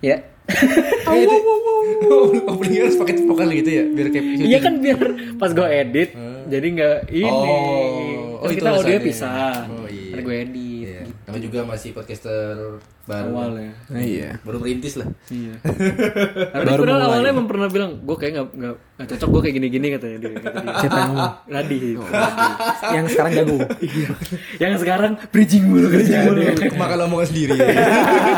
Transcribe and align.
Ya. 0.00 0.16
Openingnya 2.50 2.82
harus 2.88 2.98
pakai 2.98 3.14
vokal 3.22 3.48
gitu 3.54 3.70
ya, 3.70 3.84
biar 3.86 4.08
kayak 4.10 4.24
Iya 4.42 4.58
kan 4.58 4.74
biar 4.82 4.98
pas 5.38 5.50
gue 5.54 5.68
edit 5.68 6.10
jadi 6.50 6.66
nggak 6.66 6.96
ini. 7.14 7.30
Oh, 7.30 8.42
oh, 8.42 8.48
itu 8.50 8.58
kita 8.58 8.70
audio 8.74 8.98
pisah. 8.98 9.70
Oh, 9.70 9.86
iya. 9.86 10.18
Gue 10.18 10.34
edit. 10.42 10.86
Iya. 10.90 11.00
Namanya 11.30 11.42
juga 11.46 11.60
masih 11.62 11.90
podcaster 11.94 12.82
baru. 13.02 13.28
Awal 13.32 13.50
ya. 13.56 13.72
Iya. 13.92 14.28
Baru 14.40 14.56
merintis 14.58 14.94
lah. 14.94 15.08
Iya. 15.26 15.54
Karena 16.52 16.68
Baru 16.70 16.82
mulai. 16.84 17.02
awalnya 17.02 17.30
emang 17.30 17.46
pernah 17.46 17.68
bilang, 17.68 17.90
gue 17.98 18.16
kayak 18.16 18.32
nggak 18.34 18.48
nggak 18.52 19.08
cocok 19.08 19.28
gue 19.28 19.40
kayak 19.40 19.54
gini-gini 19.56 19.86
katanya 19.90 20.16
dia. 20.18 20.30
Kata 20.30 20.60
dia. 20.60 20.74
Siapa 20.76 20.96
yang 20.96 21.08
ngomong? 21.10 21.32
Itu. 21.70 22.02
Yang 22.90 23.06
sekarang 23.08 23.32
jago. 23.32 23.56
Yang 24.58 24.72
sekarang 24.78 25.12
bridging 25.30 25.64
mulu 25.64 25.86
kerjaan 25.88 26.32
dia. 26.34 26.52
Makan 26.70 26.98
omongan 27.04 27.26
sendiri. 27.26 27.56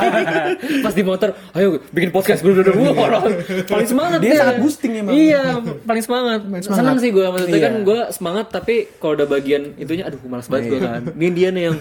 Pas 0.84 0.92
di 0.92 1.02
motor, 1.02 1.28
ayo 1.52 1.82
bikin 1.90 2.10
podcast 2.10 2.40
gue 2.40 2.52
udah 2.52 2.72
wah 2.72 2.94
orang 3.08 3.22
paling 3.64 3.88
semangat 3.88 4.18
Dia 4.18 4.34
sangat 4.36 4.56
boosting 4.58 4.92
emang. 4.96 5.12
Iya, 5.14 5.42
paling 5.82 6.02
semangat. 6.02 6.40
semangat. 6.42 6.62
Senang 6.72 6.96
sih 6.98 7.10
gue 7.10 7.24
maksudnya 7.24 7.52
Iya. 7.52 7.66
kan 7.68 7.74
gue 7.82 8.00
semangat 8.10 8.46
tapi 8.48 8.74
kalau 8.96 9.12
udah 9.14 9.26
bagian 9.26 9.74
itunya 9.76 10.06
aduh 10.06 10.18
malas 10.24 10.46
banget 10.46 10.64
gue 10.68 10.80
kan. 10.80 11.02
Ini 11.12 11.28
dia 11.32 11.48
nih 11.50 11.62
yang 11.64 11.76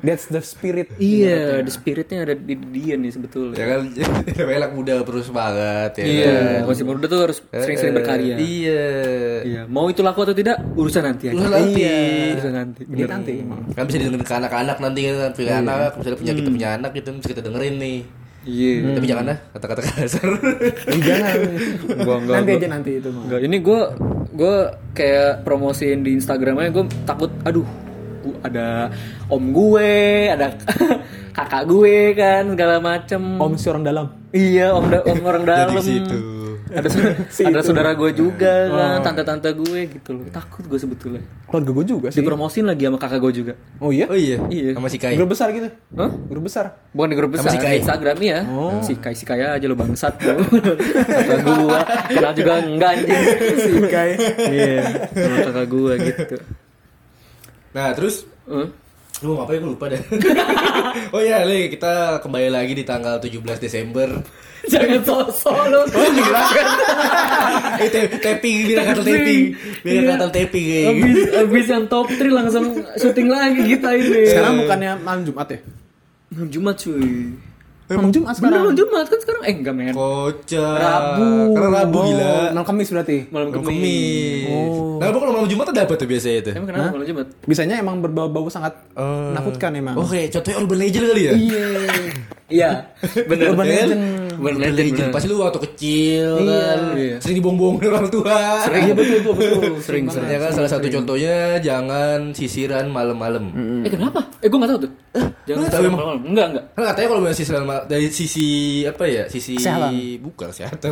That's 0.00 0.26
the 0.26 0.40
spirit. 0.40 0.92
iya, 0.96 1.60
the 1.60 1.72
spiritnya 1.94 2.18
ada 2.20 2.34
di 2.34 2.54
dia 2.68 2.98
nih 2.98 3.06
sebetulnya. 3.08 3.54
ya 3.54 3.66
kan, 3.70 3.80
anak 4.58 4.72
muda 4.72 4.98
terus 5.00 5.30
banget 5.30 5.92
ya. 5.94 6.04
Iya, 6.04 6.26
kan? 6.26 6.66
masih 6.66 6.82
muda 6.82 7.06
tuh 7.06 7.20
harus 7.22 7.38
sering-sering 7.46 7.94
Eh, 7.94 7.96
berkarya. 7.96 8.34
Iya. 8.36 8.86
Iya, 9.40 9.60
mau 9.64 9.86
itu 9.86 10.02
laku 10.02 10.20
atau 10.20 10.34
tidak 10.34 10.58
urusan 10.74 11.02
nanti 11.04 11.30
aja. 11.30 11.38
Urusan 11.38 11.52
nanti. 11.54 11.78
Iya, 11.78 11.98
urusan 12.34 12.52
nanti. 12.52 12.80
Ini 12.82 12.94
Bener. 12.96 13.08
nanti 13.08 13.32
emang. 13.38 13.60
Kan 13.70 13.84
bisa 13.86 13.96
didengerin 13.96 14.26
ke 14.26 14.34
anak-anak 14.34 14.76
nanti 14.76 15.00
kan 15.06 15.30
punya 15.30 15.54
anak, 15.56 15.90
misalnya 15.94 16.18
punya 16.18 16.32
kita 16.34 16.50
punya 16.50 16.68
anak 16.74 16.90
gitu 16.92 17.08
bisa 17.14 17.28
kita 17.30 17.42
dengerin 17.42 17.74
nih. 17.78 17.98
Iya. 18.44 18.72
Tapi 18.92 19.06
jangan 19.06 19.24
lah 19.24 19.38
kata-kata 19.52 19.80
kasar. 19.86 20.28
Eh, 20.84 20.98
jangan. 20.98 21.34
Gua 22.04 22.16
enggak. 22.18 22.34
nanti 22.34 22.50
gua- 22.50 22.58
aja 22.58 22.68
nanti 22.68 22.90
itu 22.98 23.08
mah. 23.08 23.22
Enggak, 23.22 23.40
ini 23.40 23.56
gue 23.58 23.80
gue 24.34 24.54
kayak 24.92 25.30
promosiin 25.40 26.02
di 26.02 26.18
Instagramnya 26.18 26.68
gue 26.68 26.84
takut, 27.04 27.30
aduh, 27.40 27.62
gua 28.20 28.34
ada 28.42 28.90
om 29.28 29.44
gue, 29.48 29.92
ada 30.28 30.50
kakak 31.34 31.66
gue 31.66 31.96
kan 32.14 32.46
segala 32.48 32.78
macem. 32.78 33.20
Om 33.36 33.52
si 33.54 33.66
orang 33.66 33.82
dalam. 33.82 34.06
Iya, 34.30 34.70
om, 34.72 34.86
da- 34.86 35.02
om 35.02 35.18
orang 35.20 35.42
dalam. 35.50 35.74
situ. 35.78 36.16
Ada 36.64 36.88
saudara, 36.88 37.14
ada 37.50 37.60
saudara 37.62 37.90
gue 37.92 38.10
juga 38.12 38.52
kan, 38.66 38.98
tante-tante 39.00 39.46
gue 39.52 39.80
gitu 39.90 40.10
loh. 40.10 40.26
Takut 40.28 40.64
gue 40.64 40.74
sebetulnya. 40.74 41.22
Keluarga 41.46 41.70
gue 41.70 41.84
juga 41.86 42.06
sih. 42.08 42.18
Dipromosin 42.18 42.64
lagi 42.64 42.82
sama 42.82 42.98
kakak 42.98 43.20
gue 43.20 43.32
juga. 43.36 43.52
Oh 43.78 43.90
iya? 43.90 44.06
Oh 44.06 44.16
iya. 44.16 44.42
Iya. 44.48 44.74
Sama 44.74 44.88
si 44.88 44.98
Kai. 44.98 45.14
Grup 45.14 45.30
besar 45.30 45.50
gitu. 45.50 45.70
Hah? 45.94 46.10
Grup 46.10 46.42
besar. 46.42 46.74
Bukan 46.90 47.08
di 47.10 47.16
grup 47.16 47.30
Sama 47.30 47.46
besar, 47.46 47.52
si 47.52 47.58
Kai. 47.60 47.76
Instagram 47.78 48.18
ya. 48.18 48.38
Si 48.80 48.92
Kai, 48.96 49.14
si 49.14 49.22
Kai 49.22 49.38
aja 49.44 49.66
lo 49.66 49.76
bangsat 49.76 50.14
lo. 50.20 50.34
Kata 51.14 51.36
gua, 51.42 51.78
kenal 52.08 52.32
juga 52.32 52.52
enggak 52.58 52.90
anjing. 52.96 53.22
Si 53.54 53.70
Kai. 53.86 54.10
Iya, 54.48 54.82
sama 55.10 55.36
kakak 55.44 55.66
gua 55.68 55.92
gitu. 55.94 56.36
Nah, 57.70 57.90
terus 57.92 58.26
Hah? 58.46 58.66
Lu 59.22 59.38
mau 59.38 59.46
ngapain 59.46 59.62
gue 59.62 59.70
lupa 59.70 59.86
deh. 59.86 60.02
oh 61.14 61.22
iya, 61.22 61.46
Li, 61.46 61.70
kita 61.70 62.18
kembali 62.18 62.50
lagi 62.50 62.74
di 62.74 62.82
tanggal 62.82 63.22
17 63.22 63.62
Desember. 63.62 64.10
Jangan 64.72 65.00
sosok 65.04 65.60
lo. 65.70 65.84
Oh, 65.84 66.08
gila 66.08 66.42
kan. 66.50 66.66
eh, 67.84 68.08
tapping 68.18 68.56
biar 68.64 68.80
kata 68.90 69.02
tapping. 69.04 69.42
Biar 69.84 70.02
Iya. 70.02 70.10
kata 70.16 70.26
tapping 70.32 70.64
kayak. 70.66 70.88
Abis, 70.90 71.20
abis 71.36 71.66
yang 71.68 71.84
top 71.86 72.06
3 72.08 72.26
langsung 72.32 72.64
syuting 72.96 73.28
lagi 73.28 73.60
kita 73.76 73.88
ini. 73.92 74.20
Sekarang 74.24 74.54
bukannya 74.64 74.92
malam 75.04 75.22
Jumat 75.28 75.48
ya? 75.52 75.58
Malam 76.32 76.48
Jumat 76.48 76.76
cuy. 76.80 77.12
Malam 77.84 78.08
Jumat 78.08 78.32
Bener 78.32 78.36
sekarang. 78.40 78.62
malam 78.64 78.76
Jumat 78.76 79.04
kan 79.04 79.18
sekarang? 79.20 79.42
Eh 79.44 79.54
enggak 79.54 79.74
men. 79.76 79.92
Kocak. 79.92 80.76
Rabu. 80.80 81.28
Karena 81.52 81.68
Rabu 81.74 81.96
Oh, 81.96 82.04
gila. 82.08 82.32
Malam 82.50 82.64
Kamis 82.64 82.88
berarti. 82.88 83.16
Malam 83.28 83.46
Malam 83.46 83.60
Kemis. 83.60 83.68
Kemis. 83.68 84.44
Oh. 84.48 84.96
Nah, 84.96 85.06
kalau 85.10 85.32
malam 85.34 85.48
Jumat 85.48 85.66
ada 85.68 85.80
apa 85.84 85.94
tuh 85.94 86.06
biasanya 86.06 86.36
itu? 86.40 86.50
Emang 86.56 86.68
kenapa 86.70 86.86
malam 86.90 87.06
Jumat? 87.06 87.26
Bisanya 87.44 87.74
emang 87.76 87.96
berbau-bau 88.00 88.48
sangat 88.48 88.72
menakutkan 88.96 89.70
emang. 89.74 89.94
Oke, 89.96 90.32
contohnya 90.32 90.56
Urban 90.56 90.78
Legend 90.80 91.04
kali 91.12 91.22
ya? 91.22 91.32
Iya. 91.34 91.66
Iya, 92.54 92.70
bener. 93.30 93.46
Urban 93.50 93.66
Kan? 93.66 93.74
Legend. 93.74 94.02
Urban 94.34 94.54
Legend, 94.56 94.88
bener. 94.94 95.10
Pasti 95.10 95.26
lu 95.26 95.36
waktu 95.36 95.60
kecil 95.60 96.26
kan. 96.40 96.78
Iya. 96.94 97.16
Sering 97.18 97.36
dibohong-bohongin 97.38 97.88
orang 97.90 98.08
tua. 98.08 98.38
Iya 98.64 98.92
betul 98.94 99.18
betul 99.20 99.34
betul. 99.34 99.72
Sering 99.86 100.04
sering. 100.06 100.28
Ya 100.28 100.38
kan 100.38 100.50
salah 100.52 100.70
satu 100.70 100.86
contohnya 100.86 101.36
jangan 101.58 102.30
sisiran 102.30 102.86
malam-malam. 102.88 103.50
Eh 103.82 103.90
kenapa? 103.90 104.22
Eh 104.38 104.46
gue 104.46 104.58
gak 104.58 104.70
tahu 104.70 104.80
tuh. 104.86 104.92
Jangan 105.44 105.60
lu 105.60 105.66
tahu 105.66 105.74
sering 105.74 105.86
emang? 105.86 105.98
malam-malam. 105.98 106.22
Enggak 106.24 106.46
enggak. 106.48 106.64
Kan 106.70 106.82
katanya 106.84 107.06
kalau 107.06 107.20
misalnya 107.20 107.38
sisiran 107.38 107.62
dari 107.84 108.06
sisi 108.08 108.46
apa 108.84 109.04
ya? 109.04 109.24
Sisi 109.26 109.52
Kesehatan. 109.54 109.90
bukan 110.22 110.46
kesehatan. 110.54 110.90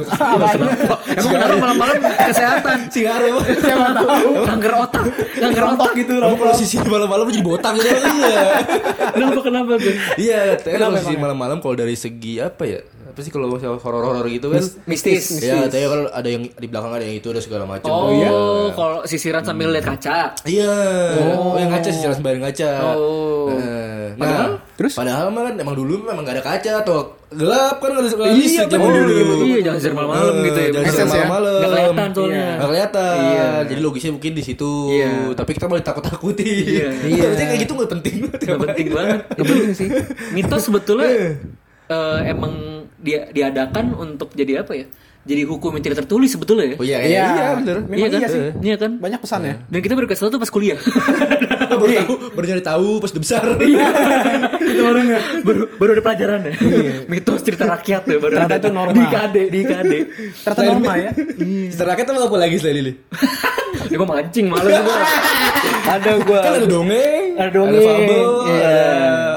Emang 1.13 1.31
kenapa 1.31 1.55
malam-malam 1.57 1.97
kesehatan? 2.03 2.79
Singaru. 2.89 3.39
Siapa 3.63 3.89
tahu? 3.95 4.29
Kanker 4.43 4.73
otak, 4.77 5.05
kanker 5.39 5.65
otak 5.73 5.91
gitu. 5.95 6.15
Kamu 6.19 6.37
kalau 6.37 6.55
sisi 6.55 6.77
malam-malam 6.83 7.25
jadi 7.29 7.45
botak 7.45 7.73
gitu 7.79 7.89
iya. 7.93 8.43
Kenapa 9.13 9.41
kenapa 9.41 9.73
tuh? 9.77 9.95
Iya, 10.17 10.41
kalau 10.59 10.97
sisi 10.99 11.15
malam-malam 11.17 11.52
kalau 11.59 11.75
dari 11.77 11.99
segi 11.99 12.39
apa 12.41 12.65
ya? 12.65 12.81
Apa 13.13 13.19
sih 13.21 13.29
kalau 13.29 13.51
misalnya 13.53 13.77
horor-horor 13.77 14.25
gitu 14.31 14.49
kan? 14.49 14.65
Mistis. 14.89 15.43
Ya, 15.43 15.69
katanya 15.69 15.89
kalau 15.93 16.05
ada 16.09 16.29
yang 16.31 16.43
di 16.49 16.67
belakang 16.71 16.93
ada 16.97 17.05
yang 17.05 17.17
itu 17.21 17.29
ada 17.29 17.43
segala 17.45 17.69
macam. 17.69 17.91
Oh, 17.93 18.73
kalau 18.73 19.05
sisiran 19.05 19.45
sambil 19.45 19.69
lihat 19.75 19.85
kaca. 19.85 20.33
Iya. 20.49 20.73
Oh, 21.37 21.59
yang 21.61 21.69
ngaca 21.69 21.91
sih 21.93 22.01
jelas 22.01 22.23
bayar 22.25 22.41
ngaca. 22.41 22.71
Oh. 22.97 23.53
Nah, 23.53 24.17
Padahal? 24.17 24.53
Terus? 24.83 24.99
Padahal 24.99 25.31
mah 25.31 25.47
kan 25.47 25.55
emang 25.63 25.79
dulu 25.79 26.03
memang 26.03 26.27
gak 26.27 26.43
ada 26.43 26.43
kaca 26.43 26.73
atau 26.83 27.15
gelap 27.31 27.79
kan 27.79 27.95
nggak 27.95 28.03
ada 28.03 28.11
ada 28.19 28.35
Iya, 28.35 28.63
zaman 28.67 28.89
dulu. 28.91 29.47
Iya, 29.47 29.59
jangan 29.63 29.79
sisiran 29.79 29.97
malam-malam 30.03 30.35
gitu 30.43 30.59
ya. 30.59 30.69
Jangan 30.75 30.91
ya. 30.91 31.07
malam-malam. 31.07 31.53
Nggak 31.55 31.71
kelihatan 31.71 32.09
soalnya. 32.11 32.47
Nggak 32.51 32.69
kelihatan. 32.75 33.17
Iya. 33.23 33.49
Jadi 33.71 33.81
logisnya 33.81 34.13
mungkin 34.19 34.33
di 34.35 34.43
situ. 34.43 34.73
Iya. 34.91 35.11
Tapi 35.39 35.51
kita 35.55 35.65
malah 35.71 35.85
takut-takuti. 35.87 36.51
Iya. 36.51 36.91
Iya. 37.13 37.23
Harusnya 37.31 37.47
kayak 37.47 37.61
gitu 37.63 37.73
nggak 37.79 37.91
penting 37.95 38.15
banget. 38.27 38.41
Gak 38.43 38.61
penting 38.67 38.89
banget. 38.91 39.21
Gak 39.39 39.47
penting 39.47 39.73
sih. 39.79 39.89
Mitos 40.35 40.63
sebetulnya 40.67 41.11
eh, 41.87 42.19
emang 42.27 42.53
dia 42.99 43.31
diadakan 43.31 43.95
untuk 43.95 44.35
jadi 44.35 44.67
apa 44.67 44.73
ya? 44.75 44.87
Jadi 45.23 45.43
hukum 45.47 45.71
yang 45.71 45.85
tidak 45.85 46.03
tertulis 46.03 46.31
sebetulnya 46.31 46.65
ya. 46.67 46.77
Oh 46.77 46.85
iya, 46.85 46.99
Iya. 46.99 47.07
iya, 47.07 47.25
iya 47.31 47.47
bener. 47.55 47.77
Memang 47.85 47.95
iya 47.97 48.09
kan? 48.09 48.19
iya 48.19 48.29
sih. 48.29 48.43
Iya 48.59 48.77
kan? 48.77 48.91
Banyak 48.99 49.21
pesan 49.21 49.41
ya. 49.43 49.55
Dan 49.65 49.79
kita 49.79 49.95
baru 49.95 50.07
tau 50.09 50.29
tuh 50.29 50.41
pas 50.41 50.51
kuliah. 50.51 50.79
baru 51.73 51.93
tahu, 51.95 52.15
baru 52.33 52.45
nyari 52.49 52.63
tahu 52.63 52.89
pas 52.99 53.11
udah 53.11 53.23
besar. 53.23 53.45
itu 54.73 54.83
baru 54.83 54.99
baru 55.41 55.61
baru 55.77 55.91
ada 55.93 56.03
pelajaran 56.03 56.41
ya. 56.43 56.53
Mitos 57.07 57.41
cerita 57.41 57.65
rakyat 57.67 58.03
ya 58.05 58.17
baru 58.19 58.33
Ternyata 58.37 58.51
ada. 58.53 58.61
itu 58.61 58.71
norma. 58.71 58.93
Di 58.93 59.05
KD, 59.07 59.37
di 59.49 59.61
KD. 59.63 59.93
Ternyata 60.43 60.63
normal 60.65 60.95
ya. 60.99 61.11
Setelah 61.71 61.95
kita 61.95 62.11
mau 62.11 62.27
apa 62.27 62.37
lagi 62.39 62.57
selain 62.59 62.79
ini? 62.81 62.93
Ya 63.89 63.97
gue 63.97 64.09
mancing 64.09 64.47
males 64.49 64.73
gue. 64.73 64.97
ada 65.85 66.13
gue. 66.19 66.39
Kan 66.39 66.53
ada 66.55 66.65
dongeng, 66.67 67.25
Ada 67.37 67.51
dongeng. 67.51 67.77
ada 67.77 67.89
fabel, 67.91 68.29
Iya. 68.47 68.65
ada 68.65 68.85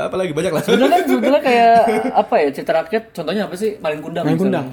apa 0.05 0.15
lagi 0.15 0.31
banyak 0.31 0.51
lah. 0.51 0.61
Sebenarnya 0.63 0.91
kan 0.93 1.07
sebetulnya 1.09 1.41
kayak 1.41 1.75
apa 2.13 2.35
ya 2.35 2.47
cerita 2.51 2.71
rakyat 2.73 3.03
contohnya 3.11 3.43
apa 3.47 3.55
sih 3.55 3.69
malin 3.79 3.99
kundang 3.99 4.23
Malin 4.23 4.35
misalnya. 4.37 4.61
kundang. 4.63 4.65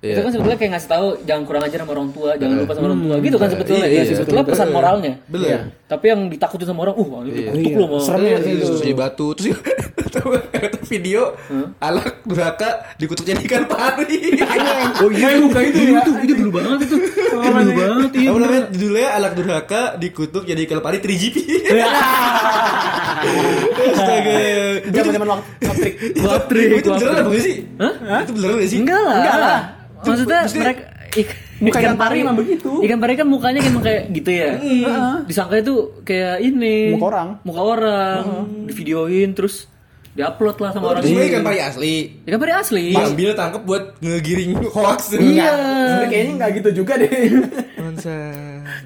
Iya. 0.00 0.16
Itu 0.16 0.20
kan 0.24 0.32
sebetulnya 0.32 0.56
kayak 0.56 0.72
ngasih 0.72 0.88
tahu 0.88 1.06
jangan 1.28 1.42
kurang 1.44 1.62
ajar 1.68 1.78
sama 1.84 1.92
orang 1.92 2.08
tua, 2.08 2.30
jangan 2.40 2.56
lupa 2.64 2.72
sama 2.72 2.86
orang 2.88 3.00
tua 3.04 3.16
gitu 3.20 3.36
kan 3.36 3.48
sebetulnya. 3.52 3.84
Iya, 3.84 3.92
Iya, 3.92 4.00
iya, 4.00 4.16
sebetulnya 4.16 4.44
betul. 4.48 4.54
pesan 4.56 4.68
moralnya. 4.72 5.12
Iya. 5.28 5.58
Tapi 5.84 6.04
yang 6.08 6.20
ditakutin 6.32 6.66
sama 6.72 6.80
orang, 6.88 6.96
uh 6.96 7.08
itu 7.28 7.40
kutuk 7.52 7.68
Iya. 7.68 7.76
loh 7.76 7.88
mau. 7.92 8.00
Serem 8.00 8.24
ya 8.24 8.38
sih 8.40 8.52
itu. 8.56 8.64
Terus 8.64 8.80
di 8.80 8.92
batu 8.96 9.26
terus 9.36 9.46
video 10.90 11.36
alak 11.78 12.24
durhaka 12.24 12.70
dikutuk 12.96 13.28
jadi 13.28 13.40
ikan 13.44 13.68
pari. 13.68 14.18
Oh 15.00 15.08
iya 15.08 15.36
itu 15.36 15.48
kayak 15.48 15.68
itu 15.70 15.80
ya. 15.80 16.00
Itu, 16.00 16.12
itu 16.24 16.32
dulu 16.36 16.50
banget 16.56 16.78
itu. 16.88 16.96
Dulu 16.96 17.72
banget 17.76 18.10
iya. 18.16 18.28
Apa 18.32 18.38
namanya? 18.40 18.60
Judulnya 18.72 19.08
alak 19.16 19.32
durhaka 19.36 19.82
dikutuk 19.96 20.42
jadi 20.44 20.60
ikan 20.64 20.80
pari 20.80 20.98
3GP. 21.00 21.36
Astaga. 23.92 24.32
Zaman-zaman 24.88 25.28
waktu 25.28 25.44
Patrick. 25.60 25.94
Patrick. 26.16 26.68
Itu 26.80 26.88
beneran 26.90 27.24
nggak 27.28 27.42
sih? 27.44 27.56
Hah? 27.76 28.20
Itu 28.24 28.32
beneran 28.32 28.54
nggak 28.56 28.70
sih? 28.70 28.78
Enggak 28.80 29.00
lah. 29.00 29.16
Enggak 29.20 29.36
lah. 29.38 29.60
Maksudnya 30.02 30.38
Maksudnya- 30.42 30.64
mereka 30.64 30.82
ik- 31.12 31.38
ikan 31.60 31.96
pari 31.96 32.16
emang 32.20 32.36
begitu. 32.38 32.70
Ikan 32.80 32.98
pari 32.98 33.12
kan 33.14 33.26
mukanya 33.26 33.60
emang 33.60 33.82
kayak 33.82 34.02
gitu 34.10 34.30
ya. 34.30 34.50
Disangka 35.24 35.56
itu 35.58 35.74
kayak 36.02 36.40
ini. 36.40 36.94
Muka 36.94 37.06
orang. 37.06 37.28
Muka 37.42 37.60
orang. 37.62 38.22
Di 38.64 38.72
videoin 38.72 39.30
terus 39.32 39.68
diupload 40.10 40.56
lah 40.58 40.70
sama 40.70 40.84
orang. 40.88 41.00
Itu 41.00 41.08
sebenarnya 41.08 41.30
ikan 41.30 41.44
pari 41.44 41.58
asli. 41.60 41.94
Ikan 42.24 42.38
pari 42.38 42.52
asli. 42.52 42.84
Diambil 42.90 43.30
tangkap 43.32 43.62
buat 43.62 43.82
ngegiring 43.98 44.52
hoax. 44.68 45.00
Iya. 45.14 45.50
Sebenarnya 45.54 46.08
kayaknya 46.08 46.32
nggak 46.36 46.50
gitu 46.56 46.68
juga 46.82 46.92
deh. 46.96 47.10
Bangsa. 47.76 48.16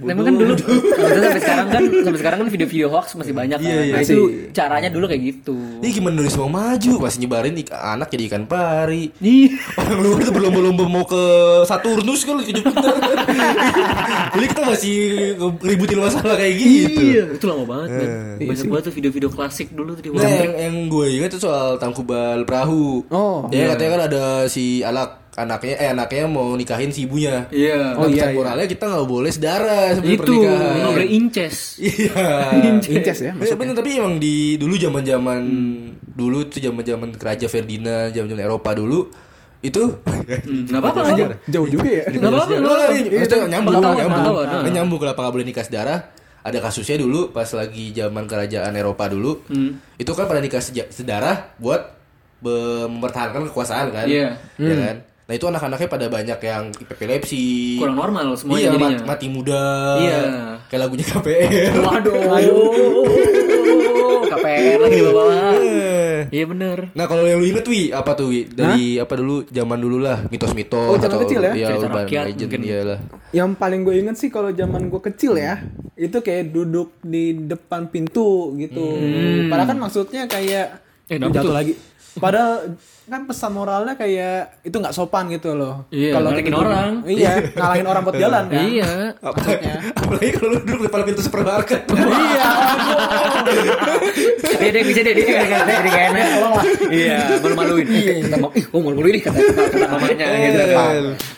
Memang 0.00 0.24
kan 0.24 0.34
dulu 0.34 0.52
sampai 0.56 1.40
sekarang 1.40 1.66
kan 1.68 1.82
sampai 2.02 2.20
sekarang 2.20 2.38
kan 2.40 2.48
video-video 2.48 2.86
hoax 2.88 3.06
masih 3.14 3.32
banyak 3.32 3.56
kan. 3.56 3.64
Iya, 3.64 3.80
iya 3.82 3.94
nah, 3.94 4.00
itu 4.00 4.16
caranya 4.50 4.88
dulu 4.88 5.04
kayak 5.06 5.22
gitu. 5.24 5.56
Ini 5.80 5.92
gimana 5.92 6.12
Indonesia 6.14 6.40
mau 6.40 6.50
maju 6.50 6.92
Masih 7.04 7.18
nyebarin 7.20 7.54
ik- 7.54 7.68
anak 7.68 8.08
jadi 8.08 8.24
ikan 8.26 8.44
pari 8.44 9.12
Ih, 9.20 9.52
Orang 9.76 10.00
luar 10.00 10.18
tuh 10.22 10.32
berlomba-lomba 10.32 10.84
mau 10.86 11.04
ke 11.04 11.22
Saturnus 11.64 12.24
kan 12.24 12.40
ke 12.40 12.54
Jupiter 12.54 12.94
Jadi 14.34 14.46
kita 14.48 14.62
masih 14.64 14.96
ributin 15.60 15.98
masalah 16.00 16.34
kayak 16.34 16.54
gitu 16.56 17.00
Iya, 17.04 17.24
itu 17.36 17.44
lama 17.44 17.64
banget 17.68 17.88
kan. 17.92 18.08
Eh, 18.40 18.48
Banyak 18.48 18.64
banget 18.64 18.84
tuh 18.88 18.94
video-video 18.94 19.28
klasik 19.28 19.68
dulu 19.70 19.92
tuh 19.92 20.02
di 20.02 20.10
Nah 20.10 20.24
yang, 20.24 20.54
yang 20.56 20.74
gue 20.88 21.06
ingat 21.16 21.30
itu 21.30 21.40
soal 21.40 21.76
Tangkubal 21.76 22.42
Perahu. 22.42 23.06
Oh, 23.08 23.46
Ya 23.48 23.70
katanya 23.70 23.90
kan 23.90 24.02
ada 24.06 24.24
si 24.46 24.80
Alak 24.80 25.22
anaknya 25.34 25.74
eh 25.76 25.88
anaknya 25.88 26.24
mau 26.24 26.52
nikahin 26.52 26.88
si 26.88 27.04
ibunya. 27.04 27.46
Iya. 27.48 27.94
Oh 27.94 28.02
Oh, 28.02 28.06
iya, 28.06 28.22
iya, 28.22 28.24
iya. 28.24 28.36
moralnya 28.36 28.66
kita 28.66 28.84
nggak 28.86 29.02
boleh 29.04 29.30
sedara 29.30 29.78
sebelum 29.92 30.12
Itu 30.12 30.22
pernikahan. 30.22 30.74
nggak 30.76 30.92
boleh 30.92 31.08
inces. 31.10 31.56
Iya. 31.76 32.24
Inces 32.94 33.18
ya 33.20 33.26
Eh, 33.26 33.34
masuknya. 33.34 33.56
bener 33.56 33.74
tapi 33.74 33.90
emang 33.94 34.14
di 34.16 34.34
dulu 34.54 34.74
zaman 34.76 35.02
zaman 35.02 35.40
dulu 36.06 36.46
tuh 36.46 36.58
zaman 36.58 36.82
zaman 36.82 37.08
Raja 37.12 37.46
Ferdinand, 37.46 38.08
zaman 38.08 38.28
zaman 38.28 38.42
Eropa 38.44 38.70
dulu 38.72 39.10
itu 39.58 39.82
Hmm, 40.04 40.68
Nggak 40.68 40.76
apa-apa. 40.78 41.00
Jauh 41.46 41.66
juga 41.66 41.88
ya. 41.88 42.04
Nggak 42.06 42.30
apa-apa. 42.30 42.52
maksudnya 42.54 43.48
nyambung, 43.48 43.74
nyambung, 43.74 44.36
nah. 44.38 44.60
Nah, 44.60 44.70
nyambung 44.70 44.98
kenapa 44.98 45.18
nggak 45.18 45.34
boleh 45.34 45.46
nikah 45.46 45.64
sedara? 45.64 45.96
Ada 46.44 46.58
kasusnya 46.60 46.96
dulu 46.96 47.30
pas 47.30 47.46
lagi 47.50 47.90
zaman 47.90 48.24
kerajaan 48.24 48.70
Eropa 48.70 49.06
dulu, 49.06 49.42
Hmm. 49.46 49.76
itu 49.96 50.08
kan 50.12 50.24
pada 50.24 50.38
nikah 50.38 50.60
seja- 50.60 50.86
sedara 50.86 51.50
buat 51.56 51.80
be- 52.36 52.84
mempertahankan 52.86 53.48
kekuasaan 53.48 53.88
kan, 53.90 54.04
Iya. 54.04 54.36
ya 54.54 54.74
kan. 54.78 54.96
Nah 55.24 55.32
itu 55.32 55.42
anak-anaknya 55.42 55.88
pada 55.88 56.06
banyak 56.06 56.38
yang 56.38 56.68
epilepsi, 56.68 57.80
Kurang 57.80 57.96
normal 57.96 58.36
semuanya 58.36 58.60
iya, 58.60 58.70
jadinya. 58.70 58.88
mat- 59.00 59.08
mati 59.08 59.26
muda, 59.26 59.64
Iya. 59.96 60.20
kayak 60.68 60.78
lagunya 60.78 61.04
KPR. 61.08 61.72
Waduh. 61.80 62.12
KPR 64.26 64.78
lagi 64.78 64.94
di 64.94 65.02
bawah. 65.02 65.26
Iya 66.26 66.44
bener. 66.46 66.78
Nah 66.90 67.04
kalau 67.04 67.22
yang 67.22 67.36
lu 67.36 67.46
inget 67.46 67.64
Wi 67.64 67.88
apa 67.88 68.12
tuh 68.12 68.28
Wi 68.28 68.46
dari 68.46 68.96
apa 68.96 69.14
dulu 69.14 69.42
zaman 69.44 69.76
dulu 69.76 69.98
lah 69.98 70.24
mitos-mitos 70.26 70.86
Oh, 70.86 70.96
zaman 70.96 71.18
kecil 71.22 71.40
ya? 71.42 71.52
Iya 71.52 71.66
Cerita 71.70 71.84
urban 71.84 71.98
rakyat 72.02 72.24
legend 72.26 72.40
mungkin. 72.46 72.60
iyalah. 72.62 72.98
Yang 73.30 73.50
paling 73.54 73.80
gue 73.82 73.94
inget 73.96 74.16
sih 74.16 74.28
kalau 74.28 74.50
zaman 74.50 74.82
gue 74.86 75.00
kecil 75.02 75.32
ya, 75.34 75.54
itu 75.94 76.16
kayak 76.16 76.50
duduk 76.50 76.88
di 77.00 77.24
depan 77.40 77.86
pintu 77.86 78.28
gitu. 78.56 78.84
Padahal 79.46 79.68
kan 79.68 79.78
maksudnya 79.80 80.22
kayak 80.24 80.80
Eh, 81.04 81.18
jatuh 81.18 81.42
tuh? 81.42 81.52
lagi. 81.52 81.74
Padahal 82.14 82.78
kan 83.04 83.20
pesan 83.22 83.52
moralnya 83.52 83.92
kayak 83.92 84.62
itu 84.62 84.72
nggak 84.72 84.90
sopan 84.90 85.28
gitu 85.28 85.52
loh. 85.52 85.84
Iya, 85.90 86.14
Kalau 86.14 86.30
ngalangin 86.30 86.46
tidur- 86.48 86.64
orang. 86.64 86.90
Iya, 87.04 87.32
ngalangin 87.58 87.86
orang 87.86 88.02
buat 88.02 88.16
jalan 88.16 88.44
kan. 88.46 88.64
Iya. 88.64 88.90
Maksudnya. 89.20 89.74
Apalagi 89.92 90.30
kalau 90.32 90.48
lu 90.48 90.60
duduk 90.62 90.80
depan 90.84 91.00
pintu 91.02 91.20
supermarket. 91.20 91.80
Iya. 91.90 92.48
Dia 94.44 94.70
dia 94.70 94.82
bisa 94.82 95.00
dia 95.00 95.14
dia 95.14 95.24
kayak 95.84 96.08
enak. 96.10 96.26
Iya, 96.86 97.16
malu-maluin. 97.40 97.86
Kata 98.22 98.36
mam, 98.38 98.50
ih, 98.52 98.64
oh 98.70 98.80
malu-maluin 98.80 99.14
kata 99.18 99.38
kata 99.40 99.86
mamanya 99.88 100.26
gitu. 100.38 100.60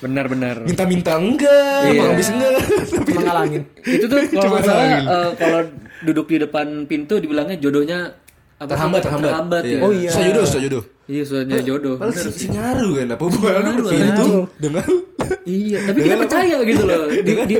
Benar 0.00 0.25
benar. 0.26 0.56
Minta-minta 0.62 1.12
enggak, 1.17 1.81
Iya. 1.87 2.00
mau 2.00 2.11
habis 2.12 2.29
enggak. 2.29 2.53
Cuma 3.06 3.20
ngalangin. 3.23 3.62
Itu 3.82 4.05
tuh 4.06 4.19
kalau 4.26 4.43
Cuma 4.43 4.53
nggak 4.53 4.64
salah 4.64 4.85
ngalangin. 4.85 5.06
eh, 5.06 5.31
kalau 5.37 5.61
duduk 6.03 6.26
di 6.29 6.38
depan 6.38 6.67
pintu 6.85 7.14
dibilangnya 7.17 7.56
jodohnya 7.56 7.99
apa 8.56 8.73
terhambat, 8.73 9.00
terhambat. 9.05 9.31
terhambat 9.31 9.62
ya. 9.69 9.79
Oh 9.85 9.93
iya. 9.93 10.08
Susah 10.08 10.61
jodoh. 10.64 10.85
Iya, 11.06 11.23
soalnya 11.23 11.62
jodoh. 11.62 11.94
Padahal 12.00 12.19
si, 12.19 12.29
sih. 12.35 12.35
si 12.35 12.47
ngaruh 12.50 12.93
kan 12.99 13.06
apa 13.14 13.23
hubungan 13.23 13.62
itu 13.79 14.29
dengan 14.58 14.87
Iya, 15.47 15.79
tapi 15.87 15.99
kita 16.03 16.17
percaya 16.19 16.56
gitu 16.67 16.82
loh. 16.82 17.03
Di, 17.26 17.32
di, 17.47 17.56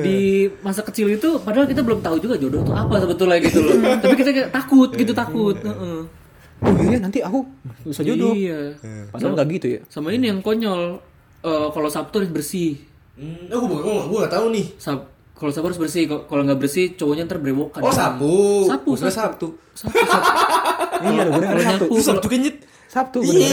di 0.00 0.18
masa 0.64 0.80
kecil 0.80 1.12
itu 1.12 1.28
padahal 1.44 1.68
kita 1.68 1.84
belum 1.84 2.00
tahu 2.00 2.16
juga 2.22 2.40
jodoh 2.40 2.64
itu 2.64 2.72
apa 2.72 2.94
sebetulnya 3.04 3.36
gitu 3.44 3.60
loh. 3.60 3.74
tapi 4.00 4.14
kita 4.16 4.30
kayak 4.32 4.48
takut 4.54 4.90
gitu 4.96 5.12
takut. 5.12 5.56
Heeh. 5.60 6.00
Oh 6.60 6.74
iya 6.88 6.98
nanti 7.00 7.20
aku 7.20 7.44
bisa 7.84 8.00
jodoh. 8.00 8.32
Iya. 8.32 8.80
Padahal 9.12 9.32
nggak 9.36 9.48
gitu 9.60 9.66
ya. 9.76 9.80
Sama 9.92 10.14
ini 10.14 10.32
yang 10.32 10.40
konyol. 10.40 11.02
Eh, 11.40 11.68
kalau 11.72 11.88
Sabtu 11.88 12.20
harus 12.20 12.32
bersih. 12.32 12.80
Hmm, 13.16 13.48
aku 13.48 13.64
gua 13.68 13.80
gua, 13.84 14.04
gua 14.08 14.18
gak 14.28 14.34
tahu 14.40 14.46
nih. 14.52 14.66
Sab 14.80 15.04
kalau 15.40 15.50
Sabtu 15.50 15.66
harus 15.66 15.80
bersih. 15.80 16.04
Kalau- 16.04 16.44
nggak 16.44 16.60
bersih 16.60 16.92
cowoknya 16.94 17.24
ntar 17.24 17.40
berewokan. 17.40 17.80
Oh. 17.80 17.88
Sabtu, 17.88 18.28
Gua 18.86 19.00
kira 19.00 19.08
Sabtu. 19.10 19.46
Iya, 21.00 21.22
gue 21.24 21.40
Kalau 21.40 21.56
Sabtu. 21.58 21.84
nyapu, 21.88 21.94
Sabtu 21.98 22.26
kan 22.28 22.38
nyet. 22.38 22.56
Sabtu 22.86 23.18
Iya. 23.22 23.48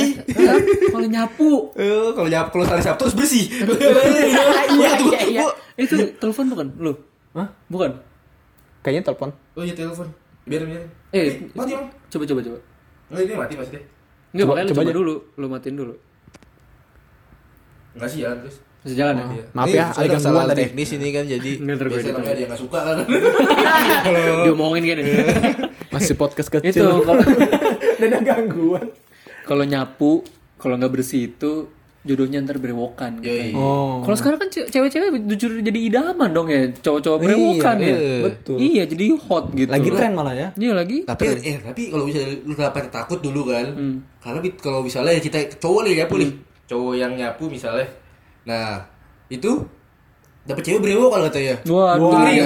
kalau 0.89 1.07
nyapu. 1.07 1.49
Eh, 1.73 2.09
kalau 2.11 2.25
nyap 2.25 2.49
kalau 2.49 2.65
hari 2.65 2.81
Sabtu 2.81 3.07
harus 3.07 3.15
bersih. 3.15 3.45
Iya 4.67 4.89
iya 5.07 5.19
iya. 5.25 5.43
Itu 5.75 5.93
telepon 6.17 6.49
bukan? 6.49 6.67
Lu? 6.75 6.91
Hah? 7.31 7.47
Bukan. 7.67 7.95
Kayaknya 8.81 9.03
telepon. 9.05 9.29
Oh 9.53 9.61
iya 9.61 9.71
telepon. 9.71 10.09
Biar 10.43 10.63
biar. 10.63 10.83
Eh, 11.11 11.47
Mati, 11.53 11.71
Om. 11.71 11.85
coba 12.09 12.23
coba 12.25 12.39
coba. 12.41 12.57
Enggak 13.07 13.23
ini 13.23 13.33
mati 13.33 13.53
pasti 13.55 13.73
deh. 13.73 13.83
Enggak, 14.33 14.43
Coba- 14.43 14.57
coba 14.65 14.81
coba 14.81 14.91
dulu. 14.93 15.15
Lu 15.33 15.45
matiin 15.47 15.75
dulu. 15.77 15.93
Enggak 17.93 18.09
sih 18.09 18.19
jalan 18.21 18.37
terus. 18.41 18.57
Masih 18.87 18.97
jalan 18.97 19.13
ya? 19.13 19.25
Iya. 19.27 19.43
Maaf 19.51 19.67
Ini 19.67 19.75
ya, 19.75 19.85
soalnya 19.85 20.07
ada 20.07 20.15
gangguan 20.17 20.47
tadi. 20.47 20.61
teknis 20.63 20.89
ini 20.93 21.07
kan 21.11 21.23
jadi 21.27 21.51
Nggak, 21.59 21.77
biasanya 21.83 22.33
dia 22.33 22.45
nggak 22.47 22.61
suka 22.61 22.79
kan. 22.81 22.95
Diomongin 24.45 24.83
kan 24.85 24.97
ini. 24.97 25.11
Masih 25.93 26.15
podcast 26.15 26.47
Itu 26.49 26.57
kecil. 26.61 26.87
kalau 27.01 27.23
Dan 27.99 28.07
ada 28.07 28.19
gangguan. 28.23 28.85
kalau 29.43 29.63
nyapu, 29.63 30.23
kalau 30.55 30.75
nggak 30.75 30.91
bersih 30.93 31.27
itu 31.29 31.67
jodohnya 32.01 32.39
ntar 32.39 32.55
berewokan 32.55 33.19
gitu. 33.19 33.27
Yoi. 33.29 33.51
Oh. 33.51 33.99
Kalau 34.01 34.15
sekarang 34.15 34.37
kan 34.37 34.47
ce- 34.47 34.63
cewek-cewek 34.65 35.11
jujur 35.27 35.51
jadi 35.57 35.79
idaman 35.81 36.29
dong 36.29 36.47
ya, 36.47 36.71
cowok-cowok 36.73 37.17
berewokan 37.17 37.75
Iya, 37.77 37.83
ya. 37.83 37.95
iya. 37.97 38.19
betul. 38.23 38.55
Iya, 38.57 38.83
jadi 38.85 39.05
hot 39.17 39.45
gitu. 39.51 39.67
Lagi 39.69 39.89
tren 39.89 40.11
malah 40.13 40.31
ya. 40.31 40.47
Iya 40.53 40.71
lagi. 40.73 41.03
tapi 41.03 41.23
eh 41.37 41.57
tapi 41.57 41.81
kalau 41.89 42.03
misalnya 42.05 42.31
lu 42.41 42.53
kenapa 42.53 42.79
takut 42.85 43.19
dulu 43.19 43.41
kan 43.45 43.67
Hmm. 43.69 43.97
karena 44.17 44.39
kalau 44.57 44.79
misalnya 44.81 45.15
kita 45.17 45.35
cowok 45.57 45.81
nih 45.83 45.93
nyapu 45.97 46.15
nih 46.17 46.31
cowok 46.65 46.93
yang 46.95 47.11
nyapu 47.13 47.43
misalnya 47.47 47.87
nah 48.47 48.87
itu 49.27 49.67
dapat 50.41 50.63
cewek 50.63 50.79
brewok 50.79 51.09
kalau 51.11 51.25
katanya 51.27 51.55
Waduh, 51.61 52.07
Ngeri 52.15 52.33
ya? 52.33 52.45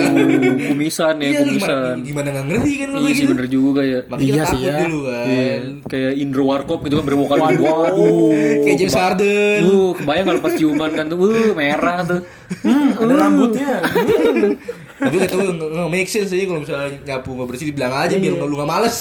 kumisan 0.68 1.16
ya, 1.16 1.28
iya 1.28 1.40
gimana 1.40 1.46
kumisan. 1.46 1.96
gimana 2.02 2.28
nggak 2.34 2.46
ngeri 2.50 2.74
kan 2.74 2.88
kalau 2.90 2.98
Iya 3.00 3.14
sih 3.14 3.22
gitu 3.22 3.32
bener 3.32 3.48
juga 3.48 3.82
ya. 3.86 4.00
makanya 4.10 4.26
Iya 4.28 4.44
sih 4.44 4.60
ya. 4.60 4.74
dulu 4.82 5.00
kan 5.06 5.26
Iya, 5.30 5.54
kayak 5.86 6.14
Indro 6.18 6.44
Warkop 6.44 6.80
gitu 6.82 6.96
kan 6.98 7.06
berewokan. 7.06 7.38
Waduh. 7.38 7.94
kayak 8.60 8.76
James 8.76 8.98
Harden 8.98 9.60
Uh, 9.62 9.92
kebayang 9.94 10.26
kalau 10.26 10.42
pas 10.42 10.54
ciuman 10.56 10.92
kan 10.92 11.06
tuh, 11.06 11.18
uh, 11.22 11.54
merah 11.54 11.98
tuh. 12.02 12.22
Ada 12.98 13.14
rambutnya. 13.16 13.74
tapi 14.98 15.16
gak 15.18 15.30
tau 15.30 15.42
nggak 15.42 15.90
make 15.90 16.06
sense 16.06 16.30
sih 16.30 16.46
kalau 16.46 16.62
misalnya 16.62 16.90
nyapu 17.04 17.34
nggak 17.34 17.48
bersih 17.48 17.66
dibilang 17.68 17.94
aja 17.96 18.16
biar 18.16 18.34
nggak 18.34 18.46
lu 18.46 18.56
nggak 18.56 18.70
males 18.70 18.96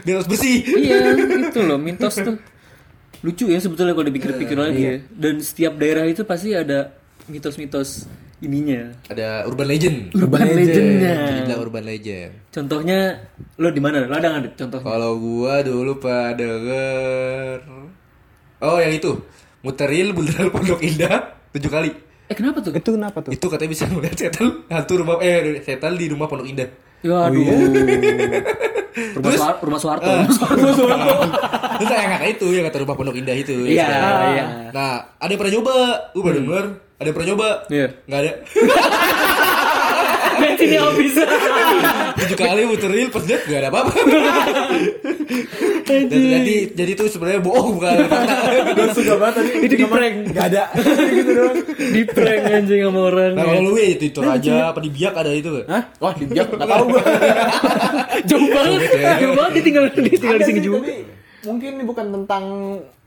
biar 0.00 0.14
harus 0.14 0.28
bersih 0.28 0.56
iya, 0.74 1.16
itu 1.48 1.60
loh 1.60 1.76
mitos 1.76 2.12
tuh. 2.14 2.36
Lucu 3.24 3.48
ya 3.48 3.56
sebetulnya 3.56 3.96
kalau 3.96 4.04
dipikir-pikir 4.04 4.52
lagi 4.54 4.82
ya. 4.84 4.94
Dan 5.08 5.40
setiap 5.40 5.80
daerah 5.80 6.04
itu 6.04 6.22
pasti 6.22 6.52
ada 6.52 6.92
mitos-mitos 7.24 8.04
ininya. 8.44 8.92
ada 9.08 9.48
urban 9.48 9.64
legend 9.64 10.12
Urban 10.12 10.44
legendnya. 10.44 11.16
dibilang 11.32 11.60
urban 11.64 11.84
legend 11.88 12.30
Contohnya 12.52 13.16
lo 13.56 13.72
di 13.72 13.80
mana? 13.80 14.04
Lo 14.04 14.12
ada 14.12 14.28
nggak 14.28 14.42
Dit, 14.44 14.54
contohnya? 14.60 14.84
Kalau 14.84 15.12
gua 15.16 15.64
dulu 15.64 15.96
pada 15.96 16.36
denger 16.36 17.64
Oh 18.60 18.76
yang 18.76 18.92
itu 18.92 19.16
Muteril 19.64 20.12
Bundaran 20.12 20.52
Pondok 20.52 20.84
Indah 20.84 21.40
tujuh 21.56 21.72
kali 21.72 21.90
Eh 22.28 22.36
kenapa 22.36 22.60
tuh? 22.60 22.76
Itu 22.76 22.92
kenapa 22.92 23.24
tuh? 23.24 23.32
Itu 23.32 23.46
katanya 23.48 23.70
bisa 23.72 23.88
melihat 23.88 24.16
setan 24.20 24.68
Hantu 24.68 25.00
rumah 25.00 25.16
Eh 25.24 25.64
setan 25.64 25.96
di 25.96 26.12
rumah 26.12 26.28
Pondok 26.28 26.44
Indah 26.44 26.68
Ya 27.00 27.28
aduh. 27.28 27.44
Rumah 28.94 29.30
Soeharto, 29.34 29.62
rumah 29.64 29.80
Soeharto. 29.80 30.08
Rumah 30.08 30.74
Soeharto. 30.78 31.16
Itu 31.76 31.90
yang 31.90 32.12
kata 32.12 32.26
itu 32.28 32.46
Yang 32.50 32.64
kata 32.68 32.78
rumah 32.80 32.94
Pondok 32.94 33.16
Indah 33.16 33.34
itu 33.34 33.54
Iya, 33.64 33.84
Setan. 33.84 34.14
iya. 34.30 34.44
Nah 34.70 34.90
ada 35.14 35.28
yang 35.28 35.40
pernah 35.40 35.54
nyoba 35.54 35.74
Gua 36.10 36.22
pernah 36.22 36.38
denger 36.38 36.64
Ada 36.94 37.06
yang 37.06 37.14
pernah 37.14 37.28
nyoba 37.28 37.48
Iya. 37.66 37.86
Nggak 38.04 38.20
ada 38.20 38.30
Bensinnya 40.34 40.82
habis. 40.82 41.14
Tujuh 42.16 42.36
kali 42.36 42.66
muteril 42.66 43.06
Pas 43.06 43.22
lihat 43.22 43.42
nggak 43.44 43.60
ada 43.60 43.68
apa-apa 43.70 43.92
Dan 45.84 46.00
jadi 46.10 46.56
Jadi 46.74 46.90
itu 46.90 47.04
sebenarnya 47.06 47.38
bohong 47.38 47.78
bukan 47.78 47.94
fakta. 48.04 48.34
Gue 48.74 48.88
suka 48.92 49.14
banget 49.14 49.34
tadi. 49.36 49.50
Itu 49.62 49.74
di 49.76 49.86
prank. 49.86 50.14
Gak 50.32 50.46
ada. 50.48 50.62
gitu 51.12 51.30
doang. 51.30 51.56
Di 51.76 52.02
prank 52.04 52.42
anjing 52.50 52.80
sama 52.82 53.00
orang. 53.04 53.32
Nah 53.36 53.44
kalau 53.44 53.62
lu 53.62 53.76
ya 53.76 53.88
itu 53.92 54.04
itu 54.08 54.20
aja 54.20 54.54
Apa 54.72 54.80
di 54.80 54.90
biak 54.90 55.14
ada 55.14 55.30
itu? 55.30 55.50
Hah? 55.64 55.82
Wah, 56.00 56.12
di 56.12 56.26
biak 56.26 56.46
gak 56.50 56.66
tau 56.66 56.84
gue. 56.88 57.02
Jauh 58.26 58.48
banget. 58.48 58.80
Jauh 59.20 59.34
banget 59.36 59.52
dia 59.52 59.62
tinggal 59.62 59.84
dia 59.86 60.18
tinggal 60.18 60.38
di 60.40 60.44
sini 60.44 60.60
juga. 60.60 60.78
Mungkin 61.44 61.70
ini 61.74 61.84
bukan 61.84 62.06
tentang 62.10 62.44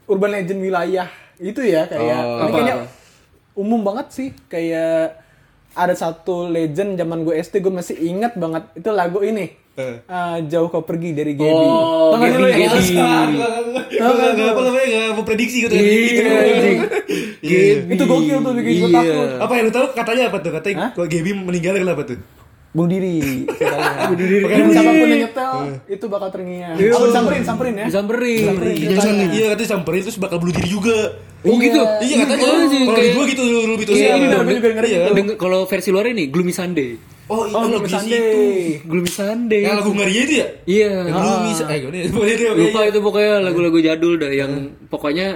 urban 0.05 0.31
legend 0.31 0.61
wilayah 0.61 1.09
itu 1.37 1.61
ya 1.61 1.85
kayak 1.85 2.19
Oh. 2.19 2.39
ini 2.39 2.51
kayaknya 2.51 2.75
umum 3.53 3.81
banget 3.81 4.07
sih 4.09 4.29
kayak 4.47 5.21
ada 5.71 5.93
satu 5.93 6.47
legend 6.47 6.95
zaman 6.95 7.21
gue 7.21 7.35
SD 7.35 7.59
gue 7.59 7.69
masih 7.69 7.97
ingat 7.99 8.33
banget 8.33 8.65
itu 8.73 8.89
lagu 8.89 9.21
ini 9.21 9.53
Eh. 9.77 10.01
Eh, 10.01 10.37
jauh 10.49 10.73
kau 10.73 10.81
pergi 10.81 11.13
dari 11.13 11.37
Gaby 11.37 11.53
Oh, 11.53 12.17
Gaby, 12.17 12.49
ya? 12.49 12.65
Gaby. 12.65 12.97
Gak 13.93 14.09
gak 14.33 14.47
apa 14.49 14.61
namanya 14.63 15.01
mau 15.13 15.21
prediksi 15.21 15.61
gitu. 15.61 15.73
Iya. 17.37 17.85
itu 17.85 18.03
gokil 18.03 18.41
tuh 18.41 18.53
bikin 18.57 18.73
gue 18.79 18.89
takut 18.89 19.37
Apa 19.37 19.51
yang 19.53 19.65
lu 19.69 19.73
tahu 19.73 19.85
katanya 19.93 20.23
apa 20.33 20.37
tuh? 20.41 20.51
Katanya 20.51 20.85
Gaby 20.91 21.31
meninggal 21.37 21.77
kenapa 21.77 22.01
tuh? 22.03 22.17
Bunuh 22.77 22.89
diri. 22.91 23.17
Bunuh 24.07 24.17
diri. 24.21 24.37
Dan 24.45 24.69
siapa 24.69 24.91
pun 24.93 25.07
yang 25.07 25.21
nyetel 25.25 25.53
itu 25.89 26.05
bakal 26.05 26.29
terngiang 26.29 26.77
aku 26.77 27.05
disamperin 27.09 27.41
samperin 27.41 27.73
ya 27.75 27.85
Disamperin. 27.89 28.37
Iya, 28.69 28.87
Jangan 28.93 29.15
iya 29.27 29.45
katanya 29.49 29.69
samperin 29.73 30.01
terus 30.03 30.17
bakal 30.17 30.37
bunuh 30.37 30.53
diri 30.53 30.69
juga. 30.69 30.97
Oh 31.41 31.57
gitu. 31.57 31.81
Iya 31.99 32.15
katanya. 32.21 32.45
Oh, 32.45 32.65
sih, 32.67 32.81
Kalau 32.85 33.09
gua 33.13 33.25
gitu 33.25 33.41
dulu 33.41 33.73
mitosnya. 33.75 33.97
Kayak 33.97 34.13
ini 34.13 34.53
juga 34.53 34.69
Iya. 34.77 34.83
gitu. 34.85 35.11
Denger- 35.15 35.37
kalau 35.37 35.59
versi 35.65 35.89
luar 35.89 36.05
ini 36.07 36.23
Gloomy 36.27 36.53
Sunday. 36.53 37.16
Oh, 37.27 37.43
iya, 37.43 37.53
Oh, 37.53 37.67
lagu 37.67 37.83
Gloomy. 37.83 37.91
Sunday. 37.91 38.79
Gloomy 38.81 39.11
Sunday. 39.11 39.61
Yang 39.61 39.75
lagu 39.77 39.91
Maria 39.91 40.21
itu 40.23 40.33
ya? 40.33 40.47
Iya. 40.63 40.91
Yang 41.03 41.17
Gloomy 41.17 41.51
Sunday. 41.51 41.75
Eh, 41.75 41.79
gimana 41.83 41.97
ya? 41.97 42.05
Dia, 42.07 42.49
Lupa 42.49 42.63
pokoknya. 42.71 42.87
itu 42.87 42.99
pokoknya 43.03 43.33
lagu-lagu 43.43 43.77
jadul 43.77 44.13
dah 44.15 44.31
yang 44.31 44.51
pokoknya 44.87 45.27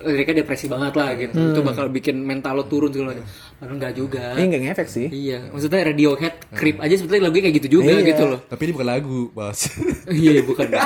liriknya 0.00 0.34
depresi 0.40 0.66
banget 0.66 0.92
lah 0.94 1.08
gitu. 1.14 1.36
Itu 1.36 1.60
bakal 1.60 1.86
bikin 1.88 2.16
mental 2.18 2.52
lo 2.54 2.64
turun 2.64 2.88
segala 2.88 3.12
macam. 3.12 3.26
Padahal 3.54 3.74
enggak 3.76 3.92
juga. 3.92 4.24
Ini 4.32 4.44
nggak 4.46 4.62
ngefek 4.66 4.88
sih. 4.88 5.06
Iya, 5.06 5.38
maksudnya 5.48 5.84
Radiohead, 5.84 6.34
Creep 6.50 6.76
aja 6.78 6.94
sebetulnya 6.96 7.22
lagunya 7.24 7.42
kayak 7.44 7.56
gitu 7.58 7.68
juga 7.74 7.92
Iya. 7.92 8.08
gitu 8.08 8.24
loh. 8.24 8.40
Tapi 8.42 8.60
ini 8.64 8.72
bukan 8.72 8.88
lagu, 8.88 9.18
Bos. 9.30 9.60
Iya, 10.08 10.40
bukan. 10.42 10.66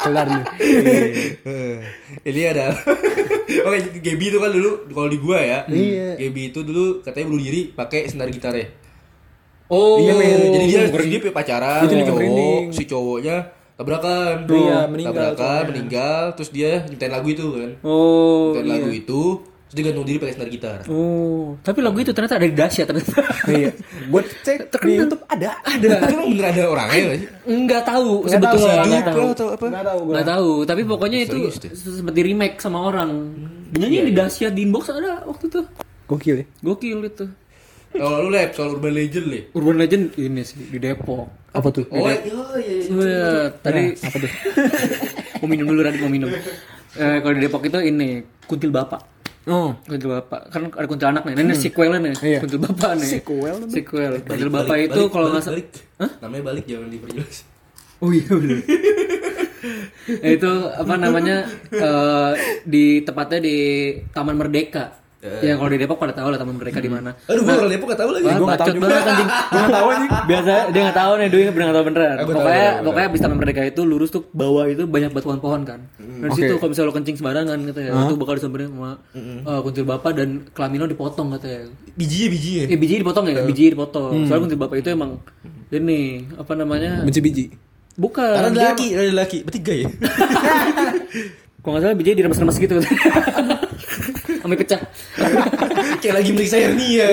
Kelar 0.00 0.26
nih. 0.26 0.44
ini 2.24 2.40
ada 2.48 2.72
Oke, 3.66 3.78
Gaby 4.00 4.24
itu 4.30 4.38
kan 4.40 4.50
dulu 4.50 4.70
kalau 4.88 5.08
di 5.10 5.18
gua 5.18 5.38
ya. 5.42 5.58
Iya. 5.66 6.16
Gaby 6.16 6.54
itu 6.54 6.60
dulu 6.62 7.02
katanya 7.02 7.26
bunuh 7.28 7.42
diri 7.42 7.62
pakai 7.70 8.06
senar 8.06 8.30
gitarnya. 8.30 8.70
Oh, 9.70 10.02
Iya, 10.02 10.18
men. 10.18 10.50
jadi 10.50 10.66
dia 10.66 10.80
dia 10.90 11.30
pacaran 11.30 11.86
Itu 11.86 11.94
cowok, 12.02 12.74
si 12.74 12.82
cowoknya 12.90 13.36
tabrakan. 13.78 14.44
Iya, 14.44 14.78
meninggal 14.90 15.32
Tabrakan, 15.32 15.62
meninggal, 15.72 16.22
terus 16.36 16.50
dia 16.50 16.84
nyiptain 16.84 17.08
lagu 17.08 17.28
itu 17.30 17.46
kan. 17.54 17.70
Oh, 17.80 18.50
Nyiptain 18.50 18.66
iya. 18.66 18.72
lagu 18.76 18.90
itu, 18.92 19.22
terus 19.70 19.78
dia 19.78 19.84
gantung 19.86 20.02
diri 20.02 20.18
pakai 20.18 20.34
senar 20.34 20.50
gitar. 20.50 20.78
Oh, 20.90 21.54
tapi 21.62 21.78
lagu 21.78 21.94
itu 22.02 22.10
ternyata 22.10 22.42
ada 22.42 22.46
di 22.50 22.58
dahsyat 22.58 22.90
ternyata. 22.90 23.22
Iya. 23.46 23.70
Buat 24.10 24.26
cek 24.42 24.58
di 24.82 24.92
YouTube 24.98 25.22
ada. 25.30 25.62
Ada. 25.62 25.88
Tapi 26.02 26.12
emang 26.18 26.28
bener 26.34 26.46
ada 26.50 26.62
orangnya 26.66 26.98
nggak 27.06 27.18
sih? 27.22 27.28
Enggak 27.46 27.82
tahu 27.86 28.10
Nggak 28.26 28.32
sebetulnya 28.34 28.66
tahu, 28.66 28.82
enggak 28.90 29.04
tahu. 29.06 29.22
atau 29.30 29.46
apa? 29.54 29.66
Nggak 29.70 29.86
tahu 29.86 29.98
gua. 30.02 30.10
Nggak 30.10 30.26
tahu, 30.26 30.50
tapi 30.66 30.82
pokoknya 30.82 31.18
itu 31.22 31.38
seperti 31.70 32.20
remake 32.26 32.56
sama 32.58 32.78
orang. 32.82 33.10
Nyanyi 33.78 34.10
di 34.10 34.12
dahsyat 34.18 34.52
di 34.58 34.66
inbox 34.66 34.90
ada 34.90 35.22
waktu 35.22 35.46
itu. 35.46 35.60
Gokil 36.10 36.34
ya. 36.42 36.44
Gokil 36.66 36.98
itu. 37.06 37.26
Kalau 37.90 38.26
lu 38.26 38.30
lab 38.34 38.50
soal 38.54 38.74
urban 38.74 38.94
legend 38.94 39.26
le. 39.30 39.40
Urban 39.54 39.76
Legend 39.78 40.04
ini 40.18 40.42
sih 40.42 40.58
di 40.66 40.78
Depok. 40.78 41.26
Apa 41.50 41.74
tuh? 41.74 41.86
Oh 41.90 42.06
iya 42.06 42.22
iya. 42.22 42.42
iya. 42.62 42.76
Iya, 42.86 43.30
tadi 43.62 43.82
apa 43.98 44.16
tuh? 44.18 44.30
mau 45.42 45.46
minum 45.50 45.66
dulu 45.70 45.80
Radit 45.82 45.98
mau 46.02 46.10
minum. 46.10 46.30
Eh, 46.94 47.16
kalau 47.22 47.34
di 47.34 47.42
Depok 47.42 47.62
itu 47.66 47.78
ini 47.82 48.22
kuntil 48.46 48.70
bapak. 48.70 49.19
Oh. 49.48 49.72
Kuntil 49.88 50.12
bapak 50.12 50.52
kan 50.52 50.68
ada 50.68 50.84
kuntil 50.84 51.08
anak 51.08 51.22
nih. 51.24 51.32
Ini 51.40 51.54
sequelnya 51.56 51.98
nih. 52.04 52.14
Iya. 52.20 52.38
Kuntil 52.44 52.60
bapak 52.60 52.90
nih. 53.00 53.08
Sequel. 53.08 53.56
Sequel. 53.72 54.12
Kuntil 54.20 54.48
Balik, 54.50 54.52
bapak 54.52 54.68
balik, 54.68 54.84
itu 54.84 55.00
balik, 55.00 55.10
kalau 55.16 55.26
nggak 55.32 55.44
balik, 55.44 55.46
salah. 55.48 55.56
balik. 56.04 56.20
Namanya 56.20 56.42
balik 56.44 56.64
jangan 56.68 56.88
diperjelas. 56.92 57.36
Oh 58.00 58.10
iya 58.12 58.28
bener. 58.32 58.58
Ya, 60.24 60.30
itu 60.40 60.52
apa 60.72 60.94
namanya 60.96 61.36
eh, 61.88 62.32
di 62.68 62.84
tepatnya 63.00 63.40
di 63.40 63.56
Taman 64.12 64.36
Merdeka. 64.36 64.99
Ya 65.20 65.52
kalau 65.60 65.68
di 65.68 65.76
Depok 65.76 66.00
pada 66.00 66.16
tahu 66.16 66.32
lah 66.32 66.40
Taman 66.40 66.56
Merdeka 66.56 66.80
di 66.80 66.88
mana. 66.88 67.12
Aduh, 67.28 67.44
gua 67.44 67.60
orang 67.60 67.72
Depok 67.76 67.92
gak 67.92 68.00
tahu 68.00 68.10
lagi. 68.16 68.24
Gua 68.24 68.46
nggak 68.48 68.60
tahu 68.64 68.68
juga. 68.72 68.86
anjing. 68.88 69.28
Gua 69.28 69.60
nggak 69.60 69.76
tahu 69.76 69.88
anjing. 69.92 70.10
Biasa 70.24 70.52
dia 70.72 70.80
nggak 70.80 70.96
tahu 70.96 71.12
nih, 71.12 71.26
Dwi 71.28 71.42
bener 71.52 71.64
nggak 71.68 71.76
tahu 71.76 71.86
beneran. 71.92 72.16
Pokoknya 72.24 72.68
pokoknya 72.80 73.06
abis 73.12 73.20
Taman 73.20 73.36
Merdeka 73.36 73.62
itu 73.68 73.82
lurus 73.84 74.08
tuh 74.08 74.22
bawah 74.32 74.64
itu 74.64 74.82
banyak 74.88 75.10
batuan 75.12 75.38
pohon 75.44 75.60
kan. 75.68 75.80
Dari 76.00 76.32
situ 76.32 76.56
kalau 76.56 76.70
misalnya 76.72 76.88
lo 76.88 76.94
kencing 76.96 77.16
sembarangan 77.20 77.58
gitu 77.68 77.80
ya, 77.84 77.92
itu 77.92 78.16
bakal 78.16 78.34
disamperin 78.40 78.72
sama 78.72 78.90
eh, 79.12 79.60
kuntil 79.60 79.84
bapak 79.84 80.12
dan 80.16 80.28
kelamin 80.56 80.78
lo 80.80 80.88
dipotong 80.88 81.28
katanya. 81.36 81.60
Bijinya 82.00 82.28
bijinya. 82.32 82.64
Eh 82.72 82.78
biji 82.80 82.94
dipotong 83.04 83.24
ya, 83.28 83.44
biji 83.44 83.64
dipotong. 83.76 84.24
Soalnya 84.24 84.42
kuntil 84.48 84.60
bapak 84.64 84.76
itu 84.80 84.88
emang 84.88 85.20
ini 85.68 86.24
apa 86.40 86.52
namanya? 86.56 87.04
Benci 87.04 87.20
biji. 87.20 87.44
Bukan. 88.00 88.24
Karena 88.24 88.72
laki, 88.72 88.86
laki. 89.12 89.38
Bertiga 89.44 89.72
ya. 89.76 89.88
Kalau 91.60 91.76
nggak 91.76 91.82
salah 91.84 91.96
bijinya 92.00 92.16
diremes-remes 92.24 92.56
gitu. 92.56 92.76
Sampai 94.50 94.66
pecah. 94.66 94.80
Kayak 96.02 96.14
lagi 96.16 96.30
meriksa 96.34 96.58
hernia. 96.58 97.06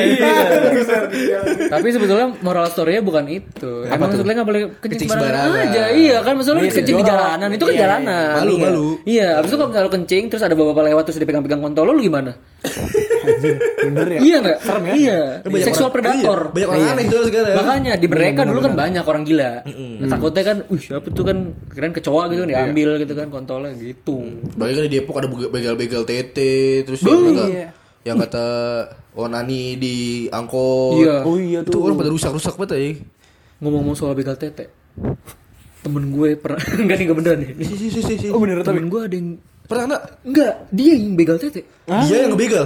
Tapi 1.69 1.87
sebetulnya 1.93 2.33
moral 2.41 2.65
story-nya 2.65 3.05
bukan 3.05 3.29
itu. 3.29 3.85
Emang 3.85 4.09
sebetulnya 4.09 4.41
nggak 4.41 4.49
boleh 4.49 4.61
kencing 4.73 5.05
Kencing 5.05 5.09
sembarangan 5.13 5.59
aja. 5.69 5.83
Iya 5.93 6.17
kan 6.25 6.33
maksudnya 6.33 6.65
Iya, 6.65 6.73
kencing 6.73 6.97
di 6.97 7.05
jorok. 7.05 7.13
jalanan 7.13 7.49
itu 7.51 7.61
kan 7.61 7.73
Iya, 7.73 7.81
jalanan. 7.85 8.33
Malu, 8.33 8.49
Iya. 8.49 8.65
malu. 8.65 8.87
Iya, 9.05 9.27
habis 9.37 9.51
itu 9.53 9.57
kalau 9.61 9.89
kencing 9.93 10.23
terus 10.27 10.41
ada 10.41 10.57
bapak-bapak 10.57 10.83
lewat 10.89 11.03
terus 11.05 11.17
dia 11.21 11.27
pegang-pegang 11.29 11.61
kontol 11.61 11.85
lu 11.85 12.01
gimana? 12.01 12.33
Bener 13.77 14.07
ya? 14.07 14.19
Iya 14.19 14.35
enggak? 14.39 14.57
Serem 14.61 14.83
ya? 14.83 14.93
Iya. 14.95 15.19
Banyak 15.43 15.65
Seksual 15.67 15.89
orang- 15.89 15.95
predator. 15.95 16.39
iya, 16.39 16.53
banyak 16.53 16.67
orang 16.67 16.87
aneh 16.87 17.05
tuh 17.05 17.21
sekarang. 17.27 17.55
Makanya 17.55 17.91
di 17.95 18.07
mereka 18.07 18.41
dulu 18.43 18.59
kan 18.61 18.73
banyak 18.73 19.03
orang 19.03 19.23
gila. 19.23 19.51
Nah, 19.67 20.07
takutnya 20.07 20.43
kan, 20.43 20.57
uh 20.63 20.79
siapa 20.79 21.07
tuh 21.09 21.23
kan 21.23 21.37
keren 21.67 21.91
kecoa 21.91 22.21
gitu 22.27 22.39
kan 22.43 22.49
diambil 22.49 22.89
gitu 22.97 23.13
kan 23.13 23.27
kontolnya 23.27 23.71
gitu. 23.75 24.17
Bagi 24.55 24.73
kan 24.73 24.83
di 24.83 24.91
Depok 24.91 25.15
ada 25.17 25.27
begal-begal 25.29 26.01
tete, 26.03 26.83
terus 26.83 26.99
yang 27.01 27.21
kata 27.27 27.45
iya. 27.47 27.67
yang 28.03 28.17
kata 28.17 28.45
Onani 29.13 29.75
di 29.75 29.95
angkot. 30.29 31.01
Iya. 31.01 31.15
Oh 31.25 31.35
iya 31.35 31.59
Itu 31.65 31.73
tuh. 31.73 31.81
orang 31.83 31.97
pada 31.97 32.11
rusak-rusak 32.13 32.53
banget 32.55 32.71
ya. 32.73 32.81
Ngomong-ngomong 33.59 33.97
soal 33.97 34.13
begal 34.13 34.37
tete. 34.37 34.69
Temen 35.81 36.09
gue 36.09 36.35
pernah 36.35 36.59
enggak 36.81 36.95
nih 36.97 37.05
enggak 37.09 37.17
beneran 37.17 37.37
nih. 37.41 37.49
Si 37.63 37.73
si 37.75 37.87
si 37.89 38.01
si. 38.01 38.13
si. 38.17 38.27
Oh 38.29 38.37
bener 38.37 38.61
tapi. 38.61 38.77
Temen 38.77 38.87
gue 38.87 39.01
ada 39.01 39.15
yang 39.15 39.29
Pernah 39.67 39.99
enggak? 40.23 40.53
dia 40.71 40.95
yang 40.95 41.13
begal 41.13 41.35
tete. 41.35 41.61
Dia 41.83 42.17
yang 42.23 42.31
ngebegal. 42.31 42.63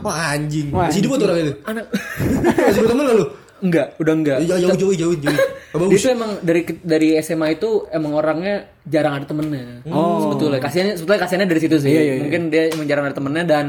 Wah 0.00 0.32
anjing. 0.32 0.70
Wah, 0.70 0.86
Masih 0.86 1.02
hidup 1.02 1.18
tuh 1.18 1.26
orang 1.26 1.38
itu. 1.40 1.52
Anak 1.64 1.84
Masih 2.66 2.80
berteman 2.80 3.04
enggak 3.04 3.18
lu? 3.18 3.26
enggak, 3.64 3.86
udah 3.96 4.12
enggak. 4.12 4.38
Jauh 4.44 4.60
jauh 4.60 4.76
jauh 4.76 4.94
jauh 4.94 5.14
jauh. 5.24 5.34
Dia 5.34 5.78
Bagus. 5.80 6.00
tuh 6.00 6.12
emang 6.12 6.30
dari 6.38 6.62
dari 6.78 7.08
SMA 7.18 7.46
itu 7.52 7.70
emang 7.88 8.12
orangnya 8.14 8.54
jarang 8.84 9.16
ada 9.16 9.26
temennya. 9.26 9.82
Oh. 9.88 10.30
Sebetulnya 10.30 10.60
kasihannya 10.60 10.94
sebetulnya 10.94 11.20
kasihannya 11.20 11.48
dari 11.48 11.60
situ 11.60 11.76
sih. 11.76 11.90
Iya, 11.90 12.00
iya, 12.00 12.14
iya. 12.14 12.22
Mungkin 12.22 12.42
dia 12.46 12.62
emang 12.70 12.86
jarang 12.86 13.04
ada 13.04 13.14
temennya 13.14 13.44
dan 13.44 13.64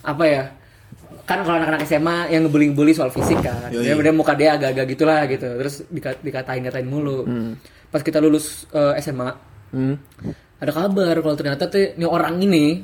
apa 0.00 0.24
ya? 0.24 0.42
Kan 1.24 1.40
kalau 1.40 1.56
anak-anak 1.56 1.84
SMA 1.84 2.16
yang 2.28 2.44
ngebully-bully 2.44 2.92
soal 2.92 3.08
fisik 3.08 3.38
kan. 3.38 3.68
Iya, 3.68 3.80
Dia, 3.80 3.92
iya. 3.92 4.02
dia 4.02 4.12
muka 4.12 4.32
dia 4.32 4.50
agak-agak 4.54 4.86
gitulah 4.90 5.20
gitu. 5.24 5.48
Terus 5.56 5.74
dika- 5.88 6.18
dikatain-katain 6.18 6.84
mulu. 6.84 7.22
Pas 7.86 8.00
kita 8.00 8.18
lulus 8.18 8.64
eh, 8.70 8.98
SMA, 8.98 9.28
Hmm. 9.70 9.96
Ada 10.64 10.72
kabar 10.74 11.14
kalau 11.20 11.36
ternyata 11.36 11.68
tuh 11.68 11.94
nih 11.94 12.08
orang 12.08 12.40
ini 12.40 12.80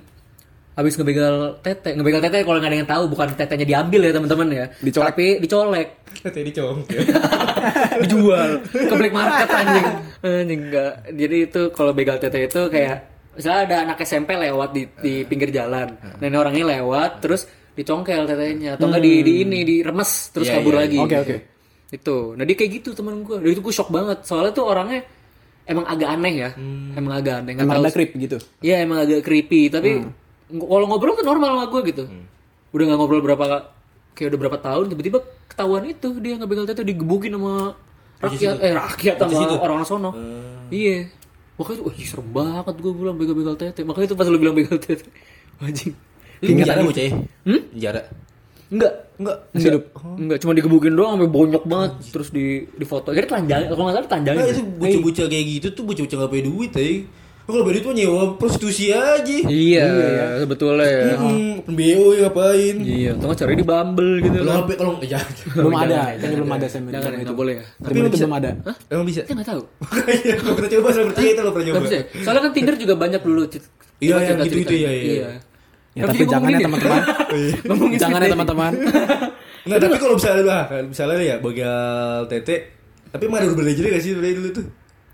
habis 0.70 0.96
ngebegal 0.96 1.60
tete, 1.60 1.92
ngebegal 1.92 2.20
tete 2.25 2.40
kalau 2.40 2.56
nggak 2.56 2.70
ada 2.72 2.78
yang 2.80 2.88
tahu 2.88 3.04
bukan 3.12 3.37
tetenya 3.37 3.66
diambil 3.68 4.00
ya 4.00 4.12
teman-teman 4.16 4.49
ya, 4.49 4.64
Dicolek. 4.80 5.06
tapi 5.12 5.26
dicolek. 5.42 5.88
Tete 6.25 6.40
dicong. 6.40 6.76
dijual. 8.02 8.50
Ke 8.64 8.94
black 8.96 9.14
market 9.14 9.49
anjing. 9.50 9.87
Anjing 10.25 10.60
enggak 10.70 10.92
jadi 11.12 11.37
itu 11.49 11.62
kalau 11.76 11.92
begal 11.92 12.16
tete 12.16 12.49
itu 12.49 12.60
kayak 12.72 12.96
misalnya 13.37 13.60
ada 13.66 13.76
anak 13.88 13.99
SMP 14.02 14.34
lewat 14.37 14.70
di 14.72 14.82
di 15.00 15.14
pinggir 15.28 15.52
jalan. 15.52 15.96
Nah 16.00 16.26
ini 16.26 16.37
orangnya 16.38 16.64
lewat 16.80 17.20
terus 17.20 17.44
dicongkel 17.76 18.25
tetenya. 18.25 18.75
Atau 18.80 18.88
enggak 18.88 19.02
di, 19.04 19.12
di 19.20 19.32
ini 19.44 19.58
diremes 19.62 20.32
terus 20.32 20.49
Iya, 20.49 20.54
kabur 20.60 20.75
iya, 20.76 20.80
lagi. 20.87 20.99
Oke 20.99 21.16
oke. 21.18 21.37
itu. 21.90 22.16
Nah 22.38 22.44
dia 22.46 22.56
kayak 22.56 22.70
gitu 22.80 22.88
temen 22.94 23.20
gue 23.26 23.37
dari 23.42 23.52
itu 23.52 23.60
gue 23.60 23.75
shock 23.75 23.90
banget. 23.92 24.25
Soalnya 24.25 24.52
tuh 24.54 24.64
orangnya 24.64 25.04
emang 25.70 25.86
agak 25.86 26.08
aneh 26.10 26.34
ya 26.34 26.50
emang 26.98 27.12
agak 27.14 27.34
aneh 27.40 27.52
nggak 27.54 27.66
Emang 27.70 27.78
tahu 27.78 27.94
creep 27.94 28.10
gitu. 28.18 28.36
Iya 28.58 28.82
emang 28.82 28.98
agak 29.06 29.22
creepy 29.22 29.70
tapi 29.70 30.02
ng- 30.02 30.10
kalau 30.66 30.86
ngobrol 30.90 31.14
tuh 31.14 31.22
normal 31.22 31.48
sama 31.54 31.64
gue 31.70 31.80
gitu. 31.94 32.04
Udah 32.74 32.84
nggak 32.90 32.98
ngobrol 32.98 33.22
berapa 33.22 33.44
kayak 34.18 34.34
udah 34.34 34.40
berapa 34.42 34.58
tahun 34.58 34.84
tiba-tiba 34.90 35.18
ketahuan 35.46 35.86
itu 35.86 36.08
dia 36.18 36.34
nggak 36.34 36.50
begal 36.50 36.66
tete 36.66 36.82
digebukin 36.82 37.38
sama 37.38 37.78
rakyat 38.18 38.58
eh 38.60 38.72
rakyat 38.74 39.14
sama 39.16 39.38
orang-orang 39.56 39.86
sono. 39.86 40.10
Iya. 40.68 41.06
Makanya 41.54 41.76
tuh, 41.76 41.84
wah 41.86 41.94
serem 42.00 42.28
banget 42.32 42.74
gue 42.80 42.92
bilang 42.96 43.16
begal-begal 43.20 43.54
tete. 43.54 43.84
Makanya 43.84 44.06
itu 44.08 44.16
pas 44.16 44.26
lu 44.26 44.40
bilang 44.40 44.56
begal 44.56 44.80
tete. 44.80 45.06
Anjing. 45.62 45.92
Ini 46.40 46.56
penjara 46.56 46.80
bocah 46.80 47.04
ya? 47.04 47.12
Hmm? 47.44 47.60
Penjara. 47.68 48.02
Enggak. 48.70 48.92
Enggak. 49.18 49.36
Masih 49.52 49.66
hidup. 49.74 49.84
Enggak, 50.16 50.38
cuma 50.40 50.52
digebukin 50.54 50.94
doang 50.94 51.18
sampai 51.18 51.30
bonyok 51.30 51.64
banget 51.66 51.92
terus 52.14 52.28
di 52.30 52.64
di 52.70 52.84
foto. 52.86 53.10
Kira 53.10 53.26
telanjang, 53.26 53.68
kalau 53.68 53.82
nggak 53.90 53.96
salah 53.98 54.08
telanjangin. 54.08 54.40
Nah, 54.40 54.48
itu 54.48 54.62
bocah-bocah 54.78 55.26
kayak 55.26 55.46
gitu 55.58 55.66
tuh 55.74 55.82
bocah-bocah 55.84 56.16
gak 56.22 56.30
punya 56.30 56.44
duit 56.46 56.72
ya. 56.72 56.86
Kalau 57.50 57.66
duit 57.66 57.82
mah 57.82 57.94
nyewa 57.98 58.22
prostitusi 58.38 58.94
aja. 58.94 59.36
Iya, 59.50 59.88
sebetulnya 60.46 60.86
ya. 60.86 61.18
Hmm, 61.18 61.66
BO 61.66 62.14
ya 62.14 62.30
ngapain? 62.30 62.76
Iya, 62.78 63.10
atau 63.18 63.26
nggak 63.26 63.40
cari 63.42 63.54
di 63.58 63.66
Bumble 63.66 64.12
gitu 64.22 64.36
kan. 64.46 64.62
kalau 64.70 64.92
ya 65.02 65.18
Belum 65.58 65.74
ada. 65.74 65.98
Kayaknya 66.14 66.36
belum 66.38 66.52
ada 66.54 66.66
saya 66.70 66.82
Jangan, 66.94 67.10
nggak 67.26 67.38
boleh 67.38 67.54
ya. 67.58 67.64
Tapi 67.82 67.96
itu 67.98 68.08
belum 68.22 68.34
ada. 68.38 68.50
emang 68.86 69.06
bisa. 69.10 69.20
Kita 69.26 69.34
nggak 69.34 69.48
tahu. 69.50 69.62
Iya, 70.10 70.34
kalau 70.38 70.54
kita 70.62 70.68
coba 70.78 70.88
saya 70.94 71.04
percaya 71.10 71.30
itu 71.34 71.42
lo 71.42 71.50
pernah 71.50 71.66
coba. 71.66 71.86
ya? 71.90 72.02
Soalnya 72.22 72.40
kan 72.46 72.52
Tinder 72.54 72.74
juga 72.78 72.94
banyak 72.94 73.22
dulu. 73.26 73.42
Iya, 74.00 74.14
yang 74.16 74.38
gitu-gitu, 74.46 74.72
cerita. 74.72 74.72
iya, 74.78 74.90
iya. 74.94 75.50
Ya 76.00 76.04
tapi 76.09 76.25
jangan 76.25 76.49
ya 76.49 76.61
teman-teman. 76.64 77.00
Jangan 78.02 78.19
ya 78.25 78.28
teman-teman. 78.33 78.73
Enggak, 79.69 79.78
tapi 79.85 79.97
kalau 80.00 80.14
misalnya 80.16 80.45
lah, 80.49 80.62
misalnya 80.88 81.21
ya 81.21 81.37
begal 81.37 82.25
tete, 82.33 82.57
tapi 83.12 83.28
emang 83.28 83.45
ada 83.45 83.52
urban 83.52 83.69
legend 83.69 83.92
gak 83.92 84.00
sih 84.00 84.16
dari 84.16 84.33
dulu 84.33 84.49
tuh? 84.57 84.66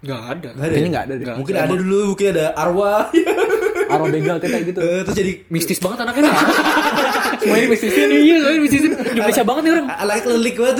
Nggak 0.06 0.20
ada. 0.22 0.48
Nggak 0.54 0.62
ada. 0.62 0.70
Kayaknya 0.70 0.86
ya? 0.86 0.92
nggak 0.94 1.04
ada 1.04 1.14
deh. 1.18 1.26
Mungkin 1.34 1.54
ada 1.58 1.74
dulu, 1.74 2.00
mungkin 2.14 2.26
ada 2.30 2.46
arwah. 2.54 3.04
Arwah 3.86 4.10
begal 4.10 4.36
tete 4.42 4.58
gitu. 4.66 4.80
Eh, 4.82 5.02
Terus 5.06 5.14
jadi 5.14 5.32
Mistis 5.46 5.78
banget 5.78 6.02
anaknya. 6.02 6.26
Semua 7.38 7.56
ini 7.62 7.66
mistisin. 7.70 8.08
Iya, 8.10 8.36
soalnya 8.42 8.60
mistisin. 8.62 8.92
Indonesia 8.98 9.44
banget 9.46 9.62
nih 9.62 9.72
orang. 9.78 9.86
alay 9.94 10.18
kelelik 10.22 10.54
banget. 10.58 10.76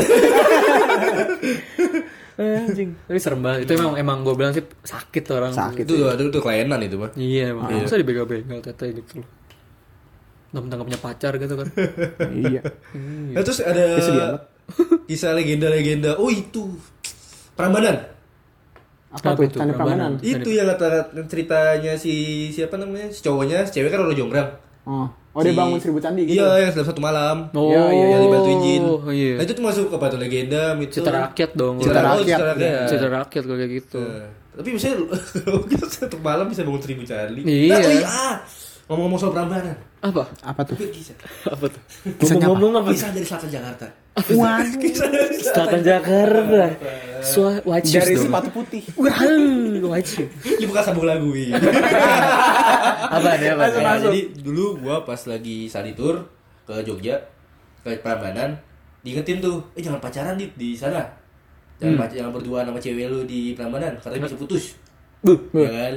Anjing. 2.37 2.91
Tapi 3.09 3.19
serem 3.23 3.41
banget. 3.41 3.59
Itu 3.65 3.73
emang 3.79 3.95
emang 3.97 4.19
gue 4.27 4.35
bilang 4.37 4.53
sih 4.53 4.65
sakit 4.67 5.23
tuh 5.23 5.35
orang. 5.39 5.53
Sakit. 5.55 5.87
itu 5.87 5.95
ada 6.05 6.21
itu 6.21 6.41
kelainan 6.43 6.83
itu 6.83 6.97
mah. 6.99 7.11
Iya, 7.15 7.55
emang. 7.57 7.71
Masa 7.73 7.97
dibegal-begal 7.97 8.59
tete 8.61 8.87
gitu 8.93 9.23
loh. 9.23 9.29
Mentang-mentang 10.57 10.79
nggak 10.81 10.89
punya 10.89 11.03
pacar 11.03 11.33
gitu 11.37 11.55
kan. 11.55 11.69
Iya. 12.49 12.63
Nah, 13.31 13.43
terus 13.43 13.61
ada. 13.61 13.85
Kisah 15.05 15.31
legenda-legenda. 15.31 16.17
Oh 16.17 16.33
itu. 16.33 16.73
Prambanan. 17.53 18.09
Apa 19.13 19.33
Apa 19.33 19.39
tuh? 19.39 19.45
itu? 19.47 19.57
Prambanan. 19.61 20.17
Itu 20.19 20.49
yang 20.49 20.67
kata 20.67 20.89
ceritanya 21.25 21.93
si 21.95 22.13
siapa 22.51 22.75
namanya? 22.75 23.09
Si 23.11 23.21
cowoknya, 23.21 23.69
si 23.69 23.77
cewek 23.77 23.93
kan 23.93 24.01
orang 24.01 24.17
Jonggrang. 24.17 24.49
Oh, 24.87 25.05
oh 25.35 25.41
dia 25.43 25.51
Si- 25.51 25.59
bangun 25.59 25.77
seribu 25.77 25.99
candi 25.99 26.25
gitu. 26.25 26.39
Iya, 26.39 26.63
yang 26.63 26.71
dalam 26.73 26.87
satu 26.87 27.03
malam. 27.03 27.37
Oh, 27.53 27.69
Iya, 27.69 27.83
iya, 27.91 28.07
yang 28.09 28.23
dibantuin 28.23 28.59
jin. 28.63 28.83
Oh, 28.83 29.03
iya. 29.11 29.35
Nah, 29.35 29.43
itu 29.43 29.53
tuh 29.53 29.65
masuk 29.67 29.85
ke 29.91 29.97
batu 29.99 30.17
legenda, 30.17 30.63
mitos. 30.73 31.03
Cita 31.03 31.11
rakyat 31.13 31.51
dong. 31.53 31.75
Cita 31.77 32.01
rakyat. 32.01 32.07
rakyat. 32.07 32.39
Cita 32.39 32.47
rakyat. 32.47 32.87
Cita 32.89 33.07
rakyat 33.11 33.43
kalau 33.43 33.57
kayak 33.59 33.73
gitu. 33.75 33.99
Nah, 34.01 34.27
tapi 34.57 34.69
misalnya 34.71 34.97
kita 35.67 35.87
satu 35.99 36.17
malam 36.23 36.47
bisa 36.47 36.63
bangun 36.63 36.79
seribu 36.81 37.03
candi. 37.03 37.43
Iya. 37.43 37.75
Nah, 37.75 37.79
oh 37.79 37.93
iya. 37.93 38.07
ah, 38.07 38.35
Ngomong-ngomong 38.87 39.19
soal 39.19 39.33
Prambanan. 39.35 39.75
Apa? 40.07 40.23
Apa 40.43 40.61
tuh? 40.63 40.77
Apa 41.47 41.67
tuh? 41.67 41.83
Ngomong-ngomong 42.07 42.73
apa? 42.85 42.91
Kisah 42.95 43.11
dari 43.11 43.27
selatan 43.27 43.51
Jakarta. 43.51 43.87
Waduh. 44.17 44.79
Kisah 44.81 45.09
dari 45.11 45.37
Selatan 45.37 45.81
Jakarta. 45.83 46.63
So, 47.21 47.53
wajib 47.67 48.01
Dari 48.01 48.15
dong. 48.15 48.25
sepatu 48.31 48.49
putih. 48.55 48.83
Wah, 48.97 49.19
wajib. 49.93 50.31
Ini 50.41 50.65
bukan 50.65 50.83
sambung 50.83 51.05
lagu 51.05 51.29
ini. 51.35 51.53
Apa 53.07 53.29
nih 53.37 53.51
apa? 53.53 53.65
Nih? 53.69 53.99
jadi 54.07 54.21
dulu 54.41 54.79
gua 54.81 55.03
pas 55.03 55.19
lagi 55.27 55.67
study 55.67 55.93
tour 55.93 56.23
ke 56.65 56.75
Jogja 56.87 57.19
ke 57.83 57.99
Prambanan 58.01 58.55
diingetin 59.03 59.39
tuh, 59.39 59.63
eh 59.79 59.83
jangan 59.83 60.03
pacaran 60.03 60.35
di 60.35 60.51
di 60.59 60.75
sana. 60.75 61.03
Jangan 61.79 61.95
pac- 62.01 62.15
jangan 62.17 62.33
berdua 62.35 62.65
sama 62.67 62.79
cewek 62.81 63.07
lu 63.07 63.23
di 63.23 63.55
Prambanan, 63.55 63.95
katanya 64.01 64.27
bisa 64.27 64.39
putus. 64.39 64.75
Buh. 65.23 65.39
Ya 65.55 65.71
kan? 65.71 65.95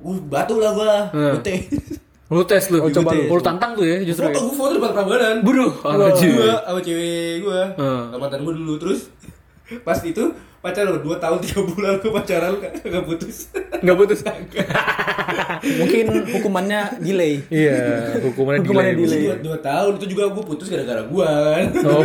Uh, 0.00 0.16
batu 0.30 0.56
lah 0.56 0.72
gua. 0.72 0.94
Hmm. 1.12 1.34
Bete. 1.40 1.66
Lu 2.30 2.42
tes 2.44 2.62
lu. 2.66 2.78
Oh, 2.78 2.88
coba 2.88 3.10
lu. 3.10 3.26
Lu 3.26 3.40
tantang 3.40 3.74
tuh 3.74 3.82
ya 3.82 3.98
justru. 4.00 4.22
Foto 4.24 4.32
ya. 4.32 4.40
gua 4.40 4.54
foto 4.56 4.72
depan 4.76 4.90
Prambanan. 4.92 5.36
Buruh. 5.42 5.72
Anjir. 5.82 6.30
Gua 6.32 6.54
sama 6.62 6.80
cewek 6.80 7.34
gua, 7.42 7.60
Hmm. 7.74 8.02
sama 8.08 8.18
mantan 8.20 8.40
gua 8.40 8.54
dulu 8.54 8.74
terus 8.76 9.00
pas 9.86 9.98
itu 10.00 10.24
pacaran 10.60 10.92
2 10.94 11.08
tahun 11.16 11.38
3 11.40 11.56
bulan 11.66 11.92
gua 11.98 12.12
pacaran 12.16 12.52
gak 12.60 13.04
putus. 13.04 13.36
Enggak 13.80 13.96
putus. 13.96 14.20
Mungkin 15.80 16.04
hukumannya 16.30 16.80
delay. 16.98 17.42
Iya, 17.48 18.14
hukumannya 18.22 18.60
Hukumannya 18.62 18.94
delay. 18.94 19.08
delay. 19.08 19.22
dua, 19.24 19.36
dua 19.40 19.56
tahun 19.58 19.92
itu 19.96 20.06
juga 20.08 20.22
gue 20.28 20.44
putus 20.44 20.68
gara-gara 20.68 21.02
gue 21.02 21.26
kan 21.26 21.66
Oh. 21.82 22.02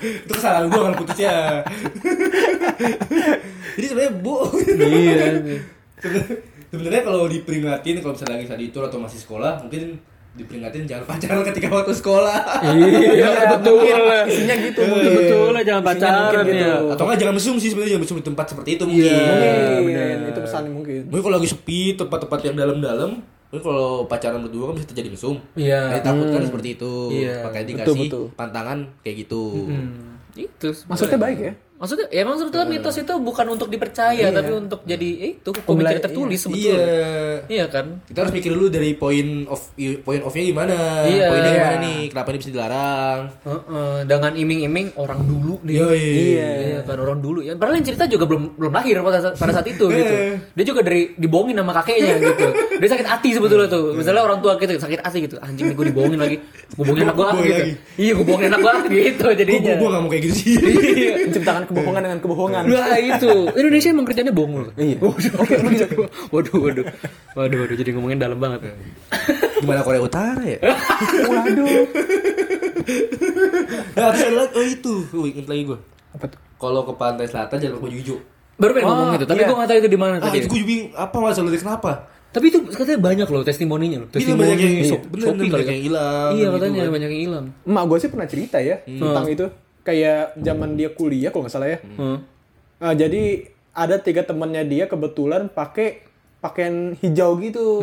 itu 0.00 0.32
kesalahan 0.32 0.66
gue 0.66 0.80
kan 0.80 0.94
putusnya 0.96 1.34
jadi 3.76 3.86
sebenarnya 3.86 4.12
bu 4.16 4.34
Iya. 4.64 5.28
Sebenarnya 6.70 7.02
kalau 7.02 7.26
diperingatin 7.26 7.98
kalau 7.98 8.14
misalnya 8.14 8.34
lagi 8.34 8.46
saat 8.46 8.62
itu 8.62 8.78
atau 8.78 8.96
masih 8.96 9.18
sekolah 9.18 9.60
mungkin 9.60 9.98
diperingatin 10.30 10.86
jangan 10.86 11.04
pacaran 11.04 11.42
ketika 11.44 11.68
waktu 11.68 11.90
sekolah 11.92 12.38
Iya, 12.62 13.28
betul. 13.52 13.82
Isinya 14.24 14.54
gitu 14.56 14.78
Iya, 14.78 14.88
mungkin. 14.88 15.12
betul 15.12 15.48
lah 15.50 15.62
jangan 15.62 15.82
pacaran 15.84 16.20
mungkin 16.22 16.46
gitu. 16.46 16.62
ya. 16.62 16.74
atau 16.88 17.02
nggak 17.04 17.18
jangan 17.18 17.34
mesum 17.34 17.54
sih 17.56 17.68
sebenarnya 17.68 17.90
jangan 17.92 18.04
mesum 18.06 18.16
di 18.16 18.24
tempat 18.24 18.46
seperti 18.46 18.70
itu 18.72 18.84
mungkin 18.84 19.04
Iya. 19.04 19.18
Mungkin 19.76 19.84
benar. 19.90 20.30
itu 20.30 20.40
pesannya 20.40 20.70
mungkin. 20.70 21.00
mungkin 21.04 21.22
kalau 21.24 21.36
lagi 21.36 21.48
sepi 21.48 21.80
tempat-tempat 21.96 22.38
yang 22.44 22.54
dalam-dalam 22.56 23.10
mungkin 23.50 23.62
kalau 23.64 23.88
pacaran 24.06 24.40
berdua 24.40 24.64
kan 24.70 24.74
bisa 24.78 24.86
terjadi 24.86 25.08
mesum 25.10 25.34
Iya. 25.52 25.80
Nah, 25.88 26.00
takut 26.00 26.26
kan 26.28 26.42
seperti 26.44 26.68
itu 26.72 26.92
Iya. 27.10 27.34
makanya 27.42 27.64
Betul, 27.66 27.74
dikasih 27.74 28.00
betul. 28.06 28.24
pantangan 28.32 28.78
kayak 29.02 29.16
gitu 29.18 29.42
Hmm, 29.66 30.14
itu. 30.36 30.68
Maksudnya 30.86 31.18
baik 31.18 31.38
ya? 31.40 31.52
Maksudnya, 31.80 32.06
ya 32.08 32.20
emang 32.20 32.36
sebetulnya 32.36 32.68
mitos 32.68 32.92
itu 32.94 33.14
bukan 33.16 33.46
untuk 33.48 33.66
dipercaya, 33.66 34.28
tapi 34.28 34.52
untuk 34.52 34.84
jadi 34.84 35.08
eh, 35.18 35.32
itu 35.34 35.48
hukum 35.50 35.80
tidak 35.80 36.04
tertulis 36.04 36.36
iya 36.36 36.44
sebetulnya. 36.44 36.86
Iya 37.48 37.64
kan? 37.66 37.86
kita 38.04 38.18
harus 38.20 38.32
mikir 38.32 38.50
dulu 38.52 38.68
dari 38.68 38.90
point 38.92 39.48
of 39.48 39.60
point 40.02 40.20
of-nya 40.20 40.44
gimana 40.44 40.76
Iya. 41.02 41.26
poinnya 41.26 41.50
gimana 41.50 41.76
nih 41.80 42.00
kenapa 42.06 42.28
ini 42.28 42.38
bisa 42.38 42.50
dilarang 42.50 43.20
Heeh, 43.40 43.94
dengan 44.04 44.32
iming-iming 44.34 44.86
orang 44.94 45.20
dulu 45.24 45.56
nih. 45.64 45.74
Yoi. 45.80 46.04
Iya, 46.36 46.50
kan 46.84 47.00
orang 47.00 47.18
dulu 47.18 47.40
ya. 47.40 47.56
Padahal 47.56 47.80
yang 47.80 47.86
cerita 47.88 48.04
juga 48.04 48.28
belum 48.28 48.60
belum 48.60 48.72
lahir 48.76 49.00
pada 49.00 49.18
saat, 49.18 49.34
pada 49.40 49.52
saat 49.56 49.64
itu 49.64 49.84
gitu. 49.88 50.14
Dia 50.52 50.64
juga 50.66 50.80
dari 50.84 51.16
dibohongin 51.16 51.56
sama 51.56 51.72
kakeknya 51.80 52.14
gitu. 52.20 52.46
Dia 52.76 52.88
sakit 52.92 53.06
hati 53.08 53.28
sebetulnya 53.32 53.72
tuh. 53.72 53.96
Misalnya 53.96 54.20
orang 54.20 54.44
tua 54.44 54.60
kita 54.60 54.76
sakit 54.76 55.00
hati 55.00 55.24
gitu. 55.24 55.40
Anjing 55.40 55.72
gue 55.72 55.86
dibohongin 55.88 56.20
lagi. 56.20 56.36
Gue 56.76 56.84
bohongin 56.84 57.08
anak 57.08 57.16
gue 57.16 57.26
gitu. 57.40 57.54
lagi. 57.56 57.72
Iya, 57.96 58.12
gue 58.12 58.24
bohongin 58.28 58.48
anak 58.52 58.60
gue 58.60 59.00
gitu 59.00 59.24
jadinya. 59.32 59.72
gue 59.80 59.88
gak 59.88 60.02
mau 60.04 60.10
kayak 60.12 60.22
gitu 60.28 60.34
sih 60.36 60.54
Iya. 60.60 61.14
Kebohongan 61.70 62.02
dengan 62.02 62.18
kebohongan. 62.18 62.62
Wah 62.66 62.98
itu 62.98 63.30
Indonesia 63.52 63.88
emang 63.88 64.04
kerjanya 64.04 64.30
bohong 64.30 64.52
loh. 64.60 64.72
Iya. 64.74 64.98
Waduh, 65.06 65.32
waduh, 65.32 65.88
waduh, 66.28 66.58
waduh, 66.58 66.84
waduh, 67.32 67.56
waduh, 67.60 67.76
jadi 67.76 67.90
ngomongin 67.92 68.18
dalam 68.18 68.36
banget. 68.36 68.60
gimana 69.56 69.80
Korea 69.80 70.00
Utara 70.00 70.40
ya 70.40 70.56
Waduh. 71.30 71.84
nah 73.92 74.08
lagi 74.08 74.50
oh 74.50 74.64
itu 74.64 74.92
gue 75.06 75.28
inget 75.28 75.46
lagi 75.46 75.62
gue 75.64 75.78
Apa 76.10 76.24
tuh? 76.26 76.40
kalau 76.56 76.80
ke 76.82 76.92
pantai 76.94 77.24
selatan 77.24 77.56
jangan 77.58 77.74
pakai 77.76 77.84
baju 77.86 77.96
hijau 77.98 78.18
Baru 78.56 78.72
pengen 78.72 78.86
Oh, 78.86 78.92
ngomong 78.94 79.16
itu, 79.16 79.24
tapi 79.24 79.36
iya. 79.38 79.46
gue 79.46 79.56
gak 79.56 79.68
tahu 79.68 79.78
itu 79.78 79.88
di 79.88 79.96
mana 79.96 80.14
ah 80.14 80.20
tadi. 80.22 80.36
itu 80.38 80.46
gue 80.46 80.52
juga 80.54 80.64
bingung, 80.66 80.90
apa 80.94 81.16
masalah 81.18 81.48
dari 81.48 81.60
kenapa 81.60 81.92
Tapi 82.30 82.44
itu 82.46 82.58
katanya 82.64 83.00
banyak 83.02 83.26
loh 83.26 83.42
testimoninya 83.42 83.98
loh. 84.00 84.08
Testimoni 84.08 84.46
banyak 84.46 84.58
yang 84.60 84.74
Shop- 84.86 85.02
bener, 85.04 85.26
banyak 85.34 85.50
kan. 85.60 85.72
yang 85.72 85.82
hilang 85.82 86.30
Iya 86.30 86.40
gitu 86.40 86.54
katanya 86.54 86.78
kan. 86.78 86.92
banyak 86.94 87.10
yang 87.10 87.22
hilang. 87.22 87.44
Emak 87.64 87.84
gue 87.84 87.98
sih 87.98 88.08
pernah 88.08 88.24
cerita 88.24 88.56
ya 88.58 88.76
tentang 88.80 89.26
itu. 89.26 89.46
Kayak 89.90 90.38
zaman 90.38 90.78
dia 90.78 90.88
kuliah 90.88 91.28
kalau 91.28 91.42
nggak 91.42 91.50
salah 91.52 91.66
ya. 91.68 91.78
Hmm. 91.90 92.22
Ah, 92.78 92.94
jadi 92.94 93.42
ada 93.72 93.98
tiga 93.98 94.22
temannya 94.22 94.62
dia 94.64 94.86
kebetulan 94.86 95.50
pakai 95.50 96.06
pakaian 96.38 96.94
hijau 96.96 97.34
gitu. 97.36 97.82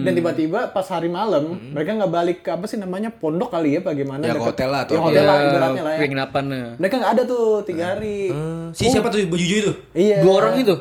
Dan 0.00 0.12
tiba-tiba 0.12 0.70
pas 0.70 0.86
hari 0.86 1.10
malam 1.10 1.58
mereka 1.68 1.92
nggak 1.92 2.12
balik 2.12 2.38
ke 2.40 2.48
apa 2.48 2.64
sih 2.64 2.78
namanya 2.78 3.10
pondok 3.10 3.50
kali 3.50 3.74
ya 3.74 3.80
bagaimana? 3.82 4.22
Ya, 4.22 4.32
ke 4.32 4.38
deket- 4.38 4.48
hotel 4.48 4.68
lah, 4.70 4.80
atau 4.80 4.94
ya, 4.94 5.00
hotel 5.02 5.18
Iya, 5.18 5.26
lah 5.26 5.36
ibaratnya 5.42 5.82
lah 5.82 5.92
ya. 5.92 6.00
penginapannya. 6.00 6.62
mereka 6.78 6.94
nggak 6.96 7.12
ada 7.12 7.22
tuh 7.26 7.44
tiga 7.64 7.84
hari. 7.90 8.18
Eh, 8.28 8.64
si 8.70 8.86
siapa 8.86 9.08
tuh 9.08 9.18
baju 9.24 9.42
hijau 9.42 9.58
itu? 9.60 9.72
Iya. 9.92 10.16
Dua 10.22 10.34
orang 10.36 10.54
itu. 10.56 10.74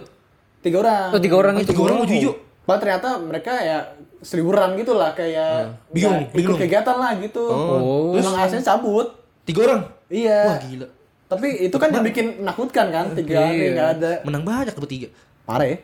tiga 0.62 0.78
orang. 0.80 1.10
Oh, 1.10 1.20
tiga 1.20 1.36
orang 1.36 1.54
Oh, 1.54 1.62
itu. 1.62 1.70
tiga 1.70 1.82
orang 1.84 1.98
baju 2.00 2.14
hijau 2.14 2.34
Padahal 2.64 2.80
ternyata 2.80 3.10
mereka 3.20 3.54
ya 3.60 3.78
seliburan 4.20 4.74
gitu 4.74 4.94
lah 4.94 5.12
kayak 5.12 5.86
Bingung, 5.90 6.18
ya, 6.18 6.22
ikut 6.24 6.34
bingung. 6.34 6.58
kegiatan 6.58 6.96
lah 6.96 7.12
gitu. 7.16 7.44
Oh. 7.46 8.14
emang 8.14 8.34
aslinya 8.36 8.62
cabut 8.64 9.25
tiga 9.46 9.60
orang 9.64 9.82
iya 10.10 10.40
wah 10.44 10.58
gila 10.60 10.88
tapi 11.26 11.48
itu 11.66 11.78
kan 11.78 11.90
yang 11.90 12.06
bikin 12.06 12.26
menakutkan 12.38 12.86
kan 12.90 13.06
tiga 13.14 13.46
hari 13.46 13.58
Iya. 13.58 13.70
nggak 13.72 13.90
ada 13.98 14.12
menang 14.24 14.44
banyak 14.44 14.76
bertiga 14.76 15.08
parah 15.46 15.68
ya 15.68 15.78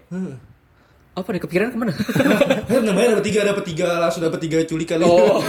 Apa 1.12 1.28
nih 1.36 1.44
kepikiran 1.44 1.76
ke 1.76 1.78
mana? 1.78 1.92
Kan 2.72 2.88
namanya 2.88 3.20
dapat 3.20 3.26
tiga, 3.28 3.44
dapat 3.44 3.68
tiga 3.68 4.00
langsung 4.00 4.24
dapat 4.24 4.48
tiga 4.48 4.64
culikan. 4.64 5.04
Oh. 5.04 5.44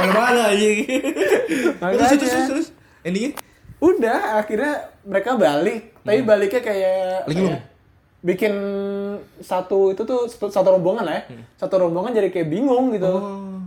Mana 0.00 0.12
mana 0.16 0.42
aja. 0.48 0.68
Terus 1.76 2.08
terus 2.16 2.24
terus 2.24 2.46
terus. 2.48 2.66
Endingnya? 3.04 3.36
udah 3.80 4.40
akhirnya 4.40 4.92
mereka 5.04 5.36
balik 5.36 5.96
tapi 6.00 6.20
baliknya 6.20 6.60
kayak 6.60 7.28
Linglung. 7.28 7.52
kayak 7.56 7.69
bikin 8.20 8.52
satu 9.38 9.90
itu 9.90 10.02
tuh 10.02 10.28
satu, 10.28 10.46
satu 10.48 10.68
rombongan 10.70 11.02
lah 11.02 11.14
ya 11.14 11.22
satu 11.56 11.74
rombongan 11.78 12.12
jadi 12.12 12.28
kayak 12.28 12.48
bingung 12.48 12.92
gitu 12.92 13.08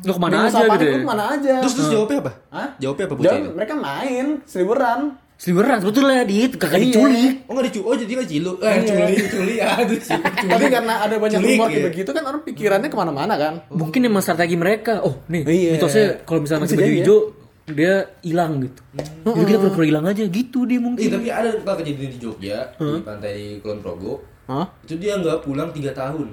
Lu 0.03 0.11
ke 0.11 0.19
mana 0.19 0.35
Bingung 0.35 0.45
aja 0.45 0.53
sama 0.53 0.63
gitu 0.67 0.73
panik, 0.75 0.83
ya? 0.83 0.91
lu 0.91 0.99
ke 0.99 1.07
mana 1.07 1.23
aja 1.31 1.53
Terus 1.59 1.73
terus 1.73 1.87
jawabnya 1.89 2.17
apa? 2.19 2.31
Hah? 2.49 2.67
Jawabnya 2.77 3.03
apa 3.03 3.15
bocah 3.15 3.31
Jawab, 3.33 3.53
mereka 3.55 3.73
main 3.73 4.25
seliburan 4.43 4.99
Seliburan 5.33 5.77
sebetulnya 5.77 6.21
di 6.23 6.37
kagak 6.53 6.71
Iya. 6.73 6.85
diculik. 6.85 7.33
Oh 7.41 7.51
enggak 7.51 7.65
dicu, 7.67 7.79
oh 7.81 7.95
jadi 7.95 8.11
nggak 8.13 8.29
cilu, 8.29 8.51
eh 8.61 8.75
culi, 8.81 9.15
culi, 9.27 9.55
aduh 9.59 9.97
culi. 9.97 10.21
tapi 10.45 10.65
karena 10.69 10.93
ada 11.01 11.15
banyak 11.17 11.35
Culik, 11.35 11.49
rumor 11.51 11.65
ya. 11.65 11.71
kayak 11.73 11.85
begitu 11.89 12.09
kan 12.11 12.23
orang 12.23 12.41
pikirannya 12.43 12.87
ke 12.87 12.95
mana-mana 12.95 13.33
kan 13.35 13.53
Mungkin 13.69 13.99
emang 14.03 14.21
strategi 14.21 14.55
mereka. 14.55 15.01
Oh, 15.01 15.19
nih, 15.25 15.41
Iya. 15.43 15.71
mitosnya 15.73 16.05
kalau 16.21 16.39
misalnya 16.39 16.63
pakai 16.63 16.69
Bisa 16.69 16.79
baju 16.79 16.87
ya. 16.87 16.99
hijau 17.01 17.17
dia 17.65 17.93
hilang 18.21 18.51
gitu. 18.61 18.81
Jadi 19.25 19.43
kita 19.45 19.57
pura-pura 19.57 19.85
hilang 19.85 20.05
aja 20.05 20.23
gitu 20.23 20.59
dia 20.63 20.75
Eh, 20.75 20.81
mungkin. 20.81 21.07
tapi 21.09 21.27
ada 21.29 21.49
pak 21.57 21.75
kejadian 21.77 22.09
di 22.09 22.19
Jogja 22.19 22.57
di 22.73 23.01
pantai 23.01 23.35
Kulon 23.57 23.79
Progo. 23.79 24.13
Hah? 24.45 24.65
Itu 24.81 24.95
dia 24.95 25.15
nggak 25.15 25.41
pulang 25.41 25.71
tiga 25.71 25.91
tahun. 25.91 26.27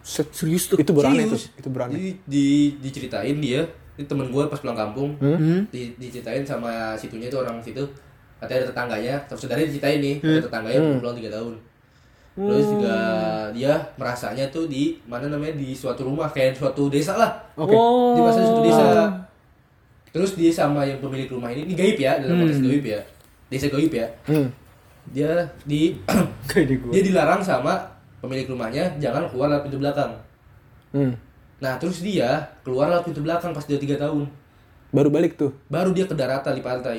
Set. 0.00 0.28
Serius 0.30 0.66
tuh. 0.66 0.76
itu 0.76 0.88
berani 0.90 1.24
tuh 1.24 1.36
Serius. 1.36 1.58
itu 1.58 1.68
berani 1.68 1.92
Jadi 1.94 2.08
di, 2.24 2.46
diceritain 2.80 3.36
dia, 3.38 3.60
ini 3.94 4.04
temen 4.04 4.28
gue 4.28 4.42
pas 4.46 4.56
pulang 4.56 4.78
kampung, 4.78 5.16
Hmm? 5.16 5.68
di, 5.68 5.92
diceritain 5.96 6.40
sama 6.42 6.94
situnya 6.94 7.28
itu 7.28 7.36
orang 7.36 7.60
situ, 7.60 7.84
katanya 8.36 8.62
ada 8.62 8.68
tetangganya, 8.68 9.14
terus 9.24 9.40
saudaranya 9.42 9.68
diceritain 9.68 9.98
nih, 9.98 10.16
Hmm. 10.18 10.32
ada 10.32 10.42
tetangganya 10.44 10.78
belum 10.80 10.98
pulang 10.98 11.16
tiga 11.16 11.30
tahun. 11.34 11.54
Terus 12.38 12.66
juga 12.70 12.96
dia 13.50 13.72
merasanya 13.98 14.46
tuh 14.46 14.64
di 14.64 15.02
mana 15.04 15.26
namanya 15.26 15.58
di 15.58 15.74
suatu 15.74 16.06
rumah 16.06 16.30
kayak 16.30 16.54
suatu 16.54 16.86
desa 16.86 17.18
lah. 17.18 17.34
Oke. 17.58 17.74
Oh. 17.74 18.14
Di 18.14 18.20
masa 18.22 18.40
suatu 18.40 18.62
desa. 18.62 18.86
Terus 20.08 20.38
dia 20.38 20.48
sama 20.48 20.86
yang 20.86 21.02
pemilik 21.02 21.26
rumah 21.28 21.50
ini, 21.50 21.66
ini 21.66 21.74
gaib 21.74 21.98
ya 21.98 22.16
dalam 22.16 22.38
konteks 22.40 22.62
gaib 22.62 22.84
ya, 22.86 23.00
desa 23.50 23.66
gaib 23.66 23.90
ya. 23.90 24.06
Hmm. 24.24 24.48
Dia 25.10 25.30
di 25.62 25.96
Kayak 26.48 26.66
di 26.66 26.76
gua. 26.76 26.92
dia 26.92 27.02
dilarang 27.02 27.40
sama 27.40 27.74
pemilik 28.18 28.46
rumahnya 28.46 28.96
jangan 28.96 29.28
keluar 29.28 29.48
lewat 29.48 29.62
pintu 29.64 29.78
belakang. 29.78 30.10
Hmm. 30.90 31.12
Nah 31.58 31.74
terus 31.76 31.98
dia 31.98 32.28
keluar 32.60 32.88
lewat 32.88 33.04
pintu 33.04 33.20
belakang 33.20 33.50
pas 33.50 33.62
dia 33.62 33.76
tiga 33.76 33.96
tahun. 33.96 34.28
baru 34.88 35.08
balik 35.08 35.36
tuh 35.36 35.52
Baru 35.66 35.92
dia 35.92 36.04
ke 36.04 36.14
daratan 36.14 36.48
di 36.50 36.62
pantai. 36.62 36.98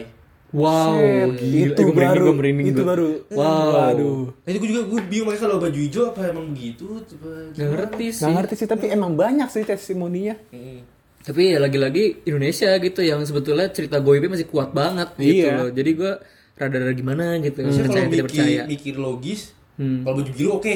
Wow, 0.50 0.98
Set, 1.30 1.38
gila. 1.39 1.62
itu 1.63 1.74
Eh, 1.76 1.84
gua 1.84 1.93
merinding, 1.93 2.10
baru 2.12 2.22
gua 2.24 2.36
merinding 2.36 2.67
itu 2.67 2.80
gua. 2.80 2.89
baru 2.89 3.08
Wow. 3.30 3.69
waduh 3.72 4.22
Nah, 4.36 4.50
itu 4.50 4.58
gue 4.58 4.67
juga 4.67 4.82
gue 4.84 5.02
bingung 5.06 5.28
mereka 5.28 5.41
kalau 5.43 5.58
baju 5.58 5.80
hijau 5.80 6.04
apa 6.08 6.22
emang 6.28 6.45
begitu? 6.50 6.86
Coba 7.00 7.30
Gak 7.52 7.67
ngerti 7.67 8.06
sih. 8.08 8.19
nggak 8.19 8.34
ngerti 8.36 8.54
sih 8.56 8.67
tapi 8.67 8.86
emang 8.88 9.12
banyak 9.13 9.48
sih 9.48 9.62
testimoninya 9.63 10.34
Hmm. 10.50 10.82
Tapi 11.19 11.41
ya 11.48 11.60
lagi-lagi 11.60 12.24
Indonesia 12.24 12.72
gitu 12.76 13.02
yang 13.02 13.22
sebetulnya 13.22 13.69
cerita 13.69 14.00
goibnya 14.00 14.32
masih 14.32 14.48
kuat 14.48 14.72
banget 14.72 15.13
gitu 15.15 15.45
Iya. 15.45 15.54
loh. 15.56 15.69
Jadi 15.69 15.91
gua 15.93 16.13
rada-rada 16.60 16.91
gimana 16.91 17.39
gitu. 17.39 17.63
Percaya 17.63 17.88
kalau 17.88 17.95
tidak 18.06 18.12
mikir, 18.12 18.24
percaya. 18.28 18.62
mikir 18.67 18.93
logis, 18.95 19.41
Hmm. 19.76 20.04
kalau 20.04 20.19
baju 20.19 20.32
biru 20.32 20.52
oke. 20.54 20.76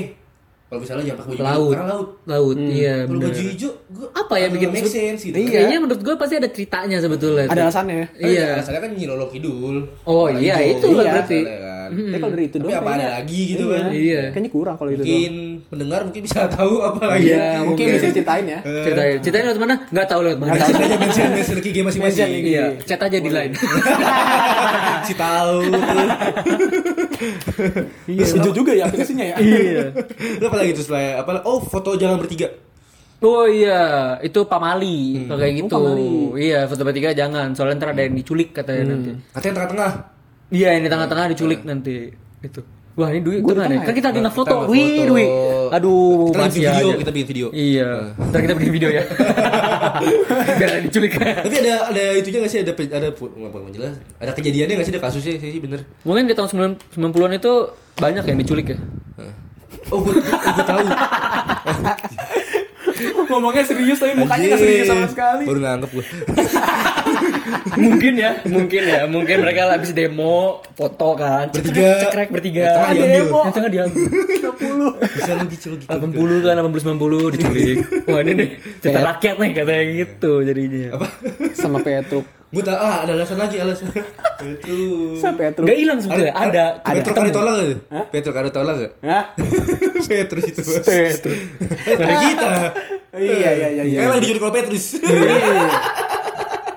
Kalau 0.65 0.79
misalnya 0.79 1.03
jangan 1.05 1.19
pakai 1.19 1.29
baju 1.29 1.37
biru 1.37 1.45
Laut. 1.45 1.69
karena 1.69 1.85
laut. 1.91 2.09
Laut, 2.25 2.57
iya 2.57 2.93
Kalau 3.03 3.19
baju 3.21 3.41
hijau, 3.43 3.71
gua 3.91 4.07
Apa 4.15 4.33
ya 4.35 4.47
bikin 4.47 4.69
make 4.71 4.87
sense 4.87 5.21
gitu. 5.21 5.35
Iya. 5.35 5.49
Kayaknya 5.53 5.77
menurut 5.77 6.01
gua 6.01 6.15
pasti 6.15 6.35
ada 6.35 6.49
ceritanya 6.49 6.97
sebetulnya. 6.97 7.45
Ada 7.45 7.61
alasannya. 7.67 8.05
Iya. 8.15 8.47
Asalnya 8.57 8.81
kan 8.81 8.91
Nyi 8.91 9.05
Lolo 9.05 9.27
Kidul. 9.27 9.75
Oh 10.03 10.25
iya, 10.27 10.55
itu 10.63 10.87
lah 10.89 11.03
Iya. 11.03 11.11
berarti. 11.13 11.39
Kan. 11.83 11.89
Tapi 11.91 12.17
kalau 12.17 12.31
dari 12.31 12.45
itu 12.45 12.55
Tapi 12.55 12.63
doang 12.63 12.75
apa 12.75 12.79
ada 12.79 12.95
kayaknya- 12.95 13.13
lagi 13.13 13.41
gitu 13.45 13.63
kan? 13.67 13.83
Iya. 13.89 14.23
Kayaknya 14.31 14.51
kurang 14.51 14.75
kalau 14.75 14.89
itu 14.89 14.97
doang. 14.97 15.11
Mungkin 15.11 15.33
pendengar 15.67 15.99
mungkin 16.03 16.21
bisa 16.23 16.39
tahu 16.55 16.73
apa 16.79 17.01
lagi. 17.05 17.27
Iya, 17.27 17.45
mungkin 17.61 17.85
bisa 17.91 18.07
ceritain 18.09 18.45
ya. 18.45 18.59
Ceritain, 18.63 19.15
ceritain 19.19 19.43
lewat 19.45 19.59
mana? 19.59 19.75
Nggak 19.87 20.07
tahu 20.07 20.19
lewat 20.21 20.37
mana. 20.37 20.51
Mention 20.53 20.77
aja 20.79 20.95
mention 20.97 21.27
mention 21.31 21.57
game 21.61 21.85
masing-masing. 21.85 22.29
Iya, 22.43 22.65
chat 22.83 22.99
aja 22.99 23.17
di 23.17 23.29
line. 23.29 23.53
Si 25.03 25.11
tahu. 25.13 25.67
Iya. 28.05 28.23
Setuju 28.23 28.49
juga 28.53 28.71
ya 28.71 28.87
aplikasinya 28.87 29.25
ya. 29.25 29.35
iya. 29.39 29.91
Lu 30.39 30.45
apa 30.47 30.57
lagi 30.59 30.71
tuh 30.73 30.85
selain 30.85 31.19
apa? 31.19 31.43
Oh, 31.43 31.59
foto 31.59 31.95
jalan 31.95 32.19
bertiga. 32.19 32.47
Oh 33.19 33.47
iya, 33.47 34.15
itu 34.19 34.43
pamali 34.43 35.23
kalau 35.27 35.39
kayak 35.39 35.53
gitu. 35.57 35.71
Oh, 35.71 35.79
pamali. 35.79 36.43
Iya, 36.43 36.67
foto 36.67 36.83
bertiga 36.83 37.11
jangan, 37.11 37.51
soalnya 37.51 37.79
ntar 37.79 37.89
ada 37.91 38.03
yang 38.03 38.15
diculik 38.15 38.51
katanya 38.51 38.83
nanti. 38.91 39.11
Katanya 39.31 39.53
tengah-tengah. 39.59 39.91
Iya, 40.49 40.67
yang 40.75 40.83
di 40.83 40.89
tengah-tengah 40.91 41.25
diculik 41.31 41.61
nanti. 41.63 42.11
Itu. 42.43 42.61
Wah, 42.93 43.09
ini 43.09 43.25
duit 43.25 43.41
Gua 43.41 43.57
tengah 43.57 43.81
Kan 43.81 43.93
kita 43.97 44.13
Kita 44.13 44.21
ngefoto. 44.21 44.53
ngefoto. 44.53 44.69
Wih, 44.69 45.09
duit. 45.09 45.29
Aduh, 45.73 46.29
Kita 46.29 46.45
bikin 46.45 46.61
video, 46.61 46.69
aja. 46.77 46.99
kita 47.01 47.09
bikin 47.09 47.27
video. 47.27 47.47
Iya. 47.49 47.89
Ntar 48.29 48.39
kita 48.45 48.53
bikin 48.53 48.73
video 48.73 48.89
ya. 48.93 49.03
Biar 50.61 50.69
ada 50.77 50.81
diculik. 50.85 51.11
Tapi 51.17 51.55
ada 51.65 51.73
ada 51.89 52.03
itunya 52.13 52.37
nggak 52.45 52.51
sih 52.53 52.59
ada 52.61 52.71
ada 52.77 53.07
apa 53.09 53.69
jelas? 53.73 53.97
Ada 54.21 54.31
kejadiannya 54.37 54.73
nggak 54.77 54.85
sih 54.85 54.93
ada 54.93 55.01
kasusnya 55.01 55.41
sih 55.41 55.57
bener? 55.57 55.89
Mungkin 56.05 56.29
di 56.29 56.37
tahun 56.37 56.77
90-an 56.93 57.33
itu 57.33 57.53
banyak 57.97 58.23
yang 58.29 58.37
diculik 58.37 58.77
ya. 58.77 58.79
Oh, 59.89 59.99
gue, 60.05 60.13
gue 60.21 60.65
tahu. 60.65 60.85
Ngomongnya 63.33 63.65
serius 63.65 63.97
tapi 63.97 64.13
mukanya 64.13 64.53
nggak 64.53 64.61
serius 64.61 64.85
sama 64.85 65.07
sekali. 65.09 65.43
Baru 65.49 65.59
nangkep 65.59 65.89
gue. 65.97 66.05
mungkin 67.75 68.13
ya, 68.17 68.31
mungkin 68.47 68.81
ya. 68.83 69.01
Mungkin 69.05 69.35
mereka 69.43 69.71
habis 69.71 69.91
demo, 69.91 70.63
foto 70.73 71.15
kan. 71.15 71.51
Bertiga. 71.51 72.07
Cekrek 72.07 72.29
bertiga. 72.31 72.63
Yang 72.63 72.75
tengah 72.75 72.93
diambil. 72.93 73.23
Yang 73.43 73.53
tengah 73.53 73.71
diambil. 73.71 74.03
30. 74.53 75.17
Bisa 75.17 75.31
lu 75.37 75.45
gitu 75.51 75.65
logika. 75.75 75.91
80 75.97 76.45
kan 76.45 76.55
80 76.59 76.83
90 76.97 77.33
diculik. 77.35 77.77
Wah 78.07 78.19
ini 78.21 78.31
nih 78.35 78.49
cerita 78.81 78.99
rakyat 79.01 79.35
nih 79.39 79.49
katanya 79.55 79.83
gitu 79.91 80.31
jadinya. 80.43 80.89
Apa? 80.97 81.07
Sama 81.55 81.77
Petruk. 81.81 82.25
Gue 82.53 82.61
tahu 82.61 82.77
ah 82.77 83.01
ada 83.01 83.17
alasan 83.17 83.41
lagi 83.41 83.57
alasan. 83.57 83.89
Itu. 84.45 84.77
Sama 85.17 85.41
Petruk. 85.41 85.65
Gak 85.65 85.77
hilang 85.77 85.97
sebetulnya, 85.97 86.33
ada. 86.37 86.65
Ada. 86.85 86.97
Petruk 87.01 87.17
ada 87.17 87.31
tolak 87.33 87.53
gak? 87.57 88.05
Petruk 88.13 88.35
ada 88.37 88.49
tolak 88.53 88.75
gak? 88.77 88.91
Hah? 89.01 89.23
Petrus 90.09 90.45
itu. 90.53 90.61
Petruk. 90.61 91.37
Eh, 91.89 91.95
dari 91.97 92.15
kita. 92.29 92.51
Iya 93.13 93.33
iya 93.37 93.67
iya 93.73 93.83
iya. 93.89 93.99
Kayak 94.05 94.11
lagi 94.13 94.21
diculik 94.25 94.41
sama 94.41 94.53
Petrus. 94.53 94.85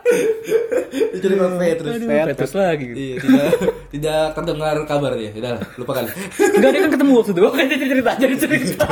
Diculik 1.13 1.37
sama 1.37 1.57
Petrus. 1.57 1.93
Aduh, 1.93 2.07
Petrus. 2.07 2.29
Petrus 2.31 2.53
lagi. 2.55 2.87
Iya, 2.89 3.15
tidak 3.19 3.47
tidak 3.95 4.21
terdengar 4.33 4.75
kabar 4.85 5.13
dia. 5.15 5.31
Sudah, 5.31 5.53
lupakan. 5.77 6.05
Enggak 6.37 6.69
ada 6.69 6.79
kan 6.79 6.91
ketemu 6.93 7.13
waktu 7.15 7.31
itu. 7.33 7.41
Kan 7.43 7.67
jadi 7.67 7.87
cerita, 7.87 8.11
jadi 8.17 8.37
cerita. 8.45 8.89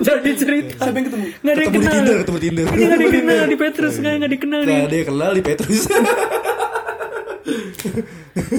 jadi 0.00 0.30
cerita. 0.34 0.74
Siapa 0.80 0.96
yang 0.96 1.06
ketemu? 1.06 1.24
Enggak 1.36 1.52
ada 1.52 1.60
yang 1.60 1.72
kenal. 1.72 1.92
Tinder, 1.92 2.16
ketemu 2.18 2.36
di 2.36 2.46
Tinder. 2.46 2.64
Ini 2.66 2.82
enggak 2.82 3.00
dikenal 3.04 3.44
di 3.44 3.56
Petrus, 3.56 3.94
enggak 3.96 4.14
enggak 4.16 4.32
dikenal 4.32 4.60
Nah, 4.60 4.68
nih. 4.68 4.82
dia 4.86 5.02
kenal 5.04 5.30
di 5.32 5.42
Petrus. 5.42 5.80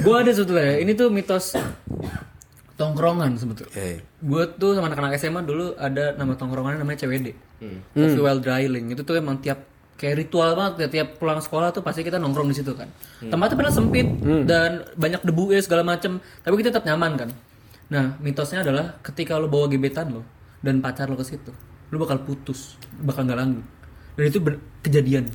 Gua 0.02 0.16
ada 0.22 0.32
sebetulnya. 0.32 0.74
Ini 0.78 0.92
tuh 0.94 1.08
mitos 1.10 1.46
tongkrongan 2.76 3.32
sebetulnya. 3.36 3.74
Eh, 3.76 3.98
Gue 4.18 4.50
tuh 4.52 4.74
sama 4.74 4.90
anak-anak 4.90 5.14
SMA 5.16 5.42
dulu 5.42 5.74
ada 5.76 6.14
nama 6.14 6.34
tongkrongannya 6.34 6.82
namanya 6.82 7.00
CWD. 7.00 7.28
Coffee 7.94 8.20
Well 8.20 8.40
Dryling. 8.40 8.90
Itu 8.90 9.02
tuh 9.02 9.16
emang 9.16 9.38
tiap 9.38 9.62
kayak 10.02 10.26
ritual 10.26 10.58
banget 10.58 10.74
ya 10.82 10.88
tiap 10.90 11.22
pulang 11.22 11.38
sekolah 11.38 11.70
tuh 11.70 11.86
pasti 11.86 12.02
kita 12.02 12.18
nongkrong 12.18 12.50
di 12.50 12.58
situ 12.58 12.74
kan. 12.74 12.90
Tempatnya 13.22 13.54
padahal 13.54 13.76
sempit 13.78 14.08
dan 14.50 14.90
banyak 14.98 15.22
debu 15.22 15.54
ya 15.54 15.62
segala 15.62 15.86
macem 15.86 16.18
tapi 16.42 16.58
kita 16.58 16.74
tetap 16.74 16.90
nyaman 16.90 17.22
kan. 17.22 17.30
Nah, 17.94 18.18
mitosnya 18.18 18.66
adalah 18.66 18.98
ketika 19.06 19.38
lo 19.38 19.46
bawa 19.46 19.70
gebetan 19.70 20.10
lo 20.10 20.26
dan 20.66 20.82
pacar 20.82 21.06
lo 21.06 21.14
ke 21.14 21.28
situ, 21.28 21.54
lo 21.94 21.96
bakal 22.02 22.26
putus, 22.26 22.82
bakal 22.98 23.30
nggak 23.30 23.38
langgeng. 23.38 23.66
Dan 24.18 24.26
itu 24.26 24.42
ben- 24.42 24.64
kejadian. 24.82 25.30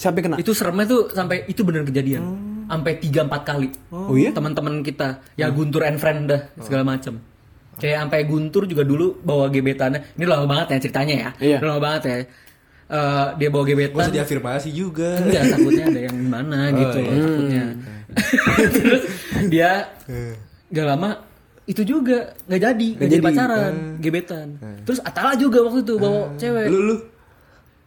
Siapa 0.00 0.16
yang 0.18 0.32
kena? 0.32 0.36
Itu 0.40 0.56
seremnya 0.56 0.88
tuh 0.88 1.12
sampai 1.12 1.44
itu 1.44 1.60
bener 1.60 1.84
kejadian. 1.84 2.22
Sampai 2.68 3.00
3 3.00 3.28
4 3.28 3.44
kali. 3.44 3.68
Oh 3.92 4.16
iya? 4.16 4.32
Teman-teman 4.32 4.80
kita 4.84 5.20
ya 5.36 5.48
Guntur 5.48 5.84
and 5.88 5.96
friend 5.96 6.28
dah 6.28 6.52
segala 6.60 6.84
macem 6.84 7.16
Kayak 7.78 8.04
sampai 8.04 8.20
Guntur 8.26 8.66
juga 8.66 8.82
dulu 8.82 9.22
bawa 9.22 9.46
gebetannya. 9.48 10.18
Ini 10.18 10.24
lama 10.26 10.44
banget 10.50 10.74
ya 10.74 10.78
ceritanya 10.82 11.14
ya. 11.14 11.30
Iya. 11.38 11.58
Lama 11.62 11.78
banget 11.78 12.02
ya. 12.04 12.16
Eh, 12.88 13.26
dia 13.36 13.48
bawa 13.48 13.64
gebetan. 13.64 14.00
Masa 14.00 14.08
diafirmasi 14.10 14.68
juga. 14.72 15.20
Enggak, 15.20 15.44
takutnya 15.52 15.84
ada 15.86 16.00
yang 16.02 16.16
gimana 16.16 16.58
gitu 16.72 16.96
loh, 16.98 17.12
takutnya. 17.14 17.64
Terus 18.74 19.02
dia 19.46 19.70
gak 20.66 20.86
lama 20.86 21.10
itu 21.64 21.84
juga 21.84 22.32
nggak 22.44 22.60
jadi, 22.64 22.88
nggak 22.96 23.08
jadi 23.08 23.20
jadi. 23.20 23.26
pacaran, 23.28 23.72
gebetan. 24.00 24.48
Terus 24.82 25.00
Atala 25.00 25.36
juga 25.36 25.60
waktu 25.60 25.84
itu 25.84 25.94
bawa 25.94 26.32
cewek. 26.34 26.66
Lu 26.66 26.80
lu. 26.82 26.96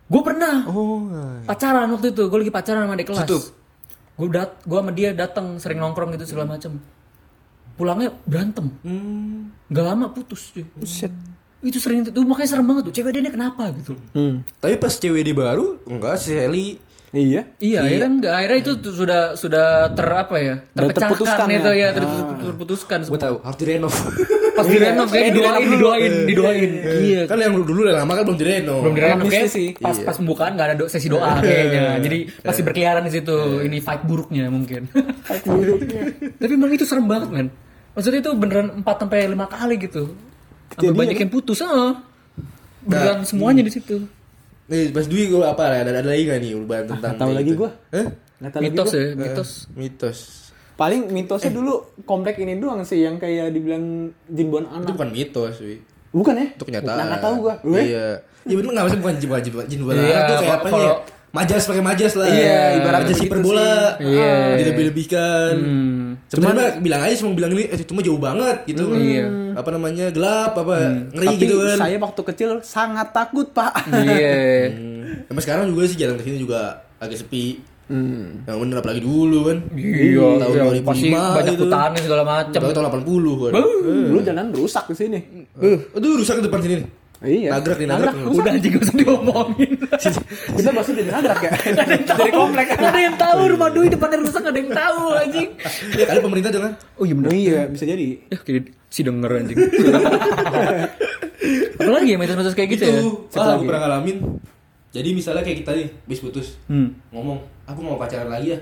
Gue 0.05 0.21
pernah 0.21 0.67
Oh. 0.69 1.07
pacaran 1.43 1.89
waktu 1.89 2.11
itu 2.11 2.23
gue 2.23 2.37
lagi 2.37 2.53
pacaran 2.53 2.83
sama 2.83 2.93
adik 2.93 3.07
kelas 3.07 3.25
Situ? 3.25 3.39
gue 4.11 4.27
dat 4.29 4.53
gue 4.61 4.75
sama 4.75 4.91
dia 4.91 5.09
datang 5.11 5.57
sering 5.57 5.79
nongkrong 5.79 6.13
gitu 6.13 6.27
segala 6.27 6.53
macem 6.53 6.77
pulangnya 7.73 8.13
berantem 8.21 8.69
Hmm. 8.83 9.49
nggak 9.65 9.81
lama 9.83 10.11
putus 10.11 10.51
cuy 10.51 10.61
Buset. 10.75 11.09
Itu 11.61 11.77
sering 11.77 12.01
itu 12.03 12.19
makanya 12.21 12.49
serem 12.49 12.65
banget 12.65 12.83
tuh 12.89 12.93
cewek 12.93 13.11
dia 13.11 13.21
ini 13.21 13.29
kenapa 13.29 13.69
gitu. 13.73 13.93
Hmm. 14.11 14.41
Tapi 14.57 14.75
pas 14.75 14.91
CWD 14.91 15.29
baru 15.31 15.77
enggak 15.85 16.17
si 16.17 16.33
Sally 16.33 16.67
Iya. 17.11 17.43
iya 17.59 17.83
ya 17.83 18.07
kan 18.07 18.23
nggak 18.23 18.33
akhirnya 18.33 18.57
itu 18.63 18.71
tuh 18.79 18.95
sudah 18.95 19.35
sudah 19.35 19.91
ter 19.91 20.07
apa 20.07 20.31
ya 20.39 20.63
terpecahkan 20.71 21.43
ya? 21.51 21.59
itu 21.59 21.71
ya, 21.75 21.87
ter- 21.91 22.07
terputuskan 22.39 23.03
gue 23.03 23.19
tahu 23.19 23.35
harus 23.43 23.57
direnov. 23.59 23.91
pas 24.55 24.63
direnov 24.63 25.11
kayak 25.11 25.35
didoain 25.35 25.67
didoain 25.67 26.13
didoain. 26.23 26.71
Iya. 27.03 27.21
Kan 27.27 27.43
yang 27.43 27.51
dulu 27.51 27.83
udah 27.83 27.99
lama 27.99 28.15
kan 28.15 28.23
belum 28.23 28.39
direnov. 28.39 28.79
belum 28.79 28.95
direnov 28.95 29.27
kayak 29.27 29.51
sih. 29.51 29.75
pas 29.75 29.91
pas 29.99 30.15
pembukaan 30.15 30.55
nggak 30.55 30.67
ada 30.71 30.75
do- 30.79 30.87
sesi 30.87 31.11
doa 31.11 31.35
kayaknya. 31.43 31.99
Jadi 31.99 32.17
masih 32.47 32.61
berkeliaran 32.63 33.03
di 33.03 33.11
situ 33.11 33.35
ini 33.59 33.83
fight 33.83 34.07
buruknya 34.07 34.47
mungkin. 34.47 34.87
Tapi 36.39 36.51
emang 36.55 36.71
itu 36.71 36.87
serem 36.87 37.11
banget 37.11 37.27
men. 37.27 37.47
Maksudnya 37.91 38.23
itu 38.23 38.31
beneran 38.33 38.67
4 38.79 38.87
sampai 38.87 39.27
lima 39.27 39.51
kali 39.51 39.75
gitu 39.75 40.15
sampai 40.71 40.79
Kejadian 40.81 40.97
banyak 40.97 41.17
yang 41.19 41.31
putus 41.31 41.59
ah 41.61 41.99
beneran 42.81 43.21
semuanya 43.21 43.61
di 43.61 43.69
situ 43.69 43.97
Nih, 44.65 44.87
pas 44.89 45.03
Dwi 45.03 45.27
gue 45.27 45.43
apa 45.43 45.67
ada, 45.67 45.83
ada 45.83 45.99
lagi 45.99 46.23
gak 46.23 46.39
nih 46.39 46.55
urban 46.55 46.87
tentang 46.87 47.11
nggak 47.11 47.19
tahu 47.19 47.31
lagi 47.35 47.51
gua. 47.53 47.69
Hah? 47.91 48.07
Nggak 48.39 48.51
tahu 48.51 48.61
lagi 48.61 48.71
mitos 48.71 48.87
gua. 48.87 48.95
ya 48.95 49.09
mitos 49.13 49.49
Mitos. 49.75 50.19
Paling 50.73 51.01
mitosnya 51.11 51.51
dulu 51.51 51.73
komplek 52.07 52.39
ini 52.39 52.55
doang 52.55 52.81
sih 52.81 53.03
yang 53.03 53.19
kayak 53.19 53.51
dibilang 53.51 53.83
jin 54.25 54.47
buan 54.47 54.63
Itu 54.63 54.75
anak. 54.79 54.95
bukan 54.95 55.09
mitos, 55.11 55.59
Wi. 55.59 55.75
Bukan 56.09 56.33
ya? 56.33 56.47
Itu 56.55 56.63
kenyataan. 56.63 56.97
Nah, 56.97 57.05
nggak 57.05 57.19
tahu 57.21 57.35
gua. 57.43 57.55
Gue? 57.59 57.81
Iya. 57.83 58.07
Iya 58.41 58.55
bener 58.57 58.69
nggak 58.71 58.83
maksudnya 58.87 59.03
bukan 59.03 59.15
jin 59.19 59.29
wajib 59.29 59.51
jin 59.67 59.79
bola. 59.83 59.99
Iya, 59.99 60.17
itu 60.17 60.33
kayak 60.39 60.55
apa 60.55 60.67
kalau- 60.71 60.87
nih? 60.87 61.20
Majas 61.31 61.63
pakai 61.63 61.79
majas 61.79 62.13
lah. 62.13 62.27
Iya, 62.27 62.75
ibarat 62.75 62.99
majas 63.01 63.19
hiperbola. 63.19 63.95
Iya. 63.97 64.59
Dilebih-lebihkan. 64.59 65.53
hmm. 65.55 66.27
Cuman 66.27 66.51
mah 66.51 66.69
bilang 66.77 67.01
aja 67.01 67.15
semua 67.15 67.31
bilang 67.33 67.51
ini 67.51 67.65
eh, 67.65 67.75
itu 67.77 67.91
mah 67.91 68.01
jauh 68.01 68.19
banget 68.19 68.57
gitu. 68.65 68.91
Iya. 68.91 69.55
Apa 69.55 69.71
namanya? 69.71 70.11
Gelap 70.11 70.51
apa 70.53 70.75
ngeri 71.09 71.27
Tapi 71.29 71.39
gitu 71.41 71.55
kan. 71.57 71.77
saya 71.77 71.95
waktu 71.97 72.21
kecil 72.25 72.49
sangat 72.61 73.11
takut, 73.11 73.47
Pak. 73.49 73.71
iya 73.95 74.35
Hmm. 74.71 75.27
Sampai 75.27 75.43
sekarang 75.43 75.65
juga 75.67 75.81
sih 75.85 75.95
jalan 75.95 76.15
ke 76.15 76.23
sini 76.25 76.37
juga 76.37 76.59
agak 76.97 77.17
sepi. 77.17 77.59
Hmm. 77.87 78.43
Yang 78.43 78.57
bener 78.61 78.75
apalagi 78.79 79.01
dulu 79.01 79.39
kan. 79.45 79.57
iya 79.73 80.27
Tahun 80.37 80.51
iya. 80.53 80.63
2005 80.79 80.87
pasti 80.87 81.07
banyak 81.11 81.53
itu. 81.53 81.63
hutannya 81.65 81.99
segala 82.01 82.23
macam 82.23 82.59
tahun 82.61 82.85
80 83.03 83.41
kan. 83.41 83.51
Dulu 84.07 84.19
jalan 84.21 84.45
rusak 84.51 84.83
di 84.85 84.95
sini. 84.95 85.19
Eh, 85.59 85.77
aduh 85.91 86.11
rusak 86.15 86.39
ke 86.39 86.43
depan 86.43 86.59
sini. 86.59 86.75
nih. 86.79 86.87
Iya. 87.21 87.53
Nagrak 87.53 87.77
nih, 87.77 87.85
nagrak. 87.85 88.13
udah 88.17 88.49
anjing 88.49 88.71
gak 88.73 88.81
usah 88.81 88.95
diomongin 88.97 89.71
Kita 90.57 90.69
bahasnya 90.73 90.93
jadi 91.05 91.11
nagrak 91.13 91.39
ya. 91.45 91.51
Dari 92.01 92.31
komplek. 92.33 92.65
Ada 92.73 92.97
yang 92.97 93.13
tahu 93.13 93.39
rumah 93.53 93.69
Dwi 93.69 93.93
depannya 93.93 94.25
rusak 94.25 94.41
ada 94.41 94.57
yang 94.57 94.73
tahu 94.73 95.01
anjing 95.13 95.49
Ya 96.01 96.05
kali 96.09 96.19
pemerintah 96.25 96.49
jangan. 96.49 96.73
oh 96.97 97.05
iya 97.05 97.13
bener 97.13 97.29
Oh 97.29 97.37
iya, 97.37 97.59
bisa 97.69 97.85
jadi. 97.85 98.25
ya 98.25 98.37
si 98.91 99.07
denger 99.07 99.31
anjing 99.31 99.55
apalagi 101.81 102.13
ya 102.13 102.17
mitos-mitos 102.21 102.53
kayak 102.53 102.69
gitu 102.77 102.83
itu, 102.85 103.01
ya 103.33 103.41
ah, 103.41 103.57
aku 103.57 103.65
pernah 103.65 103.81
ngalamin. 103.87 104.17
Jadi 104.91 105.09
misalnya 105.15 105.41
kayak 105.41 105.63
kita 105.63 105.71
nih, 105.73 105.87
bis 106.05 106.19
putus. 106.19 106.59
hmm. 106.67 107.15
Ngomong, 107.15 107.39
aku 107.65 107.79
mau 107.81 107.95
pacaran 107.95 108.27
lagi 108.27 108.53
ya. 108.53 108.59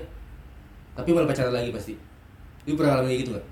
Tapi 0.94 1.10
malah 1.10 1.28
pacaran 1.28 1.52
lagi 1.52 1.74
pasti. 1.74 1.98
Lu 2.64 2.78
pernah 2.78 2.96
ngalamin 2.96 3.08
kayak 3.12 3.20
gitu 3.26 3.30
gak? 3.36 3.44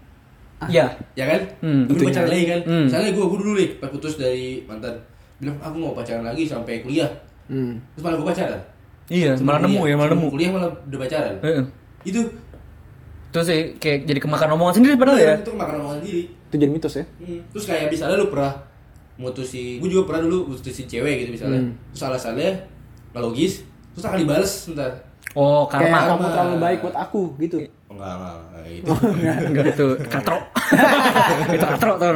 Ya 0.66 0.86
Ya 1.14 1.24
kan? 1.24 1.40
Hmm, 1.60 1.86
Tapi 1.86 1.94
tentunya. 1.94 2.08
pacaran 2.10 2.28
lagi 2.28 2.44
kan? 2.44 2.60
Hmm. 2.66 2.84
Misalnya 2.86 3.10
gue, 3.12 3.24
gue 3.24 3.38
dulu 3.38 3.52
nih, 3.54 3.68
pas 3.78 3.88
putus 3.88 4.14
dari 4.14 4.66
mantan. 4.66 4.94
Bilang, 5.38 5.56
aku 5.58 5.76
mau 5.78 5.94
pacaran 5.94 6.22
lagi 6.22 6.42
sampai 6.44 6.82
kuliah. 6.82 7.06
Hmm. 7.46 7.78
Terus 7.94 8.02
malah 8.02 8.16
gue 8.18 8.26
pacaran. 8.26 8.60
Iya, 9.08 9.30
malah 9.38 9.60
nemu 9.62 9.82
ya, 9.84 9.94
malah 9.94 10.10
nemu. 10.12 10.28
Kuliah 10.28 10.50
malah 10.50 10.68
udah 10.68 10.98
pacaran. 10.98 11.34
Heeh. 11.40 11.64
Itu 12.04 12.20
Terus 13.28 13.44
sih 13.44 13.76
kayak 13.76 14.08
jadi 14.08 14.20
kemakan 14.20 14.56
omongan 14.56 14.74
sendiri 14.74 14.96
padahal 14.96 15.20
ya. 15.20 15.36
itu 15.36 15.52
makan 15.52 15.74
omongan 15.78 15.98
sendiri. 16.00 16.22
Itu 16.48 16.54
jadi 16.56 16.70
mitos 16.72 16.94
ya. 16.96 17.04
Hmm. 17.20 17.40
Terus 17.52 17.64
kayak 17.68 17.86
misalnya 17.92 18.16
lu 18.16 18.32
pernah 18.32 18.52
mutusin, 19.14 19.82
gue 19.82 19.88
juga 19.90 20.04
pernah 20.08 20.22
dulu 20.24 20.38
mutusin 20.48 20.88
cewek 20.88 21.14
gitu 21.22 21.30
misalnya. 21.36 21.60
Hmm. 21.60 21.72
Terus 21.92 22.02
alasannya 22.04 22.50
nggak 23.12 23.22
logis, 23.22 23.52
terus 23.92 24.04
akan 24.04 24.18
dibales 24.18 24.52
ntar. 24.72 24.92
Oh, 25.36 25.68
Kayak 25.68 25.92
karma. 25.92 26.08
kamu 26.08 26.24
terlalu 26.32 26.56
baik 26.56 26.78
buat 26.80 26.96
aku 26.96 27.22
gitu. 27.36 27.56
Oh, 27.88 27.94
enggak, 27.96 28.12
enggak, 28.16 28.34
enggak, 28.40 28.64
gitu. 28.68 28.92
Enggak 29.44 29.64
itu 29.72 29.86
katro. 30.08 30.38
itu 31.52 31.66
katro 31.68 31.92
tuh. 31.96 32.08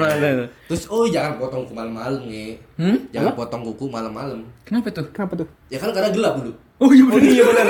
Terus 0.69 0.83
oh 0.89 1.05
jangan 1.05 1.33
potong 1.37 1.61
kuku 1.69 1.75
malam-malam 1.77 2.23
nih. 2.25 2.51
Hmm? 2.81 2.97
Jangan 3.13 3.33
potong 3.37 3.63
kuku 3.69 3.85
malam-malam. 3.89 4.41
Kenapa 4.65 4.89
tuh? 4.89 5.07
Kenapa 5.13 5.33
tuh? 5.45 5.49
Ya 5.69 5.77
kan 5.77 5.93
karena 5.93 6.09
gelap 6.09 6.35
dulu. 6.41 6.53
Oh 6.83 6.91
iya 6.91 7.05
benar. 7.07 7.23
iya 7.25 7.45
benar. 7.47 7.67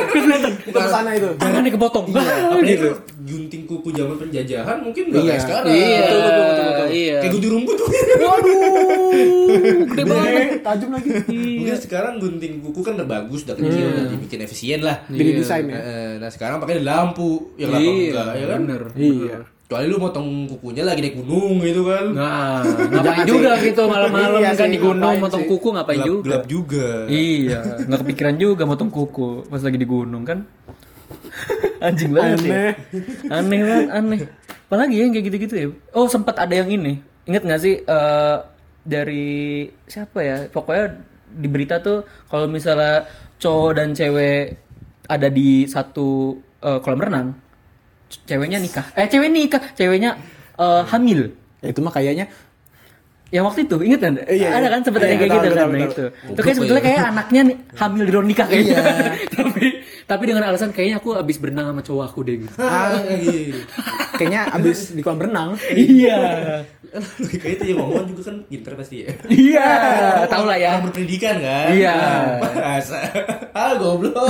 Itu 0.59 0.73
ke 0.75 0.89
sana 0.89 1.11
itu. 1.13 1.29
Tangannya 1.37 1.71
kepotong. 1.71 2.05
Iya, 2.09 2.33
apalagi 2.43 2.73
gitu. 2.73 2.89
gunting 3.23 3.63
kuku 3.65 3.89
zaman 3.93 4.17
penjajahan 4.17 4.77
mungkin 4.81 5.03
enggak 5.07 5.21
Iya. 5.21 5.29
kayak 5.29 5.43
sekarang. 5.43 5.67
Iya, 5.69 5.99
Betul, 6.01 6.19
betul, 6.19 6.33
betul, 6.43 6.65
betul. 6.65 6.87
Iya. 6.89 7.15
Kayak 7.15 7.33
gunting 7.33 7.53
rumput 7.53 7.75
tuh. 7.77 7.89
Waduh, 8.23 8.57
gede 9.87 10.03
banget. 10.03 10.49
tajam 10.63 10.89
lagi. 10.91 11.11
Mungkin 11.29 11.77
sekarang 11.79 12.13
gunting 12.19 12.53
kuku 12.61 12.81
kan 12.81 12.93
udah 12.95 13.09
bagus, 13.11 13.41
udah 13.45 13.57
kecil, 13.57 13.85
udah 13.87 14.05
dibikin 14.09 14.39
efisien 14.41 14.81
lah. 14.81 14.97
Jadi 15.07 15.31
desain 15.35 15.65
ya. 15.67 15.79
Nah 16.17 16.29
sekarang 16.29 16.57
pakai 16.59 16.81
lampu, 16.81 17.53
ya 17.55 17.69
kenapa 17.69 17.83
Iya, 17.83 17.93
enggak 18.09 18.27
ya 18.33 18.47
kan? 18.47 18.61
bener. 18.63 18.83
Iya. 18.95 19.37
Kecuali 19.73 19.89
lu 19.89 19.97
motong 20.05 20.29
kukunya 20.53 20.85
lagi 20.85 21.01
naik 21.01 21.17
gunung 21.17 21.57
gitu 21.65 21.89
kan. 21.89 22.13
Nah, 22.13 22.61
ngapain 22.93 23.25
juga 23.25 23.57
gitu 23.57 23.89
malam-malam 23.89 24.45
Iya 24.45 24.53
kan 24.53 24.69
di 24.69 24.77
gunung 24.77 25.17
motong 25.17 25.43
sih? 25.43 25.49
kuku 25.49 25.69
ngapain 25.73 25.97
gelap, 25.97 26.11
juga? 26.13 26.25
gelap 26.29 26.45
juga. 26.45 26.89
Iya, 27.09 27.61
nggak 27.89 27.99
kepikiran 28.05 28.35
juga 28.37 28.63
motong 28.69 28.93
kuku 28.93 29.49
pas 29.49 29.65
lagi 29.65 29.81
di 29.81 29.89
gunung 29.89 30.29
kan. 30.29 30.45
Anjing 31.89 32.13
banget 32.13 32.39
ya. 32.45 32.53
Aneh. 32.53 32.73
Aneh 33.33 33.61
banget, 33.65 33.89
aneh. 33.97 34.21
Apalagi 34.69 34.93
ya 34.93 35.03
yang 35.09 35.13
kayak 35.17 35.27
gitu-gitu 35.33 35.55
ya. 35.57 35.67
Oh, 35.97 36.05
sempat 36.05 36.37
ada 36.37 36.53
yang 36.53 36.69
ini. 36.69 37.01
Ingat 37.25 37.43
nggak 37.49 37.61
sih 37.65 37.81
eh, 37.81 38.37
dari 38.85 39.73
siapa 39.89 40.21
ya? 40.21 40.53
Pokoknya 40.53 41.01
di 41.33 41.49
berita 41.49 41.81
tuh 41.81 42.05
kalau 42.29 42.45
misalnya 42.45 43.09
cowok 43.41 43.73
dan 43.81 43.97
cewek 43.97 44.53
ada 45.09 45.33
di 45.33 45.65
satu 45.65 46.37
eh, 46.61 46.77
kolam 46.85 47.01
renang, 47.01 47.29
ceweknya 48.25 48.59
nikah. 48.59 48.87
Eh, 48.95 49.07
cewek 49.09 49.31
nikah, 49.31 49.63
ceweknya 49.75 50.11
eh, 50.59 50.83
hamil. 50.89 51.33
Ya, 51.63 51.69
itu 51.71 51.81
mah 51.81 51.95
kayaknya 51.95 52.27
Yang 53.33 53.45
waktu 53.49 53.61
itu 53.65 53.77
inget 53.81 54.01
kan? 54.05 54.13
Iya, 54.29 54.29
iya. 54.29 54.49
Ada 54.61 54.69
kan 54.69 54.81
sebenarnya 54.85 55.09
Iya, 55.09 55.21
kayak 55.25 55.31
gitu 55.33 55.49
kan 55.57 55.69
betul. 55.73 55.81
itu. 55.89 56.05
Itu 56.37 56.41
kayak 56.45 56.57
sebetulnya 56.61 56.85
kayak 56.85 57.01
anaknya 57.17 57.41
nih 57.49 57.57
hamil 57.81 58.03
di 58.05 58.13
ruang 58.13 58.29
nikah 58.29 58.45
kayaknya. 58.45 58.77
tapi 59.41 59.65
tapi 60.05 60.23
dengan 60.25 60.45
alasan 60.45 60.71
kayaknya 60.71 60.97
aku 60.97 61.15
abis 61.15 61.37
berenang 61.37 61.67
sama 61.67 61.81
cowok 61.81 62.05
aku 62.05 62.21
deh 62.23 62.37
gitu. 62.39 62.55
Ah, 62.59 62.93
iya. 63.09 63.63
kayaknya 64.15 64.41
abis 64.51 64.93
di 64.93 65.01
kolam 65.01 65.21
renang. 65.21 65.55
iya. 65.71 66.19
Kayak 67.33 67.53
itu 67.57 67.65
yang 67.69 67.79
ngomong 67.81 68.05
juga 68.07 68.23
kan 68.29 68.37
pinter 68.45 68.73
pasti 68.75 68.97
ya. 69.01 69.17
Iya, 69.25 69.69
tahu 70.29 70.45
lah 70.45 70.57
ya. 70.57 70.71
Orang 70.77 70.85
berpendidikan 70.87 71.37
kan. 71.39 71.67
Iya. 71.73 71.95
Masa. 72.45 72.99
Ah 73.51 73.73
goblok. 73.75 74.29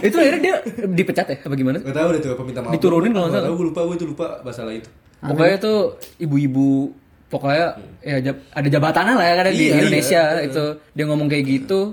itu 0.00 0.14
akhirnya 0.14 0.40
dia 0.40 0.54
dipecat 0.86 1.26
ya 1.26 1.36
apa 1.40 1.54
gimana? 1.54 1.78
Gak 1.80 1.94
tahu 1.94 2.08
deh 2.14 2.20
tuh 2.20 2.30
peminta 2.34 2.60
maaf. 2.60 2.72
Diturunin 2.72 3.10
kalau 3.10 3.26
nggak 3.26 3.36
salah. 3.36 3.48
tahu 3.50 3.56
gue 3.56 3.66
lupa 3.68 3.80
gue 3.82 3.96
itu 3.96 4.06
lupa 4.06 4.26
masalah 4.40 4.72
itu. 4.72 4.88
Pokoknya 5.18 5.56
tuh 5.58 5.78
ibu-ibu 6.16 6.94
pokoknya 7.28 7.66
ya 8.00 8.16
jab- 8.22 8.44
ada 8.48 8.68
jabatannya 8.68 9.14
lah 9.14 9.26
ya 9.26 9.34
kan 9.36 9.44
di 9.48 9.58
Iya, 9.60 9.74
Indonesia 9.76 10.22
iya. 10.32 10.46
itu 10.46 10.64
dia 10.90 11.04
ngomong 11.04 11.28
kayak 11.28 11.44
gitu 11.44 11.92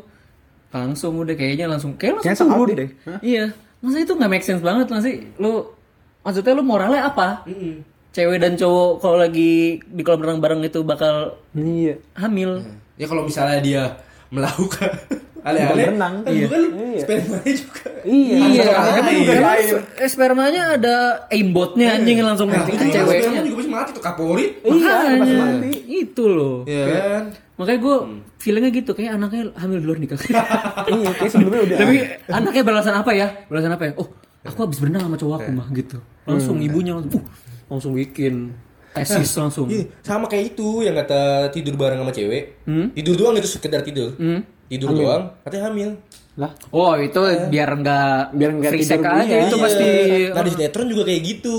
langsung 0.77 1.15
udah 1.17 1.33
kayaknya 1.33 1.65
langsung 1.65 1.95
kayak 1.95 2.19
langsung 2.19 2.27
Kayaknya 2.27 2.57
turun 2.57 2.75
deh. 2.75 2.89
Iya. 3.21 3.45
Masa 3.79 3.97
itu 3.97 4.11
nggak 4.11 4.27
make 4.29 4.43
sense 4.43 4.59
banget 4.59 4.87
masih 4.87 5.13
lu 5.35 5.71
maksudnya 6.19 6.51
lu 6.51 6.63
moralnya 6.63 7.05
apa? 7.05 7.45
Mm-mm. 7.45 7.79
Cewek 8.11 8.37
dan 8.37 8.53
cowok 8.53 8.91
kalau 8.99 9.17
lagi 9.17 9.51
di 9.81 10.01
kolam 10.01 10.19
renang 10.19 10.39
bareng 10.39 10.61
itu 10.61 10.81
bakal 10.81 11.39
Iya. 11.51 11.95
hamil. 12.13 12.59
Ya 12.93 13.05
kalau 13.05 13.23
misalnya 13.23 13.59
dia 13.59 13.83
melakukan 14.29 14.87
aneh-aneh, 15.45 15.85
renang. 15.89 16.13
kan 16.21 16.29
Iya. 16.29 16.41
juga 16.41 16.55
kan 16.55 16.63
Iya. 16.65 16.99
spermanya 16.99 17.53
juga. 17.53 17.87
Iya. 18.01 18.35
Iya, 18.35 18.63
Spermanya 18.63 18.97
emang 18.97 19.15
juga 19.15 19.33
air. 19.51 19.67
sp- 19.69 19.87
spermanya 20.07 20.61
ada 20.73 20.95
aimbotnya 21.27 21.87
anjing 21.93 22.17
langsung 22.19 22.47
Nah, 22.47 22.63
juga 22.63 22.83
ceweknya. 22.83 23.41
juga 23.43 23.57
bisa 23.57 23.69
mati 23.69 23.89
tuh 23.91 24.01
kapori. 24.01 24.45
Iya, 24.59 24.71
Makanya, 24.73 25.17
pasti 25.17 25.35
mati. 25.37 25.69
itu 25.85 26.23
loh. 26.25 26.57
Iya 26.65 26.83
kan? 26.87 27.23
Makanya 27.55 27.79
gue 27.79 27.95
feelingnya 28.37 28.71
gitu, 28.73 28.91
kayak 28.91 29.15
anaknya 29.15 29.43
hamil 29.55 29.79
di 29.79 29.85
luar 29.85 29.97
nikah. 29.97 30.19
Iya, 30.91 31.09
kayak 31.15 31.31
sebelumnya 31.31 31.61
udah. 31.63 31.77
Tapi 31.79 31.95
anaknya 32.27 32.63
beralasan 32.63 32.95
apa 32.95 33.11
ya? 33.11 33.27
Beralasan 33.47 33.73
apa 33.73 33.83
ya? 33.87 33.91
Oh, 33.95 34.07
aku 34.43 34.59
habis 34.61 34.77
berenang 34.77 35.03
sama 35.03 35.15
cowok 35.15 35.35
aku 35.39 35.49
mah 35.51 35.67
gitu. 35.71 35.97
Langsung 36.25 36.59
ibunya 36.59 36.91
langsung, 36.93 37.15
uh, 37.15 37.25
langsung 37.67 37.91
bikin 37.93 38.51
tesis 38.91 39.31
langsung. 39.35 39.67
Iya, 39.67 39.87
sama 40.01 40.27
kayak 40.27 40.53
itu 40.53 40.83
yang 40.83 40.95
kata 40.95 41.49
tidur 41.49 41.75
bareng 41.75 41.99
sama 41.99 42.11
cewek. 42.11 42.43
Hmm? 42.63 42.91
Tidur 42.91 43.15
doang 43.15 43.35
itu 43.35 43.47
sekedar 43.47 43.81
tidur. 43.81 44.13
Hmm? 44.15 44.43
Tidur 44.65 44.91
doang, 44.91 45.29
katanya 45.41 45.63
hamil. 45.69 45.89
lah. 46.35 46.51
Oh, 46.67 46.91
itu 46.95 47.15
biar 47.47 47.69
enggak 47.71 48.35
Biar 48.35 48.51
nggak 48.51 48.71
free 48.75 48.83
tidur 48.83 49.07
aja 49.07 49.23
ya. 49.23 49.47
itu 49.47 49.55
Iya. 49.55 49.63
pasti. 49.63 49.87
Nah 50.29 50.43
di 50.43 50.51
sinetron 50.51 50.87
juga 50.91 51.03
kayak 51.07 51.21
gitu. 51.23 51.57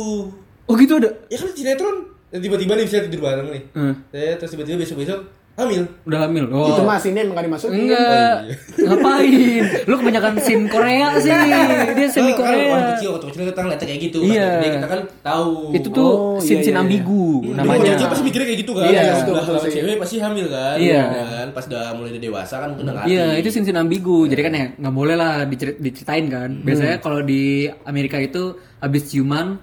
Oh, 0.67 0.75
gitu 0.77 0.93
ada. 1.01 1.09
Ya 1.27 1.37
kan 1.39 1.49
di 1.49 1.61
sinetron 1.65 1.97
tiba-tiba 2.29 2.73
nih 2.77 2.85
bisa 2.85 3.01
tidur 3.01 3.25
bareng 3.25 3.49
nih. 3.49 3.63
Hmm. 3.73 3.95
Eh, 4.13 4.37
terus 4.37 4.53
tiba-tiba 4.53 4.77
besok-besok 4.79 5.21
hamil. 5.57 5.83
Udah 6.05 6.19
hamil. 6.23 6.45
Oh. 6.49 6.69
Itu 6.69 6.83
masih 6.83 7.09
ini 7.11 7.21
emang 7.23 7.35
gak 7.35 7.45
dimasukin. 7.45 7.77
Enggak. 7.83 8.35
Ngapain? 8.77 9.63
Lu 9.85 9.95
kebanyakan 9.95 10.33
scene 10.39 10.65
Korea 10.67 11.09
sih. 11.17 11.33
Dia 11.97 12.07
semi 12.07 12.29
Oh, 12.29 12.37
kan 12.37 12.45
orang 12.47 12.61
Korea. 12.69 12.89
kecil 12.93 13.09
waktu 13.11 13.27
kecil 13.27 13.43
kita 13.47 13.61
ngeliatnya 13.61 13.87
kayak 13.87 14.01
gitu. 14.03 14.19
Iya. 14.23 14.37
Kan. 14.39 14.53
Jadi 14.55 14.69
kita 14.71 14.87
kan 14.87 15.01
tahu. 15.23 15.53
Itu 15.73 15.89
tuh 15.91 16.05
Oh, 16.07 16.15
iya, 16.35 16.43
scene-scene 16.43 16.69
iya, 16.69 16.77
iya. 16.77 16.85
ambigu 16.85 17.25
Dulu 17.43 17.57
namanya. 17.57 17.91
kecil 17.91 18.07
pasti 18.07 18.23
mikirnya 18.23 18.47
kayak 18.47 18.61
gitu 18.61 18.73
kan. 18.73 18.85
Iya, 18.85 19.03
betul 19.17 19.35
sama 19.39 19.59
sih. 19.59 19.73
cewek 19.73 19.97
pasti 19.97 20.17
hamil 20.19 20.47
kan. 20.47 20.77
Iya. 20.77 21.03
kan? 21.09 21.47
Pas 21.51 21.65
udah 21.67 21.85
mulai 21.93 22.11
udah 22.11 22.23
dewasa 22.23 22.55
kan 22.59 22.71
udah 22.75 22.93
ngerti. 22.95 23.09
Iya, 23.11 23.27
itu 23.37 23.49
scene-scene 23.51 23.79
ambigu. 23.79 24.19
Jadi 24.27 24.41
kan 24.43 24.53
ya 24.53 24.67
nggak 24.77 24.95
boleh 24.95 25.15
lah 25.15 25.35
dicer- 25.45 25.79
diceritain 25.79 26.27
kan. 26.27 26.51
Biasanya 26.61 26.97
kalau 26.99 27.21
di 27.21 27.43
Amerika 27.83 28.17
itu 28.17 28.53
habis 28.77 29.09
ciuman 29.09 29.57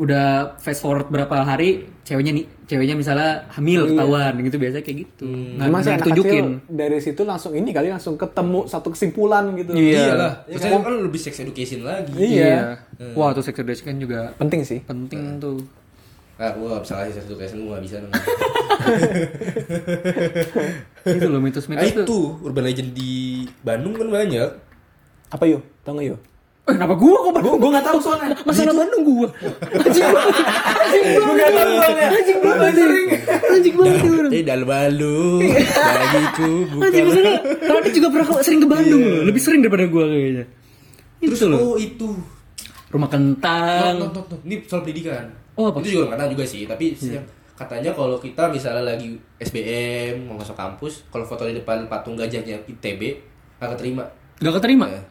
udah 0.00 0.26
fast 0.56 0.80
forward 0.80 1.06
berapa 1.06 1.44
hari 1.44 1.84
ceweknya 2.00 2.32
nih 2.32 2.44
ceweknya 2.64 2.96
misalnya 2.96 3.44
hamil 3.50 3.84
ketahuan 3.86 4.32
gitu 4.40 4.56
biasanya 4.56 4.80
kayak 4.80 4.98
gitu. 5.04 5.28
Nggak 5.28 5.60
Cuma 5.62 5.76
sih 5.76 5.84
nggak 5.84 5.92
anak 5.92 6.00
ditunjukin. 6.00 6.44
kecil 6.56 6.72
dari 6.72 6.98
situ 6.98 7.22
langsung 7.22 7.52
ini 7.52 7.68
kali 7.68 7.88
langsung 7.88 8.16
ketemu 8.16 8.64
satu 8.64 8.88
kesimpulan 8.90 9.44
gitu. 9.54 9.70
Iya. 9.70 10.00
Iyalah. 10.08 10.32
Terus 10.48 10.62
kan 10.64 10.94
lebih 10.96 11.20
sex 11.20 11.34
education 11.38 11.84
lagi. 11.84 12.16
Iya. 12.16 12.80
Wah, 13.12 13.30
tuh 13.30 13.44
sex 13.44 13.52
education 13.54 14.00
juga 14.00 14.32
Penting 14.34 14.64
sih. 14.64 14.80
penting 14.80 15.36
tuh. 15.36 15.60
Ah, 16.34 16.56
gua 16.56 16.72
gak 16.74 16.88
bisa 16.88 16.94
kasih 16.96 17.12
sex 17.12 17.24
education, 17.28 17.56
gua 17.62 17.76
gak 17.76 17.84
bisa. 17.84 17.96
nang. 18.00 18.12
itu 21.06 21.26
loh 21.26 21.36
Ah, 21.36 21.42
mitos-mitos 21.42 21.92
tuh. 21.92 22.02
itu 22.02 22.18
urban 22.40 22.64
legend 22.64 22.90
di 22.92 23.12
Bandung 23.60 23.92
kan 23.92 24.08
banyak. 24.08 24.48
Apa 25.28 25.44
yuk? 25.44 25.60
Tahu 25.84 25.92
nggak 25.94 26.08
yuk? 26.08 26.20
Eh, 26.70 26.74
kenapa 26.76 26.94
gua 26.94 27.16
kok 27.20 27.32
Gue 27.40 27.56
gue 27.56 27.70
nggak 27.70 27.82
tahu 27.84 27.98
soalnya. 27.98 28.30
Masalah 28.42 28.72
Bandung 28.72 29.02
gua. 29.02 29.28
Anjing 29.74 30.06
banget. 30.06 30.34
Anjing 30.78 31.04
banget. 31.18 31.50
Anjing 31.50 32.38
banget. 32.38 32.70
Anjing 32.70 33.06
Anjing 33.50 33.74
banget. 33.74 33.98
dia 33.98 34.12
orang. 34.12 34.30
Eh, 34.30 34.42
dalam 34.46 34.66
Bandung. 34.66 35.40
Bagiku 35.42 36.50
bukan. 36.68 36.84
Anjing 36.86 37.04
masalah. 37.04 37.38
Tadi 37.60 37.88
juga 37.90 38.08
pernah 38.08 38.26
kok 38.26 38.42
sering 38.42 38.60
ke 38.60 38.68
Bandung 38.68 39.02
loh. 39.02 39.22
Lebih 39.26 39.40
sering 39.42 39.60
daripada 39.60 39.84
gua 39.86 40.04
kayaknya. 40.06 40.44
Terus 41.18 41.36
Itu 41.36 41.46
loh. 41.48 41.58
oh 41.60 41.74
itu. 41.74 42.08
Rumah 42.90 43.08
kentang. 43.08 43.94
Ini 44.42 44.54
soal 44.64 44.82
pendidikan. 44.82 45.26
Oh, 45.54 45.68
apa? 45.68 45.78
Itu 45.78 45.88
juga 45.92 46.04
nggak 46.08 46.18
tahu 46.18 46.28
juga 46.32 46.44
sih, 46.46 46.64
tapi 46.64 46.96
yang 46.96 47.22
katanya 47.52 47.92
kalau 47.92 48.16
kita 48.16 48.48
misalnya 48.48 48.82
lagi 48.86 49.12
SBM 49.36 50.24
mau 50.24 50.34
masuk 50.34 50.56
kampus, 50.56 51.04
kalau 51.08 51.22
foto 51.22 51.44
di 51.44 51.54
depan 51.54 51.84
patung 51.86 52.16
gajahnya 52.16 52.56
ITB 52.64 53.20
nggak 53.60 53.70
keterima. 53.76 54.04
Gak 54.40 54.56
keterima. 54.56 54.88
Eh, 54.88 55.04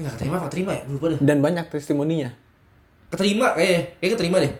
Nggak 0.00 0.12
keterima, 0.16 0.34
apa 0.40 0.46
keterima 0.48 0.72
ya? 0.72 0.82
Lupa 0.88 1.06
deh. 1.12 1.18
Dan 1.20 1.36
banyak 1.44 1.64
testimoninya. 1.68 2.30
Keterima 3.12 3.52
kayak, 3.52 4.00
kayak 4.00 4.10
keterima 4.16 4.36
deh. 4.40 4.52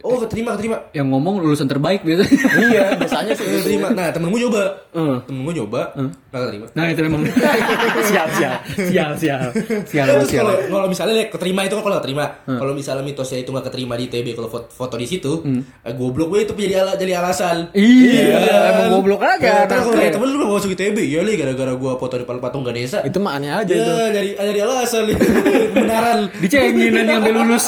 Oh 0.00 0.18
keterima, 0.18 0.54
keterima. 0.54 0.76
Yang 0.90 1.06
ngomong 1.08 1.34
lulusan 1.38 1.66
terbaik 1.66 2.02
biasanya. 2.02 2.34
iya, 2.64 2.84
biasanya 2.96 3.32
sih. 3.32 3.44
Keterima. 3.44 3.88
Nah 3.90 4.10
temen 4.10 4.28
gue 4.28 4.40
nyoba. 4.40 4.62
Eh. 4.90 5.16
Temen 5.22 5.40
gue 5.42 5.54
nyoba, 5.54 5.80
nggak 5.94 6.40
keterima. 6.42 6.66
Nah 6.72 6.84
itu 6.86 7.00
memang 7.02 7.20
sial 8.08 8.26
sial 8.32 8.54
sial 8.74 9.10
sial 9.14 9.42
sial 9.84 10.06
Terus 10.08 10.28
sial. 10.28 10.42
kalau 10.42 10.54
kalau 10.64 10.86
misalnya 10.88 11.14
lihat 11.14 11.30
keterima 11.30 11.60
itu 11.62 11.74
kan 11.74 11.82
kalau 11.82 11.94
nggak 11.94 12.06
terima. 12.06 12.24
Kalau 12.44 12.72
misalnya 12.72 13.02
mitosnya 13.02 13.38
itu 13.38 13.50
nggak 13.50 13.66
keterima 13.68 13.94
di 13.94 14.04
ITB 14.04 14.26
kalau 14.32 14.48
foto, 14.48 14.66
foto 14.68 14.94
di 14.94 15.04
situ, 15.04 15.44
eh, 15.80 15.92
goblok 15.92 16.28
gue 16.30 16.40
itu 16.42 16.52
jadi 16.54 16.74
ala, 16.80 16.92
jadi 16.94 17.12
alasan. 17.16 17.70
Iya, 17.70 18.40
emang 18.72 18.88
goblok 18.94 19.20
aja. 19.20 19.64
Terus 19.64 19.84
kalau 19.86 20.10
temen 20.10 20.28
lu 20.28 20.38
mau 20.40 20.56
masuk 20.56 20.72
ITB, 20.72 20.96
ya 21.04 21.20
li 21.20 21.34
gara-gara 21.34 21.72
gua 21.74 21.94
foto 21.94 22.16
depan 22.16 22.38
patung 22.38 22.62
Ganesha. 22.62 23.02
Itu 23.02 23.18
mah 23.18 23.36
aneh 23.36 23.50
aja 23.50 23.68
itu. 23.68 23.90
Ya, 23.90 24.06
jadi 24.10 24.28
jadi 24.36 24.60
alasan 24.62 25.02
li. 25.08 25.14
Kebenaran. 25.14 26.18
dicengin 26.38 26.90
nanti 26.92 27.12
sampai 27.12 27.32
lulus. 27.32 27.64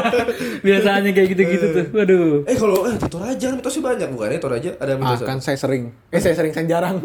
Biasanya 0.66 1.10
kayak 1.10 1.28
gitu-gitu 1.30 1.59
gitu 1.60 1.66
tuh. 1.70 1.84
Waduh. 1.92 2.28
Eh 2.44 2.56
kalau 2.56 2.76
eh 2.82 2.94
di 2.94 3.06
Toraja 3.06 3.44
kan 3.44 3.54
mitosnya 3.54 3.82
banyak 3.84 4.08
bukannya 4.10 4.38
Toraja 4.38 4.70
ada 4.74 4.92
Ah, 4.92 4.98
mitos 4.98 5.20
kan 5.20 5.36
apa? 5.36 5.44
saya 5.44 5.56
sering. 5.56 5.84
Eh 6.08 6.18
saya 6.18 6.34
sering, 6.34 6.52
saya 6.56 6.66
jarang. 6.66 6.96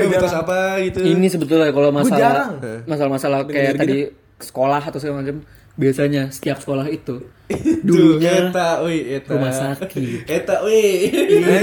mitos 0.00 0.32
apa 0.32 0.58
gitu. 0.82 0.98
Ini 1.02 1.26
sebetulnya 1.26 1.68
kalau 1.68 1.90
masalah 1.90 2.18
jarang. 2.18 2.52
masalah-masalah 2.84 3.38
kayak 3.44 3.76
tadi 3.76 3.98
sekolah 4.36 4.82
atau 4.82 4.96
segala 4.96 5.20
macam 5.20 5.44
biasanya 5.74 6.30
setiap 6.30 6.58
sekolah 6.58 6.86
itu 6.86 7.18
Dulunya 7.86 8.48
eta, 8.48 8.80
woi, 8.80 8.98
eta. 9.12 9.30
rumah 9.30 9.52
sakit. 9.52 10.24
Eta, 10.24 10.62
woi. 10.62 11.12
Iya, 11.12 11.60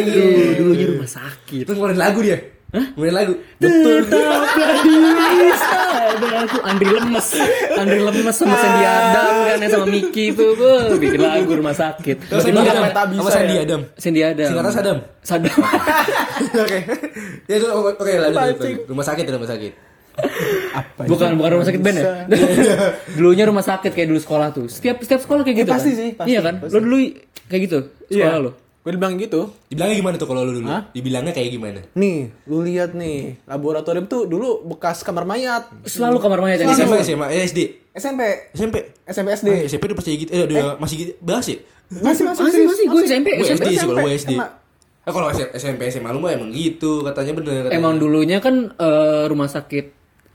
dulunya 0.55 0.85
rumah 0.89 1.09
sakit. 1.09 1.65
Itu 1.65 1.73
ngeluarin 1.73 1.97
lagu 1.97 2.21
dia. 2.21 2.37
Hah? 2.71 2.85
Ngeluarin 2.95 3.15
lagu. 3.19 3.33
Tetaplah 3.59 4.39
bisa 4.79 5.69
ada 5.91 6.27
aku 6.47 6.57
Andri 6.63 6.87
lemes 6.87 7.27
Andri 7.75 7.99
lemes 7.99 8.31
sama 8.31 8.55
Sandy 8.55 8.83
Adam 8.87 9.33
kan 9.43 9.57
sama 9.67 9.85
Miki 9.91 10.23
itu 10.31 10.45
gue 10.55 10.75
bikin 10.95 11.19
lagu 11.19 11.51
rumah 11.51 11.75
sakit 11.75 12.31
Terus 12.31 12.41
Sandy 12.47 12.63
Tiba-tiba 12.63 12.87
Adam. 12.87 13.15
Sama 13.19 13.31
Sandy 13.35 13.53
ya. 13.53 13.61
Adam. 13.67 13.81
Sandy 13.99 14.21
Adam 14.23 14.47
Singkatan 14.47 14.71
Sadam. 14.71 14.97
Sadam 15.19 15.51
Oke. 16.63 16.79
Ya 17.45 17.55
itu 17.59 17.67
oke 17.67 17.91
oke, 17.99 18.11
lanjut. 18.17 18.87
Rumah 18.87 19.05
sakit 19.05 19.23
rumah 19.27 19.49
sakit. 19.51 19.73
Apa 20.71 21.07
bukan 21.07 21.29
bukan 21.39 21.49
rumah 21.55 21.65
sakit 21.65 21.81
band 21.81 21.97
ya 21.97 22.05
dulunya 23.15 23.47
rumah 23.47 23.63
sakit 23.63 23.95
kayak 23.95 24.11
dulu 24.11 24.19
sekolah 24.19 24.51
tuh 24.51 24.67
setiap 24.67 24.99
setiap 24.99 25.23
sekolah 25.23 25.41
kayak 25.47 25.63
gitu 25.63 25.71
pasti 25.71 25.91
kan? 25.91 25.97
sih, 25.97 26.09
pasti, 26.19 26.29
iya 26.35 26.39
kan 26.43 26.55
pasti. 26.59 26.75
lo 26.75 26.79
dulu 26.83 26.97
kayak 27.47 27.61
gitu 27.65 27.79
sekolah 28.11 28.37
lo 28.43 28.51
Gue 28.81 28.97
dibilang 28.97 29.13
gitu. 29.15 29.53
Dibilangnya 29.69 29.95
gimana 29.95 30.15
tuh 30.17 30.25
kalau 30.25 30.41
lu 30.41 30.57
dulu? 30.57 30.65
Hah? 30.65 30.89
Dibilangnya 30.89 31.31
kayak 31.31 31.53
gimana? 31.53 31.79
Nih, 31.93 32.33
lu 32.49 32.65
lihat 32.65 32.97
nih, 32.97 33.37
laboratorium 33.45 34.09
tuh 34.09 34.25
dulu 34.25 34.65
bekas 34.65 35.05
kamar 35.05 35.21
mayat. 35.21 35.69
selalu 35.85 36.17
kamar 36.17 36.41
mayat 36.41 36.65
SMA, 36.65 36.73
gitu. 36.73 37.13
SMA, 37.13 37.25
eh, 37.29 37.45
SD. 37.45 37.59
SMP, 37.93 38.21
SMP. 38.57 38.75
SMP 39.05 39.29
SD. 39.37 39.47
Ah, 39.47 39.59
SMP 39.69 39.83
udah 39.85 39.97
percaya 39.97 40.15
gitu. 40.17 40.29
Eh, 40.33 40.41
udah 40.49 40.81
masih 40.81 40.95
gitu. 40.97 41.11
Bahas 41.21 41.45
ya? 41.45 41.57
Masih 41.91 42.23
masih 42.25 42.41
masih 42.41 42.61
masih 42.65 42.85
gue 42.89 43.01
SMP 43.05 43.27
Gue 43.37 43.45
SMP 43.45 43.61
SD 43.61 43.67
sih 43.69 43.85
kalau 43.85 44.01
gue 44.01 44.13
SD. 44.17 44.33
Eh 45.01 45.11
kalau 45.11 45.27
SMP 45.53 45.81
SMA 45.89 46.09
lu 46.09 46.19
mah 46.19 46.31
emang 46.31 46.49
gitu, 46.49 47.01
katanya 47.01 47.31
bener. 47.37 47.61
Katanya. 47.65 47.77
emang 47.77 47.93
dulunya 47.97 48.37
kan 48.37 48.55
eh, 48.71 49.23
rumah 49.25 49.45
sakit 49.45 49.85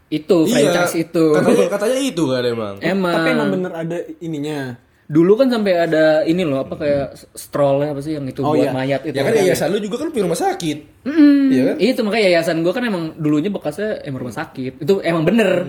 itu 0.07 0.39
franchise 0.47 0.95
itu 1.03 1.25
Iya, 1.27 1.39
Katanya, 1.43 1.67
katanya 1.67 1.99
itu 1.99 2.23
kan 2.31 2.43
emang. 2.47 2.75
emang 2.79 3.15
Tapi 3.17 3.29
emang 3.35 3.49
bener 3.51 3.73
ada 3.75 3.99
ininya. 4.21 4.59
Dulu 5.07 5.39
kan 5.39 5.47
sampai 5.47 5.87
ada 5.87 6.27
ini 6.27 6.43
loh 6.43 6.67
apa 6.67 6.75
kayak 6.75 7.15
strollnya 7.39 7.95
apa 7.95 8.03
sih 8.03 8.19
yang 8.19 8.27
itu 8.27 8.43
Oh, 8.43 8.59
buat 8.59 8.67
iya. 8.67 8.75
mayat 8.75 9.01
itu 9.07 9.15
Ya 9.15 9.23
kan 9.23 9.35
yayasan 9.39 9.71
lu 9.71 9.79
juga 9.79 10.03
kan 10.03 10.11
punya 10.11 10.27
rumah 10.27 10.39
sakit. 10.39 10.79
Mm. 11.07 11.47
Iya 11.47 11.63
kan? 11.63 11.77
Itu 11.79 12.01
makanya 12.03 12.25
yayasan 12.35 12.57
gue 12.67 12.73
kan 12.75 12.83
emang 12.83 13.15
dulunya 13.15 13.51
bekasnya 13.55 14.03
emang 14.03 14.27
rumah 14.27 14.35
sakit. 14.35 14.83
Itu 14.83 14.99
emang 15.07 15.23
bener. 15.23 15.63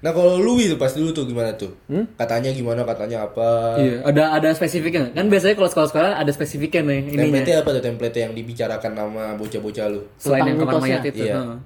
Nah 0.00 0.16
kalau 0.16 0.40
lu 0.40 0.56
itu 0.56 0.80
pas 0.80 0.88
dulu 0.96 1.12
tuh 1.12 1.28
gimana 1.28 1.52
tuh? 1.60 1.76
Katanya 2.16 2.56
gimana, 2.56 2.88
katanya 2.88 3.28
apa? 3.28 3.76
Iya, 3.76 4.00
ada 4.00 4.32
ada 4.32 4.48
spesifiknya. 4.56 5.12
Kan 5.12 5.28
biasanya 5.28 5.60
kalau 5.60 5.68
sekolah-sekolah 5.68 6.16
ada 6.16 6.32
spesifiknya 6.32 6.80
nih 6.88 7.00
ininya. 7.20 7.44
Template 7.44 7.52
apa 7.60 7.68
tuh 7.76 7.82
template 7.84 8.16
yang 8.16 8.32
dibicarakan 8.32 8.92
sama 8.96 9.24
bocah-bocah 9.36 9.86
lu? 9.92 10.08
Selain 10.16 10.48
Tentang 10.48 10.56
yang 10.56 10.58
kamar 10.64 10.80
mayat 10.80 11.04
itu. 11.04 11.28
Iya. 11.28 11.36
Heeh. 11.36 11.58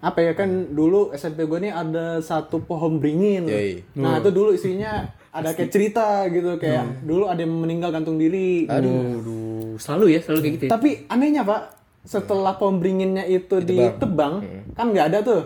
Apa 0.00 0.18
ya 0.24 0.32
kan 0.32 0.72
dulu 0.72 1.12
SMP 1.12 1.44
gue 1.44 1.60
nih 1.60 1.76
ada 1.76 2.24
satu 2.24 2.64
pohon 2.64 2.96
beringin. 2.96 3.44
Yoi. 3.44 4.00
Nah, 4.00 4.16
itu 4.16 4.32
dulu 4.32 4.56
isinya 4.56 5.04
ada 5.30 5.54
kayak 5.54 5.70
cerita 5.70 6.26
gitu 6.26 6.58
kayak 6.58 7.06
dulu 7.06 7.30
ada 7.30 7.40
yang 7.42 7.54
meninggal 7.54 7.94
gantung 7.94 8.18
diri. 8.18 8.66
Aduh, 8.66 9.78
selalu 9.78 10.18
ya, 10.18 10.20
selalu 10.26 10.38
kayak 10.42 10.54
gitu. 10.58 10.64
Ya? 10.66 10.70
Tapi 10.74 10.90
anehnya 11.06 11.42
pak, 11.46 11.60
setelah 12.02 12.58
pohon 12.58 12.82
beringinnya 12.82 13.22
itu 13.26 13.62
ditebang, 13.62 14.42
kan 14.74 14.86
nggak 14.90 15.06
ada 15.14 15.18
tuh. 15.22 15.42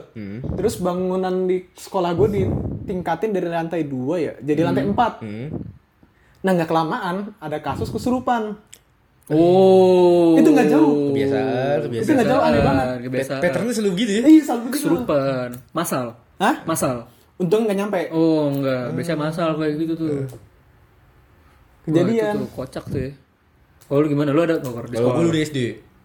Terus 0.57 0.81
bangunan 0.81 1.45
di 1.45 1.69
sekolah 1.77 2.17
gue 2.17 2.29
ditingkatin 2.33 3.31
dari 3.37 3.49
lantai 3.53 3.85
dua 3.85 4.17
ya, 4.21 4.33
jadi 4.41 4.61
lantai 4.73 4.85
empat. 4.89 5.13
Nah 6.45 6.51
nggak 6.53 6.69
kelamaan 6.69 7.37
ada 7.41 7.61
kasus 7.61 7.89
kesurupan. 7.93 8.57
Oh. 9.33 10.37
Itu 10.37 10.53
nggak 10.53 10.69
jauh. 10.69 11.09
Kebiasaan, 11.09 11.77
Itu 11.81 11.87
kebiasaan. 11.89 12.13
nggak 12.13 12.29
jauh 12.29 12.43
aneh 12.45 12.61
banget. 12.61 12.87
Kebiasaan. 13.09 13.41
Patternnya 13.41 13.73
selalu 13.73 13.93
gitu 14.05 14.11
ya? 14.13 14.23
Iya 14.29 14.43
selalu 14.45 14.61
begitu. 14.69 14.77
Kesurupan. 14.85 15.49
Masal. 15.73 16.07
Hah? 16.37 16.55
Masal. 16.69 17.09
Untung 17.35 17.67
nggak 17.67 17.77
nyampe. 17.77 18.01
Oh, 18.11 18.47
enggak. 18.49 18.95
Biasanya 18.95 19.19
masal 19.21 19.49
kayak 19.55 19.75
gitu 19.77 19.95
tuh. 19.95 20.09
Wah, 20.09 20.31
Kejadian. 21.85 22.35
itu 22.35 22.41
tuh 22.41 22.51
kocak 22.55 22.85
tuh 22.87 23.01
ya. 23.01 23.11
Kalau 23.85 24.01
lu 24.01 24.09
gimana? 24.09 24.31
Lu 24.31 24.41
ada 24.41 24.57
nggak 24.57 24.65
di 24.65 24.97
Kalau 24.97 25.11
sekolah? 25.11 25.19
dulu 25.19 25.31
di 25.31 25.41
SD. 25.43 25.59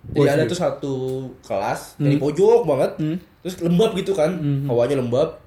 Jadi 0.10 0.28
ada 0.28 0.44
tuh 0.46 0.58
satu 0.58 0.94
kelas 1.42 1.82
dari 1.96 2.16
pojok 2.16 2.62
banget. 2.64 2.92
Terus 3.40 3.56
lembab 3.62 3.92
gitu 3.94 4.12
kan. 4.12 4.32
Hawanya 4.66 4.98
lembab. 4.98 5.40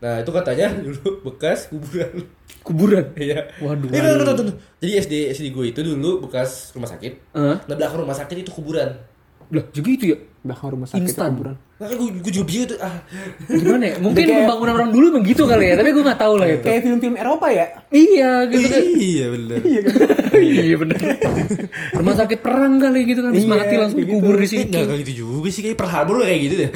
Nah, 0.00 0.16
itu 0.18 0.30
katanya 0.30 0.66
dulu 0.84 1.00
bekas 1.22 1.68
kuburan. 1.68 2.24
Kuburan. 2.60 3.04
Iya. 3.14 3.52
Waduh, 3.58 3.88
Eh, 3.88 4.00
waduh. 4.00 4.24
tuh, 4.24 4.34
tuh, 4.34 4.44
tuh. 4.48 4.56
Jadi 4.80 4.92
SD 4.98 5.14
SD 5.30 5.46
gue 5.50 5.64
itu 5.68 5.80
dulu 5.80 6.24
bekas 6.24 6.72
rumah 6.72 6.88
sakit. 6.88 7.36
Hah? 7.36 7.60
Nah, 7.60 7.74
belakang 7.76 8.00
rumah 8.00 8.16
sakit 8.16 8.36
itu 8.38 8.50
kuburan. 8.50 8.96
Lah, 9.52 9.64
juga 9.70 9.88
itu 9.90 10.04
ya? 10.10 10.18
Belakang 10.40 10.72
rumah 10.72 10.88
sakit 10.88 11.04
Instan. 11.04 11.36
kuburan. 11.36 11.56
Nah, 11.80 11.88
kan 11.88 11.96
gue, 11.96 12.08
gue 12.12 12.28
juga 12.30 12.44
bingung 12.44 12.68
tuh. 12.68 12.78
Ah. 12.78 13.00
Gimana 13.48 13.84
ya? 13.88 13.96
Mungkin 13.96 14.24
pembangunan 14.44 14.74
orang 14.76 14.90
dulu 14.92 15.04
emang 15.10 15.24
gitu 15.24 15.48
kali 15.48 15.64
ya, 15.64 15.80
tapi 15.80 15.90
gue 15.90 16.04
gak 16.04 16.20
tahu 16.20 16.34
lah 16.36 16.46
itu. 16.46 16.60
Kayak 16.60 16.80
film-film 16.84 17.14
Eropa 17.16 17.46
ya? 17.48 17.66
Iya, 17.88 18.30
gitu 18.46 18.66
kan. 18.68 18.82
iya 19.00 19.26
bener. 19.32 19.58
iya 20.36 20.76
bener. 20.76 20.98
Rumah 21.96 22.14
sakit 22.14 22.38
perang 22.38 22.76
kali 22.76 23.08
gitu 23.08 23.24
kan, 23.24 23.32
habis 23.32 23.42
Iya, 23.42 23.50
mati 23.50 23.74
langsung 23.74 23.96
kayak 23.96 24.06
gitu. 24.06 24.12
dikubur 24.12 24.34
di 24.36 24.44
situ. 24.46 24.68
Enggak 24.68 24.84
kayak 24.86 25.00
gitu 25.02 25.12
juga 25.16 25.48
sih 25.48 25.62
kayak 25.64 25.76
Pearl 25.80 25.88
Harbor 25.90 26.16
kayak 26.20 26.40
gitu 26.44 26.54
deh. 26.60 26.70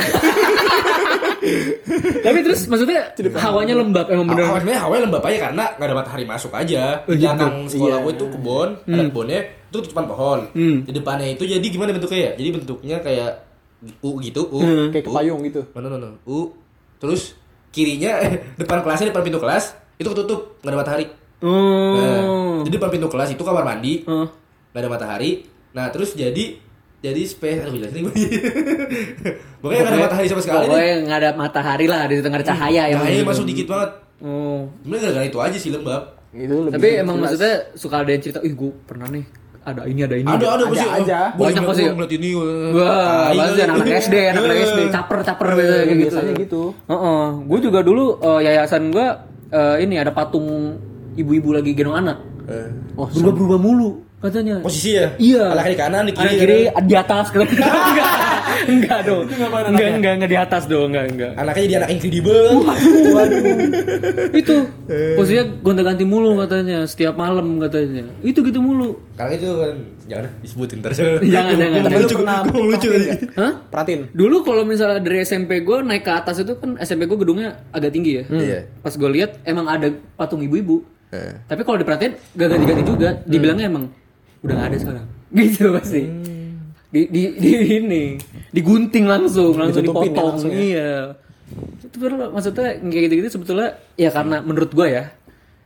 Tapi 2.25 2.39
terus 2.41 2.61
maksudnya 2.65 3.01
hawanya 3.37 3.75
lembab 3.77 4.07
emang 4.09 4.27
bener. 4.27 4.49
Sebenarnya 4.49 4.81
hawanya 4.81 5.03
lembab 5.05 5.23
aja 5.23 5.39
karena 5.45 5.65
nggak 5.77 5.85
ada 5.85 5.95
matahari 5.95 6.25
masuk 6.25 6.53
aja. 6.57 7.05
Di 7.05 7.21
belakang 7.21 7.69
sekolah 7.69 7.97
gue 8.01 8.13
itu 8.17 8.27
kebun, 8.33 8.69
ada 8.83 9.03
kebunnya 9.05 9.41
itu 9.69 9.79
tutupan 9.85 10.09
pohon. 10.09 10.41
Di 10.57 10.93
depannya 10.93 11.29
itu 11.29 11.45
jadi 11.45 11.61
gimana 11.61 11.93
bentuknya 11.93 12.21
ya? 12.25 12.41
Jadi 12.41 12.49
bentuknya 12.51 12.97
kayak 13.05 13.33
U 14.01 14.11
gitu, 14.19 14.43
U. 14.49 14.59
Kayak 14.91 15.05
U. 15.05 15.13
kepayung 15.13 15.41
gitu. 15.43 15.61
Mana 15.73 15.87
mana 15.89 16.17
U. 16.25 16.53
Terus 16.97 17.37
kirinya 17.69 18.17
depan 18.61 18.81
kelasnya 18.81 19.11
depan 19.11 19.23
pintu 19.23 19.39
kelas 19.39 19.75
itu 19.95 20.07
ketutup 20.07 20.59
nggak 20.61 20.73
ada 20.73 20.79
matahari. 20.79 21.07
Oh. 21.45 21.95
Nah, 21.95 22.21
jadi 22.65 22.79
depan 22.79 22.91
pintu 22.91 23.09
kelas 23.09 23.29
itu 23.31 23.43
kamar 23.43 23.63
mandi 23.63 24.03
Oh. 24.07 24.27
nggak 24.73 24.81
ada 24.81 24.91
matahari. 24.91 25.45
Nah 25.73 25.91
terus 25.91 26.15
jadi 26.15 26.57
jadi 26.99 27.21
space 27.21 27.69
aduh 27.69 27.77
jelasin 27.77 28.09
gue. 28.09 28.15
Pokoknya 29.61 29.81
nggak 29.85 29.93
ada 29.93 30.05
matahari 30.09 30.27
sama 30.27 30.41
sekali. 30.41 30.65
deh. 30.65 30.71
Pokoknya 30.73 30.95
nggak 31.05 31.19
ada 31.21 31.31
matahari 31.37 31.87
lah, 31.87 32.01
di 32.09 32.15
ada 32.17 32.47
cahaya 32.47 32.83
ya. 32.89 32.97
Cahaya 32.97 33.23
masuk 33.23 33.45
dikit 33.45 33.67
banget. 33.69 33.91
Oh. 34.25 34.65
Sebenarnya 34.81 35.03
gara-gara 35.05 35.27
itu 35.29 35.39
aja 35.43 35.57
sih 35.61 35.69
lembab. 35.69 36.03
Itu 36.33 36.57
lebih 36.65 36.75
Tapi 36.75 36.89
emang 36.97 37.17
jelas. 37.19 37.25
maksudnya 37.37 37.55
suka 37.77 37.97
ada 38.01 38.11
yang 38.11 38.23
cerita, 38.25 38.39
ih 38.41 38.55
gue 38.57 38.71
pernah 38.89 39.07
nih 39.07 39.25
ada 39.65 39.83
ini 39.85 40.01
ada 40.01 40.17
ini. 40.17 40.29
Ada 40.29 40.47
ada 40.47 40.55
Ada 40.61 40.65
pasti. 40.69 40.89
aja. 41.03 41.19
Banyak 41.33 41.63
pasti 41.65 41.83
ya? 41.83 41.93
ngeliat 41.93 42.13
ini. 42.13 42.29
Wah, 42.33 42.45
pasti 43.33 43.35
kali. 43.35 43.61
anak-anak 43.65 43.97
SD, 43.99 44.15
anak-anak 44.29 44.59
SD, 44.63 44.81
caper-caper 44.89 45.47
biasanya 45.51 45.65
kayak 45.75 45.89
gitu. 45.89 46.01
biasanya 46.05 46.33
gitu. 46.37 46.63
Heeh. 46.85 47.23
Gue 47.45 47.59
juga 47.61 47.79
dulu 47.81 48.05
eh, 48.21 48.41
yayasan 48.45 48.83
gue 48.89 49.07
eh, 49.51 49.77
ini 49.81 49.95
ada 49.97 50.11
patung 50.11 50.77
ibu-ibu 51.15 51.51
lagi 51.51 51.73
gendong 51.73 51.97
anak. 51.97 52.19
Eh, 52.45 52.69
Oh, 52.95 53.09
Berubah-berubah 53.09 53.59
mulu 53.59 53.91
katanya. 54.21 54.61
Posisi 54.61 54.95
ya? 54.95 55.11
Iya. 55.17 55.51
Anak 55.51 55.65
kiri 55.67 55.77
kanan, 55.77 56.03
di 56.05 56.13
kiri. 56.13 56.23
Anak 56.23 56.35
kiri 56.39 56.61
di 56.85 56.95
atas 56.95 57.27
gitu. 57.29 57.45
enggak, 58.45 58.69
enggak 58.69 59.01
dong. 59.09 59.25
Enggak, 59.29 59.89
enggak, 59.99 60.13
enggak, 60.21 60.31
di 60.31 60.39
atas 60.39 60.63
dong, 60.69 60.93
enggak, 60.93 61.05
enggak. 61.11 61.33
Anaknya 61.37 61.63
jadi 61.65 61.75
anak 61.83 61.91
incredible. 61.97 62.41
Itu 64.35 64.57
posisinya 65.19 65.45
gonta-ganti 65.63 66.05
mulu 66.07 66.39
katanya 66.41 66.79
setiap 66.85 67.15
malam 67.17 67.59
katanya. 67.61 68.05
Itu 68.21 68.45
gitu 68.45 68.61
mulu. 68.61 68.99
Karena 69.15 69.33
itu 69.39 69.49
kan 69.49 69.75
jangan 70.05 70.25
disebutin 70.45 70.77
ntar. 70.83 70.91
Jangan, 71.35 71.55
jangan. 71.57 71.81
Tapi 71.87 71.97
lu 71.97 72.05
lucu, 72.05 72.17
gua 72.21 72.65
lucu 72.69 72.89
nggak? 72.93 73.19
Hah? 73.41 73.53
Perhatiin. 73.73 74.01
Dulu 74.13 74.37
kalau 74.45 74.63
misalnya 74.67 75.01
dari 75.01 75.25
SMP 75.25 75.65
gue 75.65 75.79
naik 75.81 76.05
ke 76.05 76.13
atas 76.13 76.43
itu 76.43 76.53
kan 76.61 76.77
SMP 76.83 77.09
gue 77.09 77.19
gedungnya 77.19 77.65
agak 77.73 77.91
tinggi 77.95 78.21
ya. 78.21 78.25
Iya. 78.29 78.61
Pas 78.85 78.93
gue 78.93 79.11
lihat 79.11 79.41
emang 79.49 79.67
ada 79.71 79.89
patung 80.19 80.45
ibu-ibu. 80.45 80.85
Eh. 81.15 81.35
Tapi 81.47 81.63
kalau 81.63 81.79
diperhatiin 81.81 82.13
gak 82.37 82.49
ganti-ganti 82.51 82.83
juga. 82.85 83.09
Dibilangnya 83.25 83.67
emang 83.71 83.89
udah 84.45 84.55
gak 84.61 84.69
ada 84.69 84.77
sekarang. 84.77 85.07
Gitu 85.35 85.67
pasti. 85.73 86.03
Di, 86.95 87.11
di, 87.11 87.23
di 87.35 87.51
ini 87.83 88.05
digunting 88.55 89.03
langsung, 89.11 89.59
langsung 89.59 89.83
Ditutupin 89.83 90.15
ya 90.15 90.15
dipotong. 90.15 90.29
langsung 90.31 90.51
ya? 90.55 90.61
Iya. 90.63 90.93
Itu 91.83 91.97
maksudnya 92.31 92.79
kayak 92.79 93.03
gitu-gitu 93.11 93.29
sebetulnya 93.35 93.69
ya 93.99 94.15
karena 94.15 94.39
menurut 94.47 94.71
gue 94.71 94.87
ya 94.87 95.11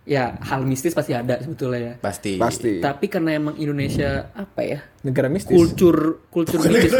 ya 0.08 0.40
hal 0.40 0.64
mistis 0.64 0.90
pasti 0.90 1.12
ada 1.12 1.36
sebetulnya 1.36 1.78
ya. 1.78 1.92
Pasti. 2.00 2.34
Pasti. 2.34 2.80
Tapi 2.80 3.06
karena 3.06 3.36
emang 3.36 3.54
Indonesia 3.54 4.32
apa 4.32 4.60
ya? 4.62 4.80
Negara 4.98 5.28
mistis. 5.28 5.52
kultur 5.52 6.24
kultur 6.28 6.58
mistis 6.58 6.90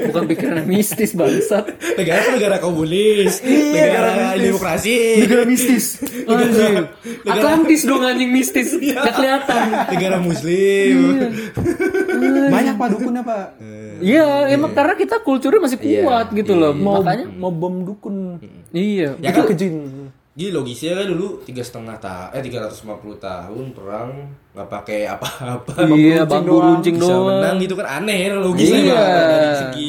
bukan 0.00 0.26
pikiran 0.26 0.66
mistis 0.66 1.14
bangsat 1.14 1.70
Negara 1.94 2.18
kan 2.20 2.32
negara 2.34 2.56
komunis. 2.58 3.38
negara 3.44 4.34
demokrasi. 4.34 5.22
negara 5.22 5.44
mistis 5.44 6.02
anjing 6.24 6.88
Atlantis 7.24 7.80
dong 7.84 8.02
anjing 8.02 8.28
mistis 8.28 8.74
gak 8.74 9.12
kelihatan 9.12 9.62
negara 9.86 10.16
muslim. 10.18 10.96
Banyak 12.48 12.74
pak 12.74 12.88
dukunnya 12.90 13.22
pak. 13.22 13.46
iya 14.00 14.48
emang 14.48 14.72
karena 14.72 14.94
kita 14.94 15.20
kulturnya 15.20 15.60
masih 15.60 15.78
kuat 15.78 16.30
gitu 16.32 16.52
loh 16.54 16.72
Mau 16.72 16.98
makanya 16.98 17.26
mau 17.30 17.50
bom 17.50 17.84
dukun. 17.84 18.38
iya 18.70 19.14
Ya 19.18 19.30
Itu 19.30 19.46
kejin. 19.46 19.74
Jadi 20.38 20.54
logisnya 20.54 20.94
kan 20.94 21.06
dulu 21.10 21.42
tiga 21.42 21.66
setengah 21.66 21.98
tahun, 21.98 22.30
eh 22.30 22.42
350 22.46 22.78
tahun 23.18 23.64
perang 23.74 24.10
nggak 24.54 24.68
pakai 24.70 25.10
apa-apa. 25.10 25.82
Iya, 25.90 26.22
runcing 26.22 26.30
bambu 26.30 26.46
doang. 26.54 26.66
runcing 26.72 26.94
bisa 26.94 27.10
doang. 27.10 27.26
menang 27.34 27.56
gitu 27.58 27.74
kan 27.74 27.86
aneh 27.98 28.18
logisnya 28.32 28.80
Iya. 28.86 29.02
dari 29.26 29.50
segi 29.58 29.88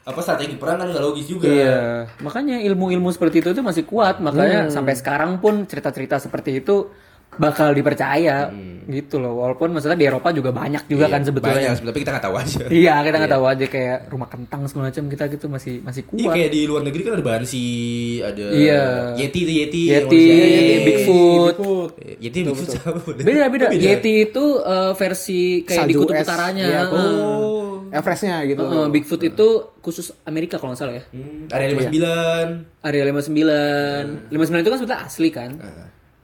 apa 0.00 0.20
strategi 0.24 0.56
perang 0.56 0.80
kan 0.80 0.88
nggak 0.88 1.04
logis 1.04 1.26
juga. 1.28 1.44
Iya, 1.46 1.78
makanya 2.18 2.56
ilmu-ilmu 2.62 3.12
seperti 3.12 3.36
itu 3.38 3.52
tuh 3.52 3.60
masih 3.60 3.84
kuat, 3.84 4.18
makanya 4.18 4.66
Hmm. 4.66 4.72
sampai 4.72 4.96
sekarang 4.96 5.36
pun 5.36 5.68
cerita-cerita 5.68 6.16
seperti 6.16 6.64
itu 6.64 6.88
bakal 7.36 7.70
dipercaya 7.70 8.50
gitu 8.82 9.22
loh. 9.22 9.38
Walaupun 9.38 9.70
maksudnya 9.70 9.94
di 9.94 10.02
Eropa 10.02 10.28
juga 10.30 10.50
banyak 10.50 10.82
juga 10.84 11.06
Hmm. 11.06 11.10
Iya, 11.10 11.14
kan 11.14 11.20
sebetulnya. 11.22 11.56
Banyak, 11.62 11.86
tapi 11.86 11.98
kita 11.98 12.10
nggak 12.10 12.24
tahu 12.26 12.34
aja. 12.34 12.62
Iya, 12.82 12.94
kita 13.00 13.16
nggak 13.16 13.32
tahu 13.32 13.44
aja 13.46 13.66
kayak 13.66 13.98
rumah 14.10 14.28
kentang 14.28 14.60
segala 14.66 14.84
macam 14.90 15.04
kita 15.06 15.24
gitu 15.30 15.46
masih 15.46 15.74
masih 15.80 16.02
Iya 16.02 16.10
kuat. 16.26 16.34
kayak 16.34 16.50
di 16.50 16.60
luar 16.66 16.82
negeri 16.82 17.02
kan 17.04 17.12
ada 17.14 17.24
Bansi, 17.24 17.66
ada 18.18 18.44
Iya. 18.50 18.82
Yeti 19.14 19.38
itu 19.40 19.52
Yeti, 19.54 19.82
Yeti, 19.86 20.22
manusia. 20.26 20.80
Bigfoot. 20.82 21.54
Bigfoot. 21.54 21.90
Eh, 21.98 22.14
Yeti 22.18 22.38
Bigfoot 22.42 22.68
sama 22.72 23.00
Beda 23.14 23.46
beda. 23.46 23.66
Yeti 23.70 24.12
itu 24.26 24.44
eh, 24.58 24.92
versi 24.92 25.40
kayak 25.62 25.86
di 25.86 25.94
kutub 25.94 26.16
es. 26.16 26.26
utaranya. 26.26 26.64
Iya, 26.66 26.82
oh. 26.90 27.86
Everestnya 27.90 28.42
gitu. 28.42 28.62
Heeh, 28.62 28.86
Bigfoot 28.88 29.18
itu 29.20 29.48
khusus 29.78 30.14
Amerika 30.22 30.58
kalau 30.58 30.74
nggak 30.74 30.80
salah 30.80 30.94
ya. 30.94 31.04
Hmm, 31.10 31.46
area 31.46 31.66
59. 31.70 32.82
Area 32.82 33.02
59. 33.04 34.30
59 34.30 34.62
itu 34.62 34.68
kan 34.68 34.78
sebetulnya 34.78 35.00
asli 35.02 35.28
kan. 35.30 35.50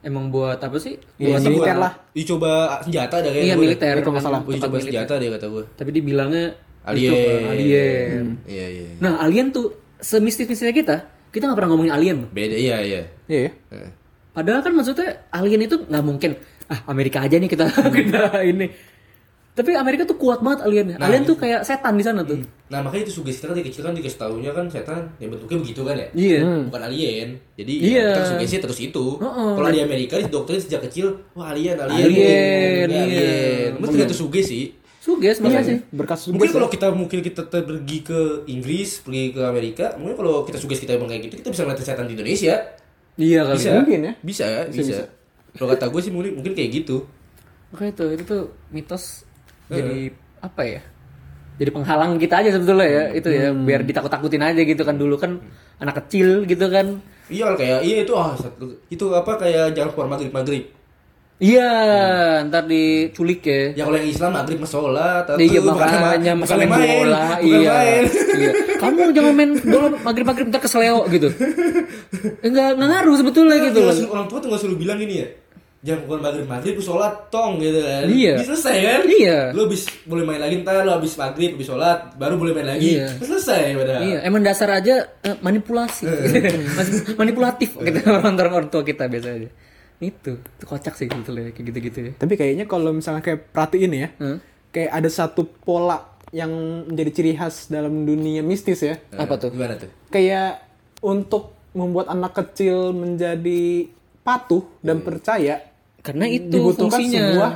Emang 0.06 0.30
buat 0.30 0.54
apa 0.56 0.78
sih? 0.78 0.94
Iya, 1.18 1.34
Buat 1.34 1.42
militer 1.42 1.66
tempat- 1.66 1.82
lah. 1.82 1.92
Dicoba 2.14 2.50
senjata 2.78 3.14
ada 3.18 3.28
Iya 3.28 3.52
gua. 3.52 3.62
militer 3.66 3.92
Itu 3.92 4.02
emang 4.04 4.14
masalah. 4.14 4.38
Gua 4.38 4.52
tempat 4.52 4.62
coba 4.62 4.76
militer. 4.76 4.90
senjata 4.94 5.12
dia 5.18 5.30
kata 5.34 5.46
gue. 5.48 5.64
Tapi 5.74 5.90
dibilangnya 5.90 6.44
Alien. 6.86 7.10
itu, 7.10 7.48
alien. 7.48 8.24
Iya 8.46 8.66
iya. 8.70 8.88
Nah 8.96 9.18
alien 9.18 9.50
tuh 9.50 9.66
semistis-mistisnya 9.98 10.70
kita, 10.72 10.96
kita 11.28 11.42
nggak 11.44 11.58
pernah 11.58 11.70
ngomongin 11.74 11.90
alien. 11.90 12.18
Beda 12.30 12.54
iya 12.54 12.78
iya. 12.78 13.02
Iya. 13.26 13.50
ya. 13.50 13.52
Eh. 13.74 13.90
Padahal 14.30 14.62
kan 14.62 14.70
maksudnya 14.70 15.26
alien 15.28 15.60
itu 15.60 15.76
nggak 15.80 16.04
mungkin. 16.04 16.30
Ah 16.66 16.86
Amerika 16.86 17.18
aja 17.18 17.34
nih 17.34 17.46
kita 17.46 17.66
kita 17.98 18.22
ini. 18.42 18.70
Tapi 19.56 19.72
Amerika 19.72 20.04
tuh 20.04 20.20
kuat 20.20 20.44
banget 20.44 20.68
aliennya. 20.68 21.00
Nah, 21.00 21.08
alien 21.08 21.24
tuh 21.24 21.40
kayak 21.40 21.64
setan 21.64 21.96
di 21.96 22.04
sana 22.04 22.20
tuh. 22.20 22.36
Nah 22.68 22.84
makanya 22.84 23.08
itu 23.08 23.16
sugesti 23.16 23.48
kan 23.48 23.56
dari 23.56 23.64
kecil 23.64 23.88
kan 23.88 23.96
dikasih 23.96 24.20
tahunya 24.20 24.52
kan 24.52 24.68
setan 24.68 25.08
yang 25.16 25.32
bentuknya 25.32 25.64
begitu 25.64 25.80
kan 25.80 25.96
ya. 25.96 26.08
Iya. 26.12 26.40
Bukan 26.68 26.82
alien. 26.84 27.28
Jadi 27.56 27.72
Iya. 27.80 27.96
ya, 27.96 28.08
kita 28.20 28.24
sugesti 28.36 28.56
terus 28.60 28.78
itu. 28.84 29.04
Heeh. 29.16 29.52
Kalau 29.56 29.68
di 29.72 29.80
Amerika 29.80 30.20
di 30.20 30.28
dokterin 30.28 30.60
sejak 30.60 30.84
kecil, 30.84 31.24
wah 31.32 31.56
alien 31.56 31.80
alien. 31.80 32.04
Alien, 32.04 32.84
Ini 32.84 32.92
iya. 32.92 33.04
alien. 33.08 33.70
Mungkin 33.80 34.04
itu 34.04 34.16
sugesti. 34.20 34.62
Suges 35.00 35.40
makanya 35.40 35.64
sih. 35.64 35.78
Berkas 35.88 36.20
Mungkin 36.28 36.36
tugas 36.36 36.52
kalau 36.52 36.68
kita 36.68 36.86
mungkin 36.92 37.18
kita 37.24 37.42
pergi 37.48 37.98
ke 38.04 38.20
Inggris, 38.52 39.00
pergi 39.00 39.32
ke 39.32 39.40
Amerika, 39.40 39.96
mungkin 39.96 40.20
kalau 40.20 40.44
kita 40.44 40.60
sugesti 40.60 40.84
kita 40.84 41.00
emang 41.00 41.08
kayak 41.08 41.32
gitu, 41.32 41.34
kita 41.40 41.48
bisa 41.48 41.62
ngeliat 41.64 41.80
setan 41.80 42.04
di 42.04 42.12
Indonesia. 42.12 42.54
Iya 43.16 43.40
kali. 43.48 43.56
Bisa. 43.56 43.70
Mungkin 43.80 44.00
ya. 44.04 44.12
Bisa, 44.20 44.46
bisa. 44.68 45.08
Kalau 45.56 45.72
kata 45.72 45.88
gue 45.88 46.00
sih 46.04 46.12
mungkin, 46.12 46.36
mungkin 46.36 46.52
kayak 46.52 46.84
gitu. 46.84 47.08
Makanya 47.72 47.92
tuh 47.96 48.08
itu 48.12 48.22
tuh 48.28 48.42
mitos 48.68 49.25
jadi 49.68 49.98
apa 50.40 50.62
ya? 50.62 50.80
Jadi 51.56 51.70
penghalang 51.70 52.16
kita 52.16 52.34
aja 52.36 52.50
sebetulnya 52.52 52.84
ya 52.84 53.04
itu 53.12 53.28
ya 53.28 53.48
biar 53.50 53.80
ditakut-takutin 53.82 54.44
aja 54.44 54.60
gitu 54.60 54.82
kan 54.82 54.94
dulu 54.94 55.16
kan 55.16 55.40
anak 55.76 56.04
kecil 56.04 56.44
gitu 56.44 56.68
kan. 56.68 57.00
Iya 57.26 57.56
kayak 57.56 57.80
iya 57.80 57.96
itu 58.02 58.12
ah 58.12 58.32
satu- 58.32 58.78
itu 58.86 59.04
apa 59.10 59.34
kayak 59.36 59.72
jangan 59.72 59.90
keluar 59.90 60.08
maghrib 60.08 60.30
maghrib. 60.30 60.64
Iya, 61.36 61.68
ntar 62.44 62.64
diculik 62.64 63.44
ya. 63.44 63.72
Ya 63.74 63.82
kalau 63.84 63.98
yang 63.98 64.08
Islam 64.08 64.30
maghrib 64.32 64.56
mas 64.56 64.72
sholat. 64.72 65.20
atau 65.22 65.36
Iya 65.36 65.60
makanya 65.60 66.32
bukan 66.34 66.56
main 66.58 66.72
bola, 66.96 67.24
bukan 67.36 67.60
iya. 67.60 67.72
main. 67.74 68.04
iya. 68.32 68.50
Kamu 68.76 69.00
jangan 69.12 69.32
main 69.36 69.50
bola 69.54 69.88
maghrib 70.00 70.24
maghrib 70.24 70.46
ntar 70.48 70.60
keseleo 70.60 71.04
gitu. 71.08 71.28
Enggak 72.46 72.68
enggak 72.72 72.88
ngaruh 72.90 73.14
sebetulnya 73.16 73.56
gitu 73.62 73.78
loh. 73.80 73.92
suruh- 73.92 74.12
orang 74.12 74.26
tua 74.26 74.38
tuh 74.40 74.48
nggak 74.48 74.62
suruh 74.64 74.76
bilang 74.76 74.96
ini 74.96 75.14
ya. 75.20 75.28
Jangan 75.86 76.02
keluar 76.02 76.20
maghrib 76.20 76.46
maghrib 76.50 76.74
lu 76.74 76.82
sholat 76.82 77.14
tong 77.30 77.62
gitu 77.62 77.78
kan. 77.78 78.10
Iya. 78.10 78.34
Bisa 78.36 78.52
selesai 78.52 78.76
kan? 78.82 79.00
Iya. 79.06 79.38
Lu 79.54 79.60
habis 79.64 79.86
boleh 80.02 80.24
main 80.26 80.42
lagi 80.42 80.58
ntar 80.60 80.82
lu 80.82 80.90
habis 80.90 81.14
maghrib 81.14 81.54
habis 81.54 81.68
sholat 81.70 81.98
baru 82.18 82.34
boleh 82.34 82.52
main 82.52 82.68
lagi. 82.74 82.98
Iya. 82.98 83.06
Bisa 83.14 83.38
selesai 83.38 83.62
padahal. 83.72 84.00
Iya, 84.02 84.18
emang 84.26 84.42
dasar 84.42 84.68
aja 84.74 84.94
eh, 85.22 85.36
manipulasi. 85.38 86.02
Masih 86.76 87.14
manipulatif 87.14 87.78
gitu 87.78 87.98
orang 88.02 88.34
orang 88.34 88.66
tua 88.66 88.82
kita 88.82 89.06
biasanya. 89.06 89.46
Itu, 89.96 90.42
itu 90.42 90.64
kocak 90.66 90.92
sih 90.92 91.06
sebetulnya 91.06 91.54
kayak 91.54 91.66
gitu-gitu 91.72 91.98
ya. 92.02 92.12
Tapi 92.18 92.34
kayaknya 92.36 92.66
kalau 92.66 92.92
misalnya 92.92 93.22
kayak 93.22 93.48
perhatiin 93.48 93.92
ya, 93.94 94.08
Hmm? 94.18 94.38
kayak 94.68 94.90
ada 94.92 95.08
satu 95.08 95.48
pola 95.48 96.18
yang 96.34 96.50
menjadi 96.84 97.10
ciri 97.14 97.32
khas 97.32 97.70
dalam 97.70 98.04
dunia 98.04 98.42
mistis 98.42 98.82
ya. 98.82 98.98
Eh, 98.98 99.16
Apa 99.16 99.38
tuh? 99.38 99.54
Gimana 99.54 99.78
tuh? 99.78 99.88
Kayak 100.12 100.66
untuk 101.00 101.54
membuat 101.72 102.10
anak 102.10 102.34
kecil 102.34 102.92
menjadi 102.92 103.88
patuh 104.20 104.66
dan 104.82 105.00
percaya 105.00 105.62
Karena 106.06 106.26
itu 106.26 106.52
dibutuhkan 106.52 106.96
fungsinya. 106.96 107.22
sebuah 107.26 107.52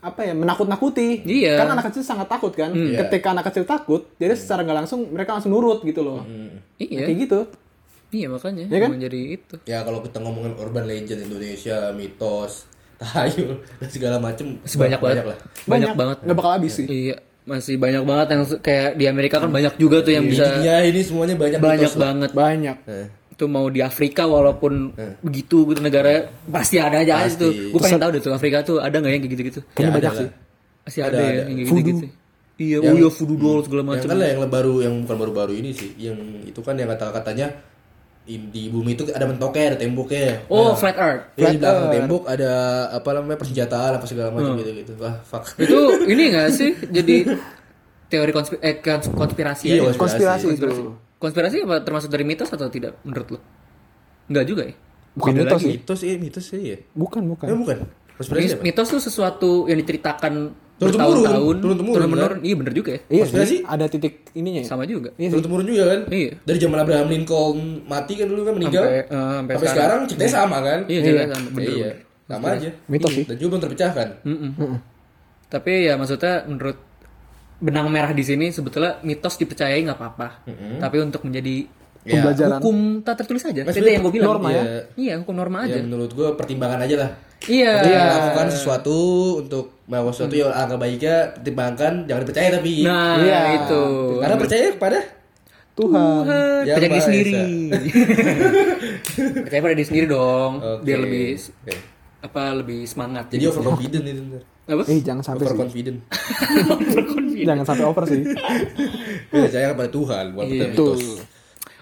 apa 0.00 0.20
ya 0.22 0.32
menakut-nakuti. 0.32 1.08
Iya. 1.22 1.54
Kan 1.56 1.68
anak 1.72 1.84
kecil 1.88 2.02
sangat 2.02 2.26
takut 2.26 2.52
kan. 2.52 2.70
Ketika 2.70 3.30
anak 3.30 3.50
kecil 3.50 3.64
takut, 3.64 4.06
jadi 4.14 4.34
secara 4.34 4.62
nggak 4.62 4.78
langsung 4.80 5.06
mereka 5.08 5.34
langsung 5.34 5.50
nurut 5.50 5.82
gitu 5.82 6.00
loh. 6.00 6.22
Iya. 6.76 7.04
Kayak 7.04 7.18
gitu. 7.20 7.40
Iya 8.08 8.26
makanya 8.26 8.64
Iya 8.66 8.78
kan? 8.80 8.90
jadi 8.96 9.20
itu. 9.34 9.54
Ya 9.64 9.78
kalau 9.82 10.00
kita 10.00 10.16
ngomongin 10.18 10.56
urban 10.56 10.84
legend 10.84 11.24
Indonesia, 11.24 11.92
mitos, 11.92 12.64
tahayul 13.00 13.60
dan 13.76 13.88
segala 13.88 14.16
macem 14.16 14.56
Sebanyak 14.62 14.96
banget. 14.98 15.24
lah. 15.26 15.38
Banyak 15.64 15.92
banget. 15.92 16.16
Nggak 16.24 16.36
bakal 16.36 16.52
habis 16.56 16.72
sih. 16.72 16.86
Iya, 16.88 17.16
masih 17.44 17.76
banyak 17.76 18.02
banget 18.02 18.26
yang 18.30 18.42
kayak 18.60 18.88
di 18.94 19.04
Amerika 19.04 19.36
kan 19.38 19.48
banyak 19.48 19.76
juga 19.76 20.00
tuh 20.00 20.10
yang 20.10 20.24
bisa 20.24 20.60
Ya 20.60 20.80
ini 20.80 21.00
semuanya 21.00 21.36
banyak 21.36 21.58
banyak 21.58 21.90
lah. 21.90 22.00
banget. 22.00 22.30
Banyak. 22.32 22.76
Eh. 22.86 23.06
Itu 23.38 23.46
mau 23.46 23.66
di 23.66 23.78
Afrika 23.78 24.26
walaupun 24.26 24.90
begitu 25.20 25.62
gitu 25.64 25.78
negara 25.78 26.26
pasti 26.44 26.74
ada 26.76 26.98
aja 26.98 27.22
Pasti. 27.22 27.38
tuh. 27.38 27.50
Gue 27.70 27.78
pengen 27.78 28.00
tahu 28.00 28.10
deh 28.10 28.20
tuh 28.20 28.32
Afrika 28.34 28.56
tuh 28.60 28.76
ada 28.78 28.92
nggak 28.92 29.08
yang 29.08 29.22
kayak 29.22 29.32
gitu-gitu? 29.32 29.60
Kayaknya 29.70 29.86
Ya, 29.86 29.94
banyak 29.94 30.10
ada 30.10 30.18
sih. 30.18 30.28
Masih 30.82 31.00
Ada, 31.00 31.08
ada, 31.08 31.16
ya 31.16 31.22
ada. 31.22 31.38
yang 31.38 31.56
kayak 31.56 31.68
gitu-gitu. 31.70 32.06
Iya, 32.58 32.76
oh 32.80 32.92
iya 32.92 33.08
voodoo 33.08 33.38
doll 33.38 33.60
segala 33.62 33.78
Yang 33.78 33.90
macam. 33.94 34.08
kan 34.08 34.16
lah 34.18 34.28
yang 34.28 34.40
baru 34.44 34.74
yang 34.82 34.94
bukan 35.00 35.16
baru-baru 35.16 35.52
ini 35.54 35.70
sih, 35.70 35.94
yang 35.96 36.18
itu 36.42 36.58
kan 36.58 36.74
yang 36.74 36.90
kata-katanya 36.90 37.46
di 38.26 38.68
bumi 38.68 38.92
itu 38.92 39.06
ada 39.08 39.24
mentoknya, 39.24 39.72
ada 39.72 39.78
temboknya. 39.78 40.42
Oh, 40.48 40.68
Nah, 40.68 40.74
flat 40.74 40.96
earth. 40.98 41.22
ya, 41.34 41.48
di 41.48 41.56
belakang 41.56 41.88
tembok 41.88 42.22
ada 42.26 42.50
apa 42.90 43.08
namanya 43.14 43.38
persenjataan 43.38 43.90
apa 43.94 44.04
segala 44.04 44.28
macam 44.28 44.52
Hmm. 44.52 44.60
gitu-gitu. 44.60 44.92
Wah, 44.98 45.16
fuck. 45.22 45.46
Itu 45.56 45.78
ini 46.12 46.22
gak 46.28 46.50
sih 46.50 46.74
jadi 46.84 47.38
teori 48.04 48.32
konspi- 48.34 48.58
eh, 48.58 48.76
kons- 48.76 49.08
konspirasi 49.08 49.64
Iya, 49.70 49.86
aja? 49.86 49.94
Konspirasi 49.94 50.46
itu. 50.50 50.66
Konspirasi 50.66 51.07
apa 51.18 51.74
termasuk 51.82 52.08
dari 52.08 52.24
mitos 52.24 52.48
atau 52.48 52.66
tidak 52.66 52.98
menurut 53.02 53.28
lo? 53.34 53.40
Enggak 54.28 54.44
juga 54.46 54.62
ya? 54.66 54.74
Bukan 55.18 55.32
Beda 55.34 55.42
mitos 55.42 55.58
lagi. 55.58 55.64
sih. 55.66 55.74
Mitos 55.74 56.00
iya, 56.02 56.16
mitos 56.16 56.44
sih 56.46 56.62
ya. 56.62 56.78
Bukan, 56.94 57.22
bukan. 57.26 57.46
Eh, 57.50 57.56
bukan. 57.58 57.76
Konspirasi 58.18 58.44
Mis- 58.44 58.54
apa? 58.54 58.62
mitos 58.62 58.86
tuh 58.88 59.02
sesuatu 59.02 59.50
yang 59.66 59.78
diceritakan 59.78 60.34
bertahun-tahun, 60.78 61.54
Turun-temurun, 61.58 61.96
turun-menurun. 61.98 62.38
Iya 62.46 62.54
bener 62.54 62.70
juga 62.70 62.90
ya. 62.94 63.00
Iya 63.10 63.22
Konspirasi? 63.26 63.50
sih. 63.50 63.60
Ada 63.66 63.84
titik 63.90 64.14
ininya 64.32 64.62
ya. 64.62 64.68
Sama 64.70 64.86
juga. 64.86 65.10
Iya 65.18 65.26
sih. 65.26 65.32
Turun 65.34 65.42
temurun 65.42 65.66
juga 65.66 65.84
kan? 65.90 66.00
Iya. 66.06 66.30
Dari 66.46 66.58
zaman 66.62 66.78
Abraham 66.78 67.06
Lincoln 67.10 67.58
mati 67.84 68.12
kan 68.14 68.26
dulu 68.30 68.42
kan 68.46 68.54
meninggal. 68.54 68.84
Sampai, 68.86 68.98
eh, 68.98 69.06
sampai 69.10 69.54
sampai 69.58 69.68
sekarang 69.74 70.00
ceritanya 70.06 70.32
sama 70.32 70.56
kan? 70.62 70.80
Iya, 70.86 71.00
ceritanya 71.02 71.30
sama, 71.34 71.48
bener, 71.50 71.66
Iya. 71.66 71.90
bener. 71.90 71.96
Sama 72.28 72.46
aja. 72.52 72.70
Mitos 72.86 73.10
sih. 73.10 73.24
Dan 73.26 73.36
juga 73.36 73.48
belum 73.50 73.62
terpecahkan. 73.66 74.08
Mm-mm. 74.22 74.50
Tapi 75.48 75.72
ya 75.82 75.94
maksudnya 75.96 76.34
menurut 76.44 76.78
benang 77.58 77.86
merah 77.86 78.10
di 78.10 78.22
sini 78.22 78.48
sebetulnya 78.48 79.02
mitos 79.02 79.34
dipercayai 79.34 79.82
nggak 79.82 79.96
apa-apa. 79.96 80.28
Tapi 80.78 80.96
untuk 81.00 81.22
menjadi 81.22 81.66
Ya. 82.00 82.24
Pembelajaran. 82.24 82.62
hukum 82.62 82.76
tak 83.02 83.20
tertulis 83.20 83.44
aja. 83.44 83.68
Mas, 83.68 83.74
Itu 83.74 83.84
yang 83.84 84.00
gue 84.00 84.14
bilang. 84.14 84.38
norma 84.38 84.48
ya? 84.48 84.62
Iya. 84.62 84.80
Iya, 84.96 85.14
hukum 85.20 85.34
norma 85.34 85.58
Ya 85.62 85.76
aja. 85.76 85.80
menurut 85.82 86.08
gue 86.08 86.28
pertimbangan 86.32 86.80
aja 86.80 86.96
lah. 86.96 87.10
Iya. 87.44 87.72
Ketika 87.76 88.00
melakukan 88.00 88.46
sesuatu 88.48 88.96
untuk 89.36 89.64
melakukan 89.84 90.14
sesuatu 90.14 90.34
yang 90.34 90.48
angka 90.48 90.76
baiknya 90.78 91.16
pertimbangkan 91.34 91.92
jangan 92.08 92.20
dipercaya 92.24 92.48
tapi 92.54 92.72
Nah, 92.80 93.18
Iya. 93.18 93.40
itu. 93.60 93.82
karena 94.16 94.36
percaya 94.38 94.66
kepada 94.72 94.98
Tuhan. 95.74 96.22
Percaya 96.64 96.88
diri 96.88 97.02
sendiri. 97.02 97.32
Percaya 99.44 99.60
pada 99.60 99.74
diri 99.74 99.86
sendiri 99.86 100.06
dong, 100.06 100.52
Oke. 100.58 100.82
biar 100.82 100.98
lebih 101.00 101.26
Oke. 101.36 101.74
apa 102.20 102.42
lebih 102.54 102.80
semangat. 102.84 103.24
jadi 103.28 103.44
overconfident 103.48 104.04
itu. 104.04 104.22
Apa? 104.68 104.82
Eh, 104.84 105.00
jangan 105.00 105.22
sampai 105.22 105.40
sih. 105.40 105.48
overconfident 105.48 105.98
Jangan 107.38 107.64
sampai 107.64 107.84
over 107.84 108.04
sih. 108.04 108.20
percaya 109.30 109.66
kepada 109.70 109.88
Tuhan 109.88 110.24
bukan 110.30 110.44
Iya. 110.44 110.52
pada 110.58 110.70
mitos 110.70 111.00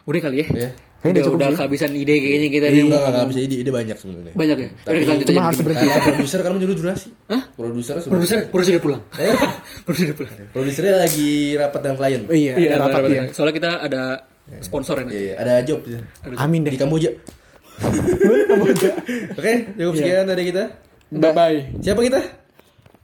Udah 0.05 0.21
kali 0.23 0.37
ya. 0.39 0.47
ya 0.49 0.71
Kayaknya 0.97 1.23
udah 1.23 1.35
udah 1.37 1.49
kehabisan 1.53 1.91
ide 1.93 2.15
kayaknya 2.17 2.49
kita 2.49 2.67
Iya, 2.67 2.73
nih. 2.73 2.83
enggak, 2.85 3.03
enggak 3.05 3.27
bisa 3.29 3.41
ide, 3.41 3.55
ide 3.57 3.71
banyak 3.71 3.97
sebenarnya. 3.97 4.33
Banyak 4.33 4.57
ya. 4.59 4.69
Tapi 4.81 4.95
Udah 4.97 5.07
lanjut 5.07 5.27
cuma 5.27 5.35
aja. 5.37 5.45
harus 5.45 5.61
berhenti. 5.61 5.85
Karena 5.85 6.03
produser 6.05 6.41
kan 6.41 6.53
menyuruh 6.57 6.77
durasi. 6.77 7.09
Hah? 7.27 7.43
Produser 7.53 7.95
sudah. 7.97 8.11
Produser, 8.11 8.39
produser 8.49 8.73
udah 8.73 8.83
pulang. 8.83 9.03
Eh? 9.15 9.35
produser 9.87 10.05
udah 10.05 10.17
pulang. 10.17 10.33
Produsernya 10.51 10.95
lagi 10.97 11.29
rapat 11.55 11.81
dengan 11.81 11.97
klien. 11.97 12.23
Oh, 12.25 12.35
iya, 12.35 12.53
Iya, 12.55 12.71
rapat 12.77 13.01
benar, 13.03 13.13
ya. 13.13 13.23
Soalnya 13.31 13.55
kita 13.55 13.71
ada 13.79 14.03
sponsor 14.59 14.97
ya. 14.99 15.07
Iya, 15.07 15.21
iya, 15.21 15.35
ada 15.37 15.53
job 15.63 15.81
ya. 15.85 15.99
Amin 16.39 16.61
deh. 16.63 16.73
Di 16.75 16.81
Kamboja. 16.81 17.11
Oke, 19.37 19.53
cukup 19.77 19.95
sekian 19.95 20.25
dari 20.25 20.43
kita. 20.45 20.65
Bye 21.09 21.33
bye. 21.33 21.59
Siapa 21.79 22.01
kita? 22.01 22.46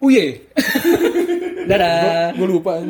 Uye. 0.03 0.43
Dadah. 1.71 2.35
Gue 2.35 2.47
lupa. 2.51 2.83